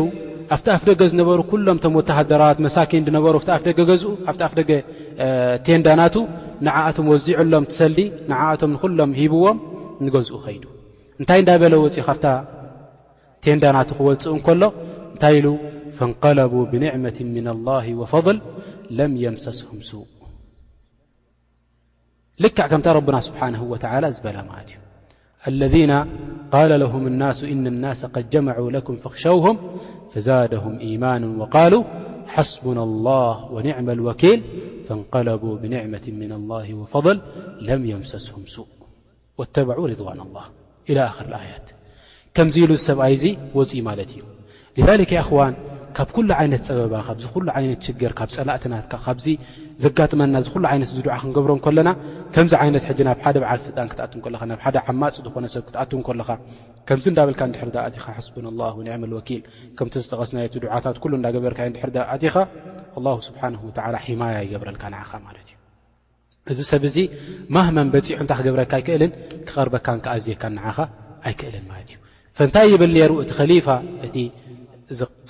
[0.55, 4.53] ኣብቲ ኣፍ ደገ ዝነበሩ ኩሎም ቶም ወተሃደራት መሳኪን ድነበሩ ኣብቲ ኣፍ ደገ ገዝኡ ኣብቲ ኣፍ
[4.59, 4.71] ደገ
[5.67, 6.15] ቴንዳናቱ
[6.67, 9.57] ንዓኣቶም ወዚዑሎም ትሰልሊ ንዓኣቶም ንኩሎም ሂብዎም
[10.05, 10.63] ንገዝኡ ኸይዱ
[11.21, 12.25] እንታይ እንዳ በለ ወፂኡ ካብታ
[13.45, 14.63] ቴንዳናቱ ክወፅኡ እንከሎ
[15.13, 15.47] እንታይ ኢሉ
[15.99, 18.39] ፈእንቀለቡ ብኒዕመት ምና ላህ ወፈضል
[18.97, 19.91] ለም የምሰስሁምሱ
[22.39, 24.49] لككمت ربنا سبحانه وتعالى بلا ل
[25.47, 25.91] الذين
[26.53, 29.55] قال لهم الناس إن الناس قد جمعوا لكم فاخشوهم
[30.11, 31.83] فزادهم إيمانا وقالوا
[32.27, 34.41] حسبنا الله ونعمة الوكيل
[34.89, 37.21] فانقلبوا بنعمة من الله وفضل
[37.61, 38.65] لم يمسسهم سوء
[39.37, 40.43] واتبعوا رضوان الله
[40.89, 41.67] إلى آخر الآيات
[42.35, 44.25] كمز ل سي وي مالتذو
[45.95, 49.25] ካብ ኩሉ ዓይነት ፀበባ ካብዚ ሉ ይነት ሽግር ካብ ፀላእትናትካ ካብዚ
[49.83, 51.89] ዘጋጥመና ሉ ይነት ዚዓ ክንገብሮ ከለና
[52.35, 54.13] ከምዚ ይነት ናብ ሓደ በዓል ስልጣን ክትኣት
[54.51, 56.29] ናብ ሓደ ዓማፅ ዝኾነሰብ ክትካ
[56.87, 59.41] ከምዚ እዳብልካ ንድሕርዳ ኣኻ ሓስቡን ላ ንዕም ወኪል
[59.77, 62.35] ከምቲ ዝጠቀስ ናየቲ ድዓታት እዳገበርካ ድሕርዳ ኣትኻ
[62.97, 65.47] ኣ ስብሓን ላ ሒማያ ይገብረልካ ንኻ ማለት
[66.53, 66.97] እዚ ሰብዚ
[67.55, 69.11] ማህመን በፂሑ እንታይ ክገብረካ ኣይክእልን
[69.47, 70.77] ክቐርበካን ክኣዝየካን ንዓኻ
[71.29, 71.89] ኣይክእልን ማት
[72.43, 73.81] እንታይ ይብል ነሩእቲ ሊፋእ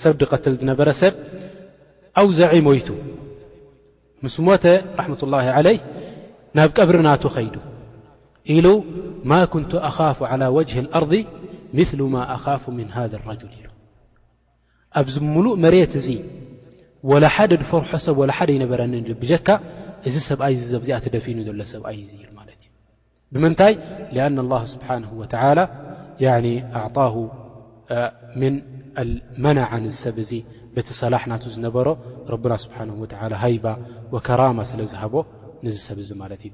[0.01, 0.05] ሰ
[0.62, 1.14] ዝነበረ ሰብ
[2.22, 2.89] أوزع ሞت
[4.24, 4.49] ምስ ሞ
[4.99, 5.76] رحمة الله عله
[6.58, 7.55] ናብ ቀብሪናت ከይዱ
[8.55, 8.68] ኢሉ
[9.32, 11.14] ማا كنت ኣخاፍ على وجه الأرض
[11.80, 13.53] مثل م أخاፍ من هذا الرجል
[14.99, 16.05] ኣብዚ ሙሉእ መሬት እ
[17.10, 18.32] ول ሓደ فርሖ ሰብ و ደ
[18.64, 18.93] يበረኒ
[19.47, 19.49] ካ
[20.08, 21.84] እዚ ሰብ ኣ ደፊኑ ዘሎ ሰብ
[23.34, 23.74] ብምንታይ
[24.16, 26.45] لأن الله سبحانه وعل
[26.78, 27.16] أعطاه
[29.10, 30.32] ልመናዓ ንዝሰብ እዚ
[30.76, 31.88] በቲ ሰላሕ ናት ዝነበሮ
[32.34, 33.66] ረብና ስብሓን ወላ ሃይባ
[34.14, 35.14] ወከራማ ስለ ዝሃቦ
[35.66, 36.54] ንዝሰብ እዚ ማለት እዩ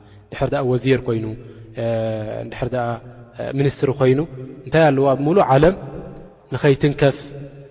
[0.31, 1.25] እድሕር ኣ ወዚር ኮይኑ
[2.73, 2.77] ድር
[3.59, 4.19] ሚኒስትሪ ኮይኑ
[4.65, 5.75] እንታይ ኣለዎ ብምሉእ ዓለም
[6.53, 7.17] ንኸይትንከፍ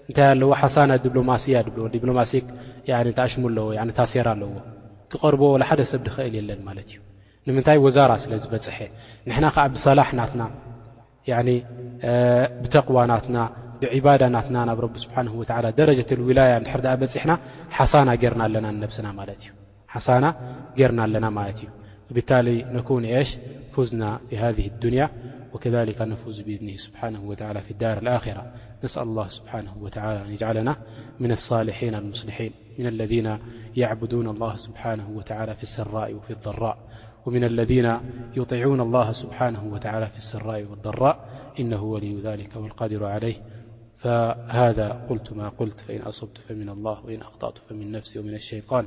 [0.08, 2.74] እንታይ ኣለዎ ሓሳና ዲሎማሲያዲሎማሲኣሽሙ
[3.50, 3.64] ኣለዎ
[3.98, 4.48] ታሴራ ኣለዎ
[5.12, 6.98] ክቐርቦ ላሓደ ሰብ ንኽእል የለን ማለት እዩ
[7.46, 8.76] ንምንታይ ወዛራ ስለዝበፅሐ
[9.28, 10.42] ንሕና ከዓ ብሰላሕ ናትና
[12.62, 13.38] ብተቕዋናትና
[13.82, 17.32] ብዕባዳናትና ናብ ረቢ ስብሓን ወላ ደረጀትውላያ ድር በፂሕና
[17.76, 19.52] ሓሳና ጌርና ኣለና ንነብስና ማለት እ
[19.94, 20.26] ሓሳና
[20.78, 21.68] ገርና ኣለና ማለት እዩ
[22.11, 23.22] بالتالي نكون
[23.72, 25.11] فزنا في هذه الدنيا
[25.52, 28.52] وكذلك نفوز بإذنه سبحانه وتعالى في الدار الآخرة
[28.84, 30.76] نسأل الله سبحانه وتعالى أن يجعلنا
[31.20, 33.38] من الصالحين المصلحين من الذين
[33.76, 37.98] يعبدون الله سبحانه وتعالى في اسراء وفاراءومنالذين
[38.36, 41.28] يطيعون الله سبحانه وتعالى في السراء والضراء
[41.61, 43.34] إنه ولي ذلك والقدر عليه
[43.96, 48.86] فهذا قلت ما قلت فإن أصبت فمن الله وإن أخطأت فمن نفس ومن الشيطان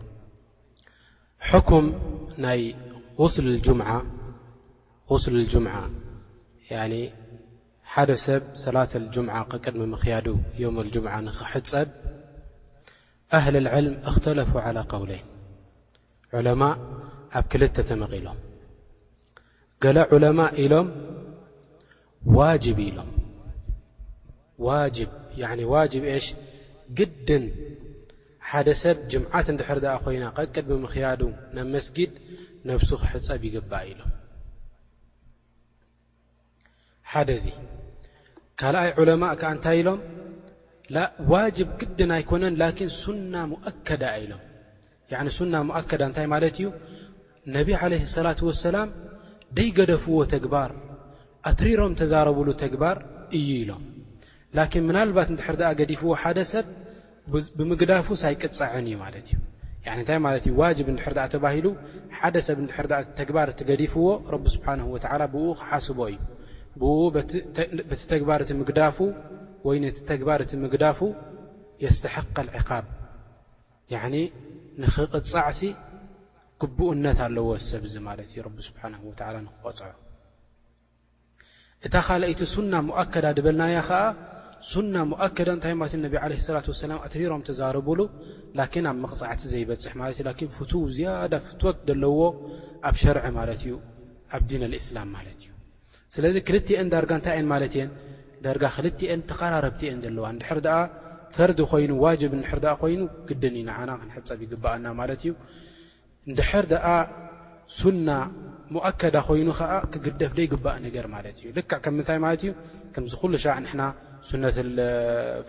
[1.41, 1.93] حكم
[2.37, 2.75] ني
[5.11, 5.89] اغسل الجمعة
[6.71, 7.09] يعني
[7.83, 11.87] حد سب سلاة الجمعة ققدم مخيد يوم الجمعة نخحፀب
[13.33, 15.23] أهل العلم اختلفوا على قولين
[16.33, 16.77] علماء
[17.31, 18.35] اب كلت تمقلم
[19.83, 20.87] قلا علماء إلم
[22.25, 23.07] واجب لم
[24.59, 25.07] واجب
[25.39, 26.33] ني واجب ش
[26.97, 27.43] قدن
[28.51, 31.21] ሓደ ሰብ ጅምዓት እንድሕር ድኣ ኮይና ቀቅድ ብምኽያዱ
[31.57, 32.11] ነብመስጊድ
[32.69, 34.09] ነብሱ ክሕፀብ ይግባእ ኢሎም
[37.11, 37.53] ሓደ ዚይ
[38.61, 39.99] ካልኣይ ዑለማእ ከዓ እንታይ ኢሎም
[41.31, 44.41] ዋጅብ ግድን ኣይኮነን ላኪን ሱና ሙؤከዳ ኢሎም
[45.13, 46.67] ያ ሱና ሙؤከዳ እንታይ ማለት እዩ
[47.55, 48.89] ነብ ዓለህ ሰላት ወሰላም
[49.59, 50.71] ደይገደፍዎ ተግባር
[51.51, 52.97] ኣትሪሮም ተዛረብሉ ተግባር
[53.39, 53.83] እዩ ኢሎም
[54.59, 56.67] ላኪን ምናልባት እንድሕር ድኣ ገዲፍዎ ሓደ ሰብ
[57.57, 59.37] ብምግዳፉ ሳይ ቅፃዕን እዩ ማለት እዩ
[60.03, 61.67] እታይ ማለት እዩ ዋጅብ እንድሕር ኣ ተባሂሉ
[62.17, 62.85] ሓደ ሰብ ድር
[63.19, 66.17] ተግባር ቲ ገዲፍዎ ረቢ ስብሓንه ወላ ብኡ ክሓስቦ እዩ
[66.81, 66.91] ብኡ
[67.89, 68.97] በቲ ተግባር እቲ ምግዳፉ
[69.67, 70.99] ወይ ቲ ተግባር እቲ ምግዳፉ
[71.85, 72.85] የስተሐቀል ዕቃብ
[74.81, 75.61] ንክቕፃዕ ሲ
[76.61, 78.93] ግቡእነት ኣለዎ ሰብዚ ማለት እዩ ብ ስብሓን
[79.35, 79.95] ላ ንክቐፅዑ
[81.85, 83.91] እታ ኻልይቲ ሱና ሙؤከዳ ድበልናያ ከ
[84.93, 86.59] ና ሙከዳ ታይ ላ
[86.89, 87.99] ላ ትሪሮም ተዛረብሉ
[88.61, 89.85] ኣብ መቕፃዕቲ ዘይበፅ
[90.57, 92.19] ፍ ዝዳ ፍት ዘለዎ
[92.89, 93.73] ኣብ ሸር ማት ዩ
[94.35, 95.41] ኣብ ዲ እስላም ማ እዩ
[96.15, 97.57] ስለዚ ክልን ዳር እንታይ ማ
[98.45, 100.27] ዳር ክልን ተራረብቲን ለዋ
[101.37, 102.95] ፈርዲ ኮይኑ ይ
[103.29, 103.71] ግድን ና
[104.19, 104.87] ክፀብ ግእና
[105.27, 105.33] ዩ
[106.37, 106.39] ድ
[108.07, 108.11] ና
[108.75, 109.49] ሙከዳ ኮይኑ
[109.93, 110.95] ክግደፍደ ግእ ነገ
[112.25, 112.49] ምይ
[114.29, 114.55] ሱነት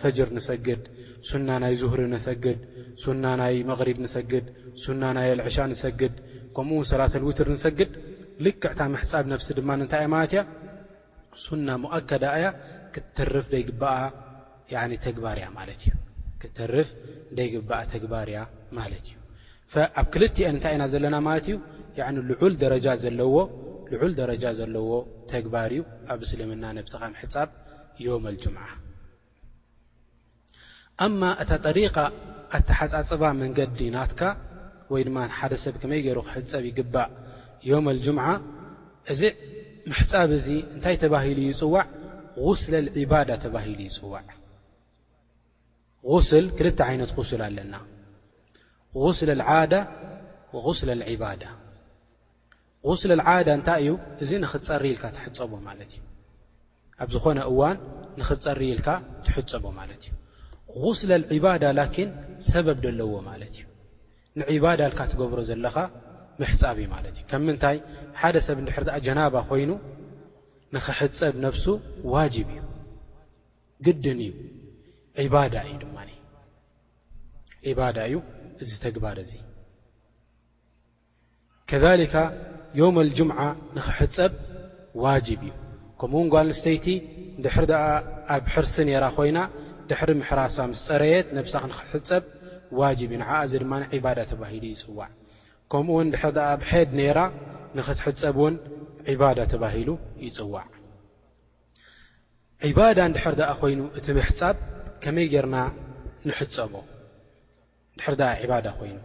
[0.01, 0.81] ፈጅር ንሰግድ
[1.29, 2.59] ሱና ናይ ዙሁሪ ንሰግድ
[3.03, 4.45] ሱና ናይ መቅሪብ ንሰግድ
[4.83, 6.13] ሱና ናይ ልዕሻ ንሰግድ
[6.55, 7.91] ከምኡውን ሰላተልውትር ንሰግድ
[8.45, 10.41] ልክዕታ ምሕፃብ ነብሲ ድማ ንታይእያ ማለት ያ
[11.43, 12.47] ሱና ሙؤከዳ እያ
[13.03, 13.97] ባክርፍ ደይ ግበኣ
[17.95, 18.39] ተግባርእያ
[18.79, 19.17] ማለት እዩ
[19.99, 21.57] ኣብ ክልኤ እንታይ ኢና ዘለና ማለት እዩ
[22.31, 22.95] ልዑል ደረጃ
[24.59, 24.93] ዘለዎ
[25.33, 25.83] ተግባር እዩ
[26.13, 27.49] ኣብ እስልምና ነብስኻ ሕፃብ
[31.19, 31.95] ማ እታ ጠሪቃ
[32.57, 34.21] ኣታሓፃፅባ መንገዲ ናትካ
[34.91, 37.09] ወይ ድማ ሓደ ሰብ ከመይ ገይሩ ክሕፀብ ይግባእ
[37.69, 38.27] ዮም ጅምዓ
[39.11, 39.21] እዚ
[39.89, 41.85] ምሕፃብ እዚ እንታይ ተባሂሉ ይፅዋዕ
[42.45, 42.63] غስ
[43.03, 44.25] ዕባዳ ተባሂሉ ይፅዋዕ
[46.11, 47.73] غስል ክልተ ይነት غስል ኣለና
[49.03, 49.73] غስል ዓዳ
[50.65, 51.43] غስል ዕባዳ
[52.87, 53.91] غስል ዓዳ እንታይ እዩ
[54.23, 56.01] እዚ ንኽፀሪኢልካ ተሐፀቡ ማለት እዩ
[57.03, 57.77] ኣብ ዝኾነ እዋን
[58.19, 58.87] ንኽፀርኢልካ
[59.25, 62.09] ትሕፀቦ ማለት እዩ غስለዒባዳ ላኪን
[62.51, 63.65] ሰበብ ደለዎ ማለት እዩ
[64.39, 65.75] ንዒባዳ ልካ ትገብሮ ዘለኻ
[66.41, 67.77] ምሕፃብ እዩ ማለት እዩ ከም ምንታይ
[68.19, 69.71] ሓደ ሰብ እንድሕር ኣ ጀናባ ኮይኑ
[70.75, 71.65] ንኽሕፀብ ነፍሱ
[72.13, 72.61] ዋጅብ እዩ
[73.87, 74.31] ግድን እዩ
[75.25, 75.97] ዒባዳ እዩ ድማ
[77.69, 78.15] ዒባዳ እዩ
[78.63, 79.33] እዚ ተግባር እዚ
[81.69, 82.15] ከሊካ
[82.79, 83.39] ዮም ኣልጅምዓ
[83.75, 84.31] ንኽሕፀብ
[85.05, 85.53] ዋጅብ እዩ
[86.03, 86.85] ከምኡውን ጓልልስተይቲ
[87.43, 87.79] ድሕሪ ድኣ
[88.35, 89.37] ኣብ ሕርሲ ነይራ ኮይና
[89.89, 92.23] ድሕሪ ምሕራሳ ምስፀረየት ነብሳኽ ንኽትሕፀብ
[92.79, 95.07] ዋጅብ እዩ ንዓኣ እዚ ድማ ዕባዳ ተባሂሉ ይፅዋዕ
[95.71, 97.19] ከምኡውን ድሕሪ ኣ ኣብ ሐድ ነይራ
[97.77, 98.55] ንኽትሕፀብ ውን
[99.13, 99.89] ዕባዳ ተባሂሉ
[100.25, 100.65] ይፅዋዕ
[102.69, 104.55] ዕባዳ ንድሕሪ ድኣ ኮይኑ እቲ ምሕጻብ
[105.05, 105.57] ከመይ ገይርና
[106.29, 106.73] ንሕፀቦ
[107.95, 108.97] ንድሕር ድኣ ዕባዳ ኾይኑ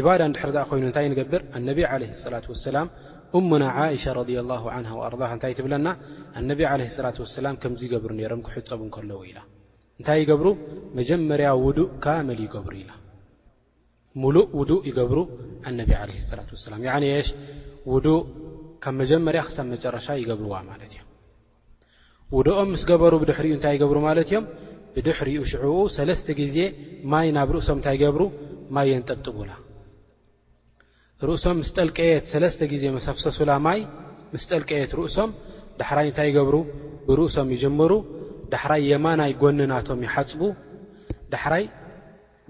[0.00, 2.02] ዕባዳ ንድሕሪ ኣ ኮይኑ እንታይ ንገብር ኣነብ ዓለ
[2.34, 2.88] ላት ወሰላም
[3.38, 5.88] እሙና ዓይሻ ረ ላه ን ወኣር እንታይ ትብለና
[6.40, 9.38] ኣነቢ ዓለ ሰላት ወሰላም ከምዚ ገብሩ ነይሮም ክሕፀቡ ከለዉ ኢላ
[9.98, 10.48] እንታይ ይገብሩ
[10.98, 12.90] መጀመርያ ውዱእ ካመል ይገብሩ ኢላ
[14.22, 15.18] ሙሉእ ውዱእ ይገብሩ
[15.70, 17.34] ኣነቢ ለ ላት ወሰላም ን ሽ
[17.92, 18.18] ውዱእ
[18.84, 21.06] ካብ መጀመርያ ክሳብ መጨረሻ ይገብርዋ ማለት እዮም
[22.36, 24.44] ውድኦም ምስ ገበሩ ብድሕሪኡ እንታይ ይገብሩ ማለት እዮም
[24.94, 26.56] ብድሕሪኡ ሽዑኡ ሰለስተ ግዜ
[27.14, 28.22] ማይ ናብ ርእሶም እንታይ ገብሩ
[28.74, 29.50] ማ የንጠጥቡላ
[31.26, 33.80] ርእሶም ምስ ጠልቀየት ሰለስተ ግዜ መሳፍሰሱላ ማይ
[34.32, 35.30] ምስ ጠልቀየት ርእሶም
[35.80, 36.56] ዳሕራይ እንታይ ይገብሩ
[37.06, 37.92] ብርእሶም ይጅምሩ
[38.52, 40.40] ዳሕራይ የማናይ ጎንናቶም ይሓፅቡ
[41.32, 41.64] ዳሕራይ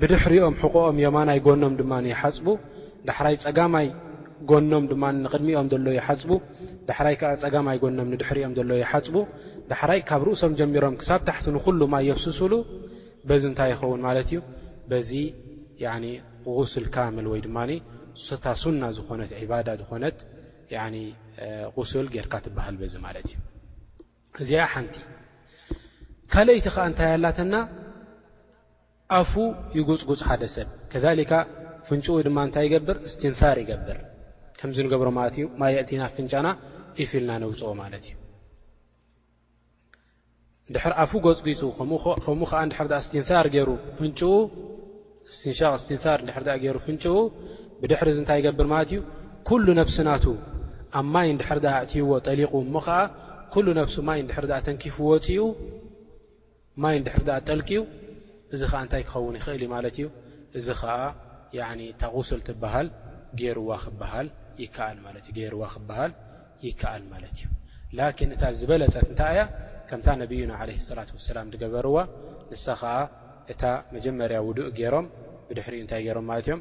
[0.03, 2.47] ብድሕሪኦም ሕቕኦም የማናይ ጎኖም ድማ ይሓፅቡ
[3.09, 3.89] ዳሕራይ ፀጋማይ
[4.53, 6.31] ጎኖም ድማ ንቕድሚኦም ዘሎ ይሓፅቡ
[6.91, 9.17] ዳሕራይ ከዓ ፀጋማይ ጎኖም ንድሕሪኦም ዘሎ ይሓፅቡ
[9.71, 12.53] ዳሕራይ ካብ ርእሶም ጀሚሮም ክሳብ ታሕቲ ንኩሉ ማይ የፍስስሉ
[13.31, 14.41] በዚ እንታይ ይኸውን ማለት እዩ
[14.93, 15.11] በዚ
[16.57, 17.57] غስል ካምል ወይ ድማ
[18.45, 20.17] ታ ሱና ዝኾነት ዒባዳ ዝኾነት
[21.79, 23.37] ቁስል ጌርካ ትበሃል በዚ ማለት እዩ
[24.43, 24.95] እዚኣ ሓንቲ
[26.33, 27.55] ካልአይቲ ከዓ እንታይ ያላተና
[29.19, 29.33] ኣፉ
[29.79, 31.33] ይጉፅጉፅ ሓደ ሰብ ከሊካ
[31.89, 33.99] ፍንጭኡ ድማ እንታይ ይገብር እስትንሳር ይገብር
[34.59, 36.49] ከምዚ ንገብሮ ማለት እዩ ማየእቲና ፍንጫና
[37.03, 38.15] እፍኢልና ነውፅኦ ማለት እዩ
[40.71, 41.63] ንድሕር ኣፉ ጎፅጊፁ
[42.25, 43.69] ከምኡ ከዓ ንድ እስትንር ገይሩ
[43.99, 44.21] ፍንኡ
[45.37, 47.15] ስትንሻቅ እስትንር ድ ገይሩ ፍንጭኡ
[47.83, 48.99] ብድሕሪ እዚ እንታይ ይገብር ማለት እዩ
[49.49, 50.25] ኩሉ ነብስናቱ
[50.99, 52.97] ኣብ ማይ እንድሕሪ ድ ኣእትይዎ ጠሊቁ እሞ ከዓ
[53.55, 55.45] ኩሉ ነፍሱ ማይ እንድሕሪ ኣ ተንኪፍዎ ፅኡ
[56.83, 57.83] ማይ እንድሕሪ ኣ ጠልቂኡ
[58.55, 60.07] እዚ ከዓ እንታይ ክኸውን ይኽእል እዩ ማለት እዩ
[60.59, 60.93] እዚ ከዓ
[62.03, 62.89] ታغስል ትብሃል
[63.59, 64.29] ርዋ ክብሃል
[64.65, 64.99] ይከኣል
[67.15, 67.47] ማለት እዩ
[67.99, 69.43] ላኪን እታ ዝበለፀት እንታይ ያ
[69.89, 71.99] ከምታ ነቢዩና ዓለ ሳላት ወሰላም ገበርዋ
[72.53, 72.95] ንሳ ከዓ
[73.53, 73.63] እታ
[73.95, 75.07] መጀመርያ ውዱእ ገይሮም
[75.49, 76.61] ብድሕሪ እዩ እንታይ ገይሮም ማለት እዮም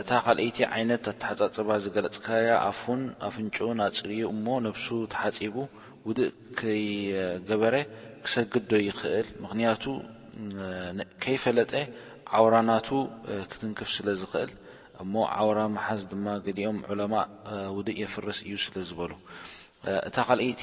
[0.00, 3.56] እታ ካልአይቲ ዓይነት ኣተሓፃፅባ ዝገለፅካያ ኣፉን ኣፍንጮ
[3.86, 5.54] ኣፅርኡ እሞ ነብሱ ተሓፂቡ
[6.08, 7.74] ውድእ ከይገበረ
[8.24, 9.84] ክሰግዶ ይኽእል ምክንያቱ
[11.22, 11.72] ከይፈለጠ
[12.38, 12.88] ዓውራ ናቱ
[13.52, 14.52] ክትንክፍ ስለ ዝኽእል
[15.04, 17.26] እሞ ዓውራ መሓዝ ድማ ገሊኦም ዑለማእ
[17.78, 19.12] ውድእ የፍረስ እዩ ስለ ዝበሉ
[20.08, 20.62] እታ ካልአይቲ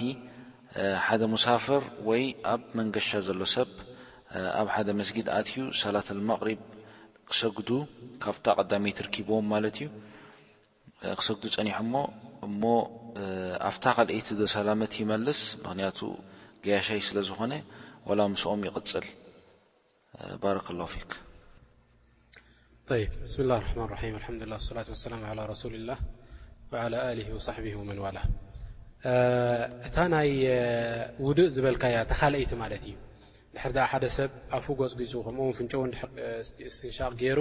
[1.07, 2.23] ሓደ መሳፍር ወይ
[2.53, 3.69] ኣብ መንገሻ ዘሎ ሰብ
[4.61, 6.59] ኣብ ሓደ መስጊድ ኣትዩ ሳላት መቕሪብ
[7.29, 7.69] ክሰግዱ
[8.23, 9.87] ካብታ ቀዳመትርኪብዎም ማለት እዩ
[11.19, 11.95] ክሰግዱ ፀኒሖ ሞ
[12.47, 12.61] እሞ
[13.69, 15.99] ኣብታ ካልአይቲ ዶሰላመት ይመልስ ምክንያቱ
[16.65, 17.53] ገያሻይ ስለ ዝኾነ
[18.09, 19.05] ወላ ምስኦም ይቕፅል
[20.43, 21.11] ባረከ ላ ፊክ
[23.21, 25.93] ብስም ላ ረማ ላ ላ ላ ሊላ
[27.91, 28.17] መንዋላ
[29.87, 30.29] እታ ናይ
[31.25, 32.95] ውድእ ዝበልካያ ታ ካአይቲ ማለት እዩ
[33.57, 35.67] ድር ሓደ ሰብ ኣፉ ጎፅጊፁ ከምኡ ፍን
[36.97, 37.39] ሻቕ ገይሩ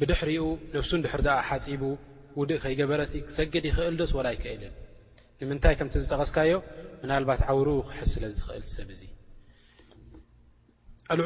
[0.00, 0.44] ብድሕሪኡ
[0.74, 1.82] ነፍሱ ድሕር ሓፂቡ
[2.38, 4.74] ውድእ ከይገበረሲ ክሰግድ ይኽእል ዶስ وላ ይክእልን
[5.40, 6.52] ንምንታይ ከምቲ ዝጠቀዝካዮ
[7.02, 9.02] ምናባት ዓውሩኡ ክሕ ስለ ዝኽእል ሰብ እዙ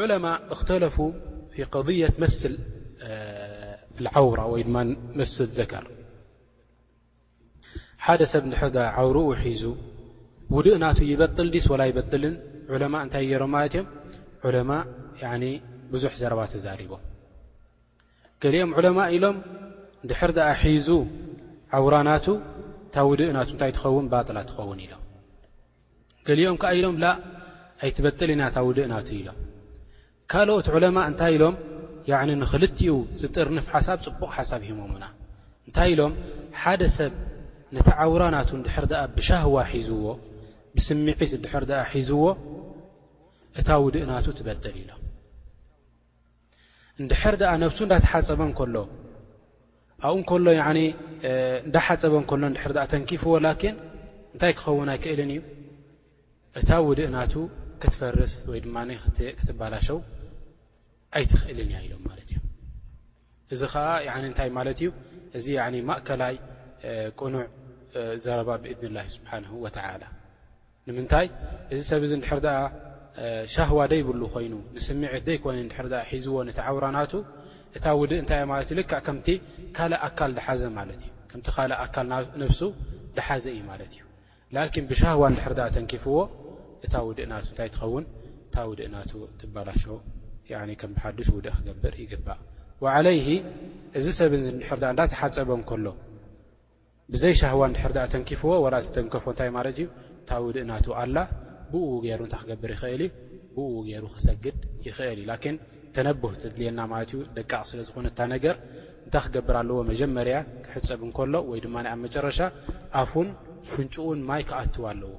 [0.02, 0.96] ዑለማء እኽተለፉ
[1.52, 2.54] ف قضية መስል
[4.18, 4.76] ዓውራ ወይ ድማ
[5.18, 5.86] መስል ዘካር
[8.04, 8.44] ሓደ ሰብ
[8.74, 9.64] ድር ዓሩኡ ሒዙ
[10.56, 12.34] ውድእ ናት ይበጥል ዲስ وላ ይበጥልን
[12.82, 13.88] ለማ እንታይ ገይሮም ማለት እዮም
[14.46, 14.70] ዑለማ
[15.92, 17.00] ብዙሕ ዘረባ ተዛሪቦም
[18.42, 19.36] ገሊኦም ዕለማ ኢሎም
[20.10, 20.88] ድሕር ድኣ ሒዙ
[21.78, 22.26] ዓውራ ናቱ
[22.94, 25.02] ታውድእ ናቱ እንታይ ትኸውን ባጥላ ትኸውን ኢሎም
[26.28, 27.06] ገሊኦም ከዓ ኢሎም ላ
[27.84, 29.36] ኣይትበጥል ኢና ታውድእ ናቱ ኢሎም
[30.32, 31.56] ካልኦት ዕለማ እንታይ ኢሎም
[32.42, 35.04] ንክልቲኡ ዝጥርንፍ ሓሳብ ፅቡቕ ሓሳብ ሂሞሙና
[35.68, 36.14] እንታይ ኢሎም
[36.62, 37.12] ሓደ ሰብ
[37.76, 40.06] ነቲ ዓውራ ናቱ ንድሕር ኣ ብሻህዋ ሒዙዎ
[40.78, 42.24] ብስሚዒት እንድሕር ኣ ሒዝዎ
[43.60, 45.00] እታ ውድእናቱ ትበጠል ኢሎም
[47.00, 48.76] እንድሕር ኣ ነብሱ እዳተሓፀበ ከሎ
[50.08, 50.46] ኣብኡ ከሎ
[51.68, 53.76] እዳሓፀበ እሎ ድር ኣ ተንኪፍዎ ላኪን
[54.34, 55.40] እንታይ ክኸውን ኣይክእልን እዩ
[56.60, 57.34] እታ ውድእናቱ
[57.82, 58.76] ክትፈርስ ወይ ድማ
[59.38, 59.98] ክትባላሸው
[61.18, 62.38] ኣይትኽእልን እያ ኢሎም ማለት እዩ
[63.54, 63.86] እዚ ከዓ
[64.32, 64.88] እታይ ማለት እዩ
[65.40, 65.46] እዚ
[65.90, 66.34] ማእከላይ
[67.20, 67.44] ቁኑዕ
[68.26, 70.02] ዘረባ ብእድን ላ ስብሓን ወተላ
[70.88, 71.26] ንምንታይ
[71.74, 72.56] እዚ ሰብ ዚ ድሕር ኣ
[73.54, 77.12] ሻህዋ ደይብሉ ኮይኑ ንስምዒት ዘይኮ ሒዝዎ ቲ ዓራናቱ
[77.76, 78.40] እታ ውድእ ታይ
[78.74, 79.18] እዩከም
[79.76, 80.18] ካእ ኣካ
[80.60, 80.62] ዘ
[82.46, 83.60] እ ሓዘ እዩ
[84.90, 86.16] ብዋ ድ ተንኪፍዎ
[86.86, 89.06] እታውእ ናይ ትኸውንእ እ
[89.40, 89.68] ትበላ
[90.80, 93.18] ከምሽ ውእ ክገብር ይግባእ ለይ
[93.98, 94.48] እዚ ሰብ ዚ
[95.00, 95.86] ዳተሓፀበ ከሎ
[97.12, 97.60] ብዘይ ሻዋ
[97.96, 98.50] ድ ተንኪፍዎ
[98.96, 99.86] ተንከፎ እንታይ ማለት እዩ
[100.22, 101.16] እታ ው ድእናቱ ኣላ
[101.70, 105.56] ብኡው ገይሩ ታይ ክገብር ይኽእል እዩ ብ ገሩ ክሰግድ ይኽእል እዩ ን
[105.94, 108.54] ተነብህ ተድልየና ማት ደቃቅ ስለዝኾነታ ነገር
[109.04, 110.36] እንታይ ክገብር ኣለዎ መጀመርያ
[110.66, 112.38] ክሕፀብ ንከሎ ወይ ድማ ኣብ መጨረሻ
[113.02, 113.28] ኣፉን
[113.70, 115.12] ፍንጭኡን ማይ ክኣትው ኣለዎ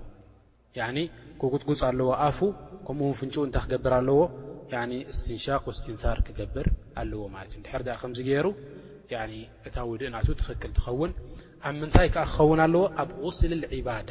[1.42, 2.40] ክቅፅጉፅ ኣለዎ ኣፉ
[2.86, 4.20] ከምኡው ፍንኡ እንታይ ክገብር ኣለዎ
[5.14, 6.68] እስትንሻቅ ስትንር ክገብር
[7.02, 7.24] ኣለዎ
[7.58, 8.48] ዩ ድ ከምዚ ገሩ
[9.68, 11.12] እታድእናቱ ትክክል ትኸውን
[11.68, 14.10] ኣብ ምንታይ ዓ ክኸውን ኣለዎ ኣብ ቁስል ልባዳ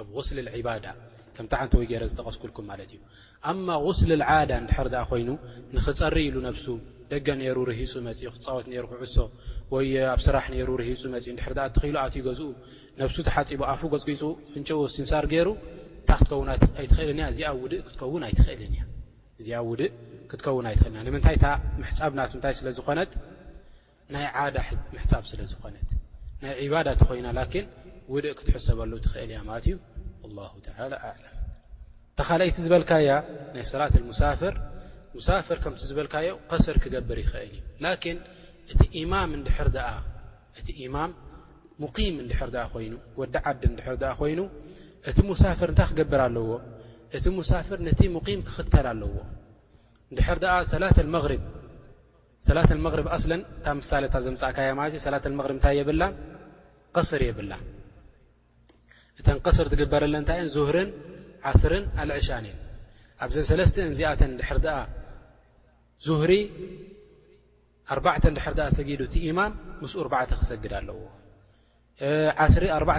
[0.00, 0.86] ኣብ ስል ባዳ
[1.36, 3.00] ከምቲ ዓንቲ ወይ ገይረ ዝተቐስኩልኩም ማለት እዩ
[3.50, 5.28] ኣማ غስል ዓዳ እንድሕር ኣ ኮይኑ
[5.74, 6.66] ንኽፀሪ ኢሉ ነብሱ
[7.12, 9.16] ደገ ነይሩ ርሂፁ መፅኡ ክፃወት ሩ ክዕሶ
[9.72, 9.76] ወ
[10.14, 12.48] ኣብ ስራሕ ሩ ርሂፁ መፅኡ ድሕር ኣ እትኽኢሉ ኣትዩ ገዝኡ
[13.00, 15.48] ነብሱ ተሓፂቡ ኣፉ ገፅጊፁ ፍንጨኡ ሲንሳር ገይሩ
[16.00, 17.48] እንታ ክትከውን ኣይትኽእልያ እእዚኣ
[19.68, 19.88] ውእ
[20.30, 21.36] ክትከውን ኣይትኽእልንምታይ
[21.90, 23.10] ሕፃብ ናትታይ ስለዝኾነት
[24.14, 24.24] ናይ
[25.10, 26.46] ፃብ ስለዝኾነትና
[27.08, 27.26] ኮይና
[28.14, 29.74] ውእ ክትሰብሉ ትኽእልእያ ማ ዩ
[32.18, 33.08] ተኻይቲ ዝበልካያ
[33.54, 33.64] ናይ
[35.26, 36.32] ሰ ፍ ፍ ከም ዝበልዮ
[36.64, 37.52] ስር ክገብር ይኽእል
[37.82, 38.12] እዩ እ
[38.72, 38.94] እቲ
[40.94, 40.96] ማ
[41.98, 42.26] ይ ዲ
[43.48, 43.64] ዓዲ
[44.20, 44.40] ኮይኑ
[45.10, 45.18] እቲ
[45.60, 46.48] ፍር እታይ ክገብር ኣለዎ
[47.16, 47.24] እቲ
[47.68, 48.16] ፍር ነቲ ም
[48.46, 49.12] ክኽተል ኣለዎ
[50.70, 50.72] ሰ
[52.50, 52.52] ሳ
[54.24, 54.46] ዘእያ
[55.66, 55.88] ታይ የብ
[57.10, 57.52] ስር የብላ
[59.20, 60.90] እተንቀስር ትግበረለን ንታዮ ዙህርን
[61.50, 62.56] ዓስርን ኣልዕሻን እዩ
[63.24, 64.80] ኣብዘን ለስተ እንዚኣተን ድሕር ኣ
[66.06, 66.32] ዙህሪ
[67.94, 69.52] ኣዕተ ድሕር ኣ ሰጊዱ እቲማም
[69.82, 71.06] ምስ ኣ ክሰግድ ኣለዎኣ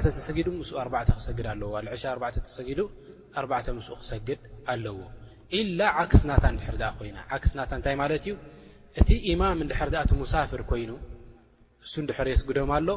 [0.06, 0.38] ተሰጊ
[1.30, 2.80] ኣክግድ ኣለዎሻጊ
[4.02, 4.41] ክሰግድ
[4.73, 4.98] ኣለዎ
[5.80, 6.45] ላ ዓክስናታ
[6.80, 8.34] ድር ኣ ኮይናክስናታ እታይ ማለት እዩ
[8.99, 10.91] እቲ እማም ድሕር ኣ ቲ ሙሳፍር ኮይኑ
[11.84, 12.89] ንሱ እንድሕር የስግደም ኣሎ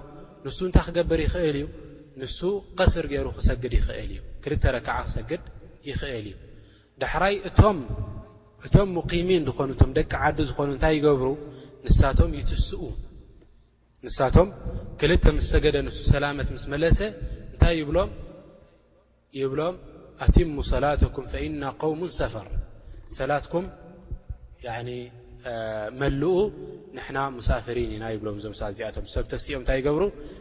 [0.44, 1.64] ንሱ እንታይ ክገብር ይኽእል እዩ
[2.22, 2.38] ንሱ
[2.78, 5.42] ቀስር ገይሩ ክሰግድ ይኽእል እዩ ክል ረክዓ ክሰግድ
[5.90, 6.34] ይኽእል እዩ
[7.02, 11.26] ዳሕራይ እቶም ሙقሚን ዝኾኑ እም ደቂ ዓዲ ዝኾኑ እንታይ ይገብሩ
[11.86, 12.82] ንሳቶም ይትስኡ
[14.06, 14.48] ንሳቶም
[15.00, 17.00] ክልተ ምስ ዘገደ ንሱ ሰላመት ምስ መለሰ
[17.52, 17.74] እንታይ
[19.40, 19.74] ይብሎም
[20.26, 22.48] ኣቲሙ ሰላትኩም ፈኢና قውሙ ሰፈር
[23.18, 23.64] ሰላትኩም
[26.00, 26.24] መልኡ
[26.96, 30.02] ንሕና ሙሳፍሪን ኢና ይብሎም ዞ ዚኣቶም ሰብተሲኦም እንታይ ይገብሩ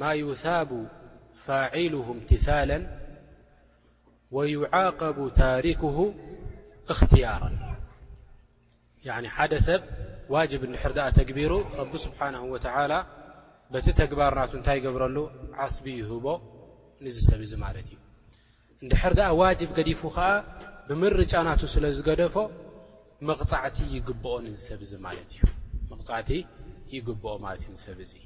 [0.00, 0.30] ማ ይቡ
[1.44, 2.70] ፋዒልه እምትثላ
[4.36, 5.96] ወይዓቀቡ ታሪክሁ
[6.92, 7.56] እኽትያረን
[9.36, 9.82] ሓደ ሰብ
[10.34, 12.92] ዋጅብ እንድሕር ኣ ተግቢሩ ረቢ ስብሓንه ወተላ
[13.72, 15.16] በቲ ተግባርናቱ እንታይ ይገብረሉ
[15.66, 16.26] ዓስቢ ይህቦ
[17.04, 17.98] ንዝሰብ ዚ ማለት እዩ
[18.84, 20.28] ንድሕር ኣ ዋጅብ ገዲፉ ከዓ
[20.88, 22.36] ብምርጫናቱ ስለ ዝገደፎ
[23.30, 24.54] መቕፃዕቲ ይግብኦ እ
[25.90, 26.30] መቕፃዕቲ
[26.96, 28.25] ይግብኦ ማለት እዩ ሰብ እ እዩ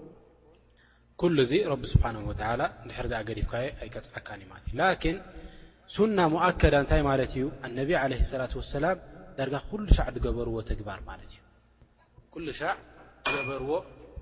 [1.21, 4.27] ኩሉ እዚ ረቢ ስብሓና ወላ ድሕሪ ገዲፍካየ ኣይከፅዓካ
[4.59, 5.17] እ ላን
[5.95, 7.43] ሱና ሙኣከዳ እንታይ ማለት እዩ
[7.77, 8.45] ነብ ለ ላ
[8.75, 8.99] ሰላም
[9.39, 9.53] ዳጋ
[9.97, 10.61] ሻዕ ገበርዎ
[13.35, 13.75] ገበርዎ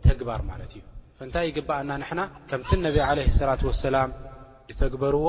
[0.08, 0.82] ተግባር ማለት እዩ
[1.26, 2.20] እንታይ ይግብኣና ንና
[2.50, 4.02] ከምቲ ነብ ለ ላ ላ
[4.82, 5.26] ተግበርዎ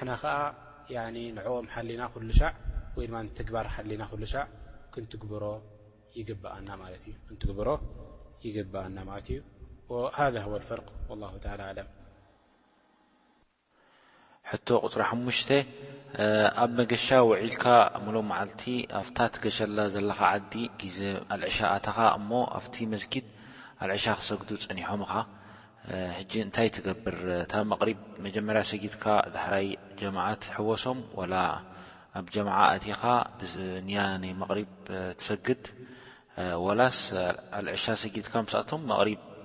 [0.00, 2.52] ንና ከዓ ንዕኦም ሓሊና ሉ ሻዕ
[2.98, 4.04] ወይድማ ትግባር ሓሊና
[4.94, 5.44] ክንትግብሮ
[6.18, 6.68] ይግብኣና
[9.12, 9.38] ማለት እዩ
[9.92, 11.80] ذ هو لفርق له ى ለ
[14.50, 15.50] ሕቶ ቁፅሪ ሓሙሽተ
[16.62, 17.06] ኣብ መገሻ
[17.40, 17.64] ዒልካ
[18.30, 18.62] መዓልቲ
[19.00, 20.52] ኣታ ትገሸላ ዘለኻ ዓዲ
[20.96, 21.00] ዜ
[21.34, 23.26] አልዕሻ ኣተኻ እሞ ኣብቲ መስጊድ
[23.84, 25.14] አልዕሻ ክሰግዱ ፀኒሖም ኻ
[26.44, 27.16] እንታይ ትገብር
[27.52, 27.94] ታብ ሪ
[28.26, 29.04] መጀመርያ ሰጊድካ
[29.36, 29.66] ዳሕራይ
[30.02, 31.00] ጀማዓት ወሶም
[32.18, 33.02] ኣብ ጀማع ኣትኻ
[33.96, 34.62] ያ ይ ሪ
[35.18, 35.62] ትሰግድ
[36.66, 36.80] ወላ
[37.58, 38.32] አልዕሻ ሰጊካ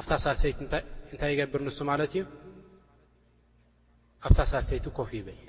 [0.00, 2.22] ኣብታ ሳሰይት እንታይ ይገብር ንሱ ማለት እዩ
[4.26, 5.40] ኣብታ ሳትሰይት ኮፍ ይብል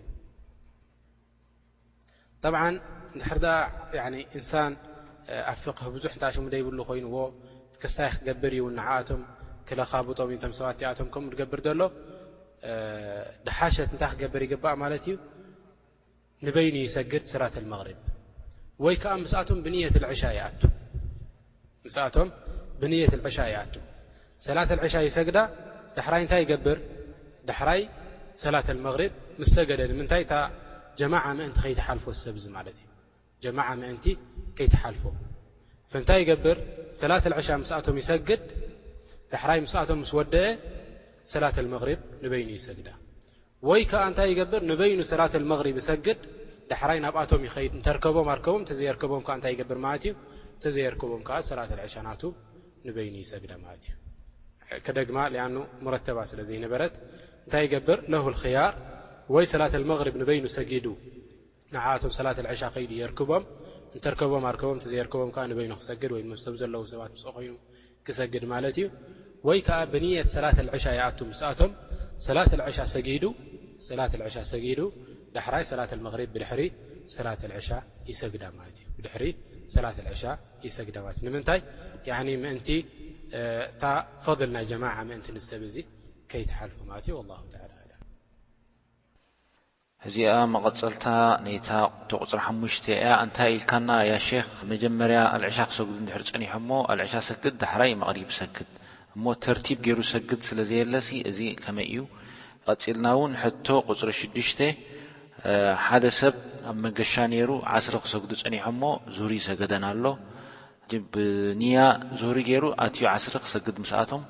[2.53, 2.55] ብ
[4.35, 4.73] እንሳን
[5.51, 7.17] ኣ ፍق ብዙሕ እሽሙደ ይብሉ ኮይኑዎ
[7.81, 9.21] ክስታይ ክገብር እዩኣቶም
[9.67, 11.81] ክለኻብጦም ኢቶም ሰባት ኣቶም ከምኡ ገብር ዘሎ
[13.45, 15.13] ድሓሸት እታይ ክገብር ይግብእ ማለት እዩ
[16.45, 17.99] ንበይኒ ይሰግድ ስራትመغሪብ
[18.85, 18.95] ወይ
[19.39, 20.27] ዓ ቶም ብት ዕሻ
[23.51, 23.73] ይኣቱ
[24.45, 25.37] ሰላት ዕሻ ይሰግዳ
[25.97, 26.77] ዳሕራይ እንታይ ይገብር
[27.49, 27.81] ዳሕራይ
[28.43, 29.11] ሰላተል መሪብ
[29.41, 30.33] ምስሰገደ ንምንታይእታ
[30.99, 32.85] ጀማ ምንቲ ከይትሓልፎ ዝሰብዚ ማለት እዩ
[33.43, 33.59] ጀማ
[33.95, 34.05] ንቲ
[34.57, 35.03] ከይተሓልፎ
[35.91, 36.57] ፍንታይ ገብር
[36.99, 38.41] ሰላተ ሻ ስኣቶም ይሰግድ
[39.33, 40.45] ዳራይ ስኣቶም ስ ወደአ
[41.33, 41.89] ሰላተልመሪ
[42.23, 42.87] ንበይኑ ይሰግዳ
[43.69, 46.19] ወይ ከዓ እንታይ ይገብር ንበይኑ ሰላተል ሪ ይሰግድ
[46.71, 50.13] ዳራይ ናብኣቶም ይድ ተከቦም ኣርከቦም ተዘይርከቦም ታይ ገብር ማት እዩ
[50.65, 52.13] ተዘየርከቦም ዓ ሰላተሻ ና
[52.87, 53.93] ንበይኑ ይሰግዳ ማት እዩ
[54.97, 54.99] ደ
[55.95, 56.81] ኣ ተባ ስለበረ
[57.47, 58.29] እታይ ብር ር
[59.33, 59.91] ወ ሰላት غ
[60.21, 60.71] ንይኑ ሰጊ
[62.61, 62.63] ሻ
[63.19, 63.43] ክቦም
[64.19, 65.13] ከቦም ከቦ ቦም ይ ክ
[66.45, 66.55] ሰባ
[67.49, 67.51] ኑ
[68.07, 68.43] ክሰግድ
[69.43, 69.45] ዩ
[75.33, 75.71] ብት
[82.59, 82.81] ቶ ጊ
[83.41, 83.83] እታ
[84.23, 85.77] ፈል ናይ ጀማ ምእን ሰብ እዚ
[86.31, 87.31] ከይተሓልፎ ማለት እዩ ለ
[90.07, 91.03] እዚኣ መቐፀልታ
[91.43, 91.69] ነይታ
[92.23, 97.53] ቁፅሪ ሓሙሽተ እያ እንታይ ኢልካና ያ ክ መጀመርያ አልዕሻ ክሰጉዱ እንድሕር ፀኒሖ ሞ ኣልዕሻ ሰግድ
[97.61, 98.69] ዳሕራይ መቕሪብ ሰግድ
[99.15, 102.03] እሞ ተርቲብ ገይሩ ሰግድ ስለ ዘየለሲ እዚ ከመይ እዩ
[102.67, 103.33] ቀፂልና እውን
[103.67, 104.59] ቶ ቁፅሪ ሽዱሽተ
[105.85, 106.35] ሓደ ሰብ
[106.71, 108.81] ኣብ መገሻ ነይሩ ዓስረ ክሰጉዱ ፀኒሖ እሞ
[109.17, 110.05] ዙሩ ሰገደና ኣሎ
[111.13, 111.77] ብንያ
[112.21, 114.23] ዞሪ ገይሩ ኣትዩ ዓስሪ ክሰግድ ስኣቶም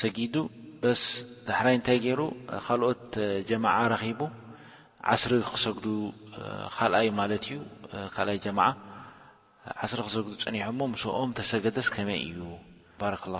[0.00, 0.34] ሰጊዱ
[0.82, 1.02] በስ
[1.48, 2.20] ዳሕራይ እንታይ ገይሩ
[2.66, 3.06] ካልኦት
[3.48, 4.20] ጀማዓ ረኺቡ
[5.14, 5.84] ዓስሪ ክሰግዱ
[6.76, 7.56] ካልኣይ ማለት እዩ
[8.14, 8.68] ካኣይ ጀማዓ
[9.84, 12.38] ዓስሪ ክሰግዱ ፀኒሖ ሞ ስኦም ተሰገደስ ከመይ እዩ
[13.00, 13.36] ባረ ላ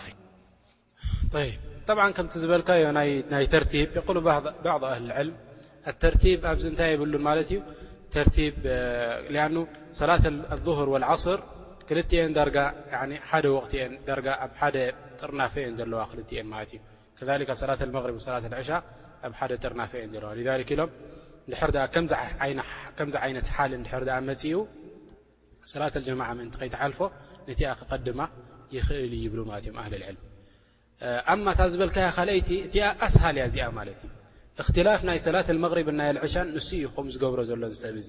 [2.16, 5.36] ከምቲ ዝበልካዮ ናይ ተርቲብ የቁ ባዕ ኣ ዕልም
[5.90, 8.36] ኣተርቲብ ኣብዚ እንታይ ይብሉን ማለት እዩተቲ
[9.98, 10.22] ሰላት
[10.66, 10.80] ظር
[11.24, 11.38] ስር
[11.91, 12.39] ክል ሓደ
[13.71, 13.75] ት
[14.27, 14.77] ዳ ኣብ ሓደ
[15.21, 17.71] ጥርናፈ አን ዘለዋ ክል እዩ ከ ሰላ
[18.27, 18.71] ሰላት ሻ
[19.27, 20.31] ኣ ደ ጥርናፈ ን ዘለዋ
[20.75, 20.91] ኢሎም
[21.77, 21.87] ድ
[22.99, 23.73] ከምዚ ይነት ሓሊ
[24.09, 24.41] ድ መፅ
[25.73, 27.01] ሰላት ጀማ እንቲ ከይተሓልፎ
[27.49, 28.21] ነቲ ክቐድማ
[28.77, 29.43] ይኽእል ይብ እ
[29.85, 30.17] ኣሊ ዕል
[31.33, 32.75] ኣማ ታ ዝበልከ ካይቲ እቲ
[33.07, 34.12] ኣስሃል ያ እዚኣ ማለት እዩ
[34.71, 38.09] እትላፍ ናይ ሰላት መሪብ ናይ ዕሻ ንስ እዩ ኹም ዝገብሮ ዘሎ ሰብ እዙ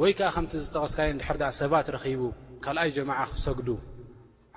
[0.00, 2.20] ወይ ከዓ ከምቲ ዝተቀስካየ ድሕር ሰባት ረቡ
[2.64, 3.68] ካልኣይ ጀማዓ ክሰግዱ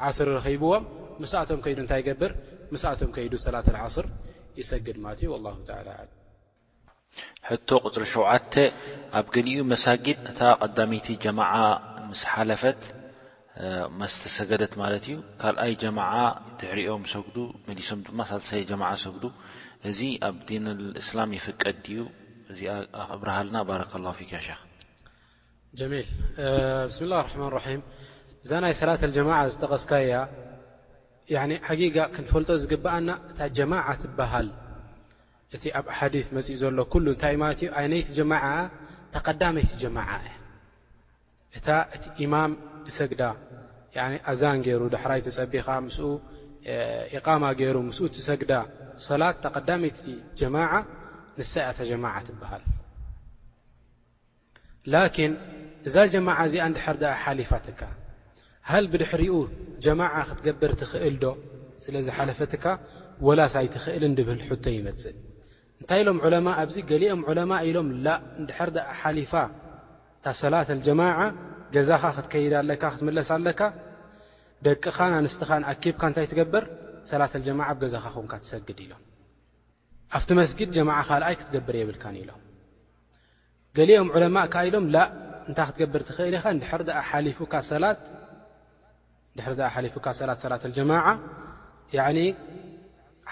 [0.07, 0.83] ዓስር ረብዎም
[1.21, 2.31] ምስኣቶም ከይዱ እንታይ ገብር
[2.83, 4.05] ስኣቶም ከይዱ ሰላትዓስር
[4.59, 5.31] ይሰግድ ማለት እዩ
[7.49, 8.53] ሕቶ ቅፅሪ ሸዓተ
[9.19, 11.53] ኣብ ገሊኡ መሳጊድ እታ ቀዳመይቲ ጀማዓ
[12.11, 12.81] ምስ ሓለፈት
[13.99, 16.13] መስተሰገደት ማለት እዩ ካልኣይ ጀማዓ
[16.61, 17.37] ትሕሪኦም ሰግዱ
[17.67, 19.23] መሊሶም ድማ ሳሰይ ጀማዓ ሰግዱ
[19.91, 19.99] እዚ
[20.29, 21.99] ኣብ ዲን ልእስላም ይፍቀድ ድዩ
[22.53, 22.61] እዚ
[23.23, 24.17] ብርሃልና ባረ ላ
[24.47, 24.51] ሸ
[25.91, 27.81] ሚልብስም اላه ረማ م
[28.45, 30.13] እዛ ናይ ሰላት ጀማع ዝጠቐስካያ
[31.79, 34.47] ጊق ክንፈልጦ ዝግብኣና እታ ጀማع ትብሃል
[35.55, 36.79] እቲ ኣብ ሓዲث መፅኢ ዘሎ
[37.21, 37.59] ታ ማት
[37.93, 38.31] ነይቲ ጀማ
[39.13, 39.97] ተቐዳመይቲ ጀማ
[41.57, 42.51] እታ እቲ እማም
[42.97, 43.21] ሰግዳ
[44.31, 45.67] ኣዛን ገይሩ ድሕራይተፀቢኻ
[47.17, 47.75] إقማ ገይሩ
[48.29, 48.51] ሰግዳ
[49.07, 49.99] ሰላት ተዳመይቲ
[50.39, 50.55] ጀማ
[51.37, 52.63] ንሳ እያ ጀማ ትብሃል
[54.93, 55.33] ላኪን
[55.89, 57.81] እዛ ጀማዓ እዚኣ እንድሕር ድኣ ሓሊፋ ትካ
[58.71, 59.35] ሃል ብድሕሪኡ
[59.85, 61.25] ጀማዓ ክትገብር ትኽእል ዶ
[61.85, 62.65] ስለዚ ሓለፈትካ
[63.27, 65.15] ወላሳኣይትኽእልን ድብህል ሕቶ ይመጽእ
[65.79, 68.07] እንታይ ኢሎም ዕለማ ኣብዚ ገሊኦም ዕለማ ኢሎም ላ
[68.41, 69.33] እንድሕር ዳኣ ሓሊፋ
[70.17, 71.17] እታ ሰላት ልጀማዓ
[71.75, 73.61] ገዛኻ ክትከይድ ኣለካ ክትምለስ ኣለካ
[74.67, 76.65] ደቅኻን ኣንስትኻን ኣኪብካ እንታይ ትገብር
[77.11, 79.03] ሰላት ጀማዓ ኣብገዛኻ ኹንካ ትሰግድ ኢሎም
[80.17, 82.41] ኣብቲ መስጊድ ጀማዓ ኻልኣይ ክትገብር የብልካን ኢሎም
[83.77, 84.97] ገሊኦም ዕለማእ ካዓ ኢሎም ላ
[85.49, 86.45] እንታይ ክትገብር ትኽእል ኢኻ
[86.81, 86.89] ድር
[89.73, 90.91] ሓሊፉካ ሰላት ሰላትጀማ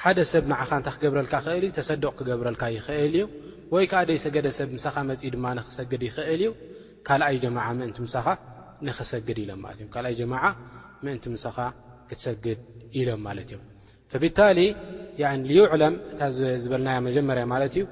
[0.01, 3.25] ሓደ ሰብ ንዓኻ እንታይ ክገብረልካ ኽእልዩ ተሰድቕ ክገብረልካ ይኽእል እዩ
[3.73, 6.51] ወይ ከዓ ደይ ሰገደ ሰብ ምሳኻ መፅኢ ድማ ንኽሰግድ ይኽእል እዩ
[7.07, 8.27] ካልኣይ ጀማ ምእንቲ ምሳኻ
[8.87, 10.33] ንኽሰግድ ኢሎምማለ እ ካኣይ ጀማ
[11.03, 11.57] ምእንቲ ምሳኻ
[12.09, 12.59] ክትሰግድ
[13.01, 13.61] ኢሎም ማለት እዮም
[14.13, 14.59] ፈብታሊ
[15.49, 16.21] ልዩ ዕለም እታ
[16.63, 17.83] ዝበልናያ መጀመርያ ማለት እዩ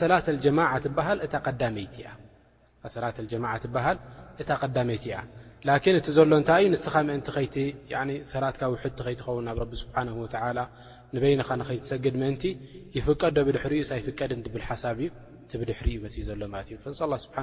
[0.00, 0.12] ሰላ
[0.44, 1.94] ጀማ ትሃል እታ ቀዳመይቲ
[5.08, 7.18] እያ እቲ ዘሎ እንታይ እዩ ንስኻ ም
[8.32, 10.02] ሰላትካብ ውቲ ከትኸውን ናብ ቢ ስብሓه
[11.14, 12.42] ንበይኻ ንኸይትሰግድ ምእንቲ
[12.96, 15.08] ይፍቀድዶ ብድሕሪዩ ሳይፍቀድን ብል ሓሳብ እዩ
[15.50, 17.42] ትብድሕሪ እዩ መፅኢ ዘሎ ማ እዩ እንሳ ه ስብሓه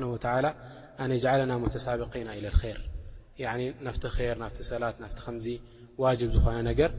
[1.04, 2.42] ኣነ ዓለና ሞተሳብ ከና ኢ
[2.78, 2.80] ር
[3.86, 5.46] ናብቲ ር ናቲ ሰላት ናቲ ከዚ
[6.04, 6.92] ዋጅብ ዝኾነ ነገር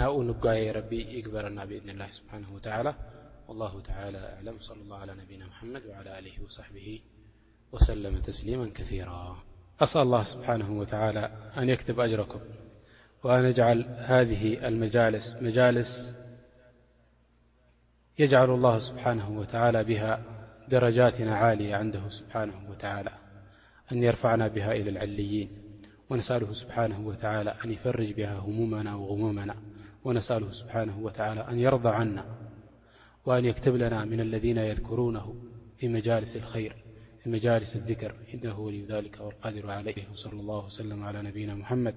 [0.00, 2.32] ናብኡ ንጓየ ረቢ ይግበረና ብንላ ስብሓ
[3.48, 7.00] والله تعالى أعلم صلى الله على نبينا محمد وعلى آله وصحبه
[7.72, 9.36] وسلم تسليما كثيرا
[9.80, 12.40] أسأل الله سبحانه وتعالى أن يكتب أجركم
[13.22, 16.14] وأن يجعل هذه المجالس مجالس
[18.18, 20.22] يجعل الله سبحانه وتعالى بها
[20.68, 23.10] درجاتنا عالية عنده سبحانه وتعالى
[23.92, 25.50] أن يرفعنا بها إلى العليين
[26.10, 29.54] ونسأله سبحانه وتعالى أن يفرج بها همومنا وغمومنا
[30.04, 32.43] ونسأله سبحانه وتعالى أن يرضى عنا
[33.26, 35.34] وأن يكتب لنا من الذين يذكرونه
[35.76, 36.76] فيمجالس الخير
[37.22, 41.94] في مجالس الذكر إنه ولي ذلك والقادر عليه وصلى الله وسلم على نبينا محمد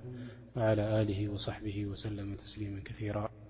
[0.57, 3.46] وعلى آله وصحبه وسلم تسليما كثيرا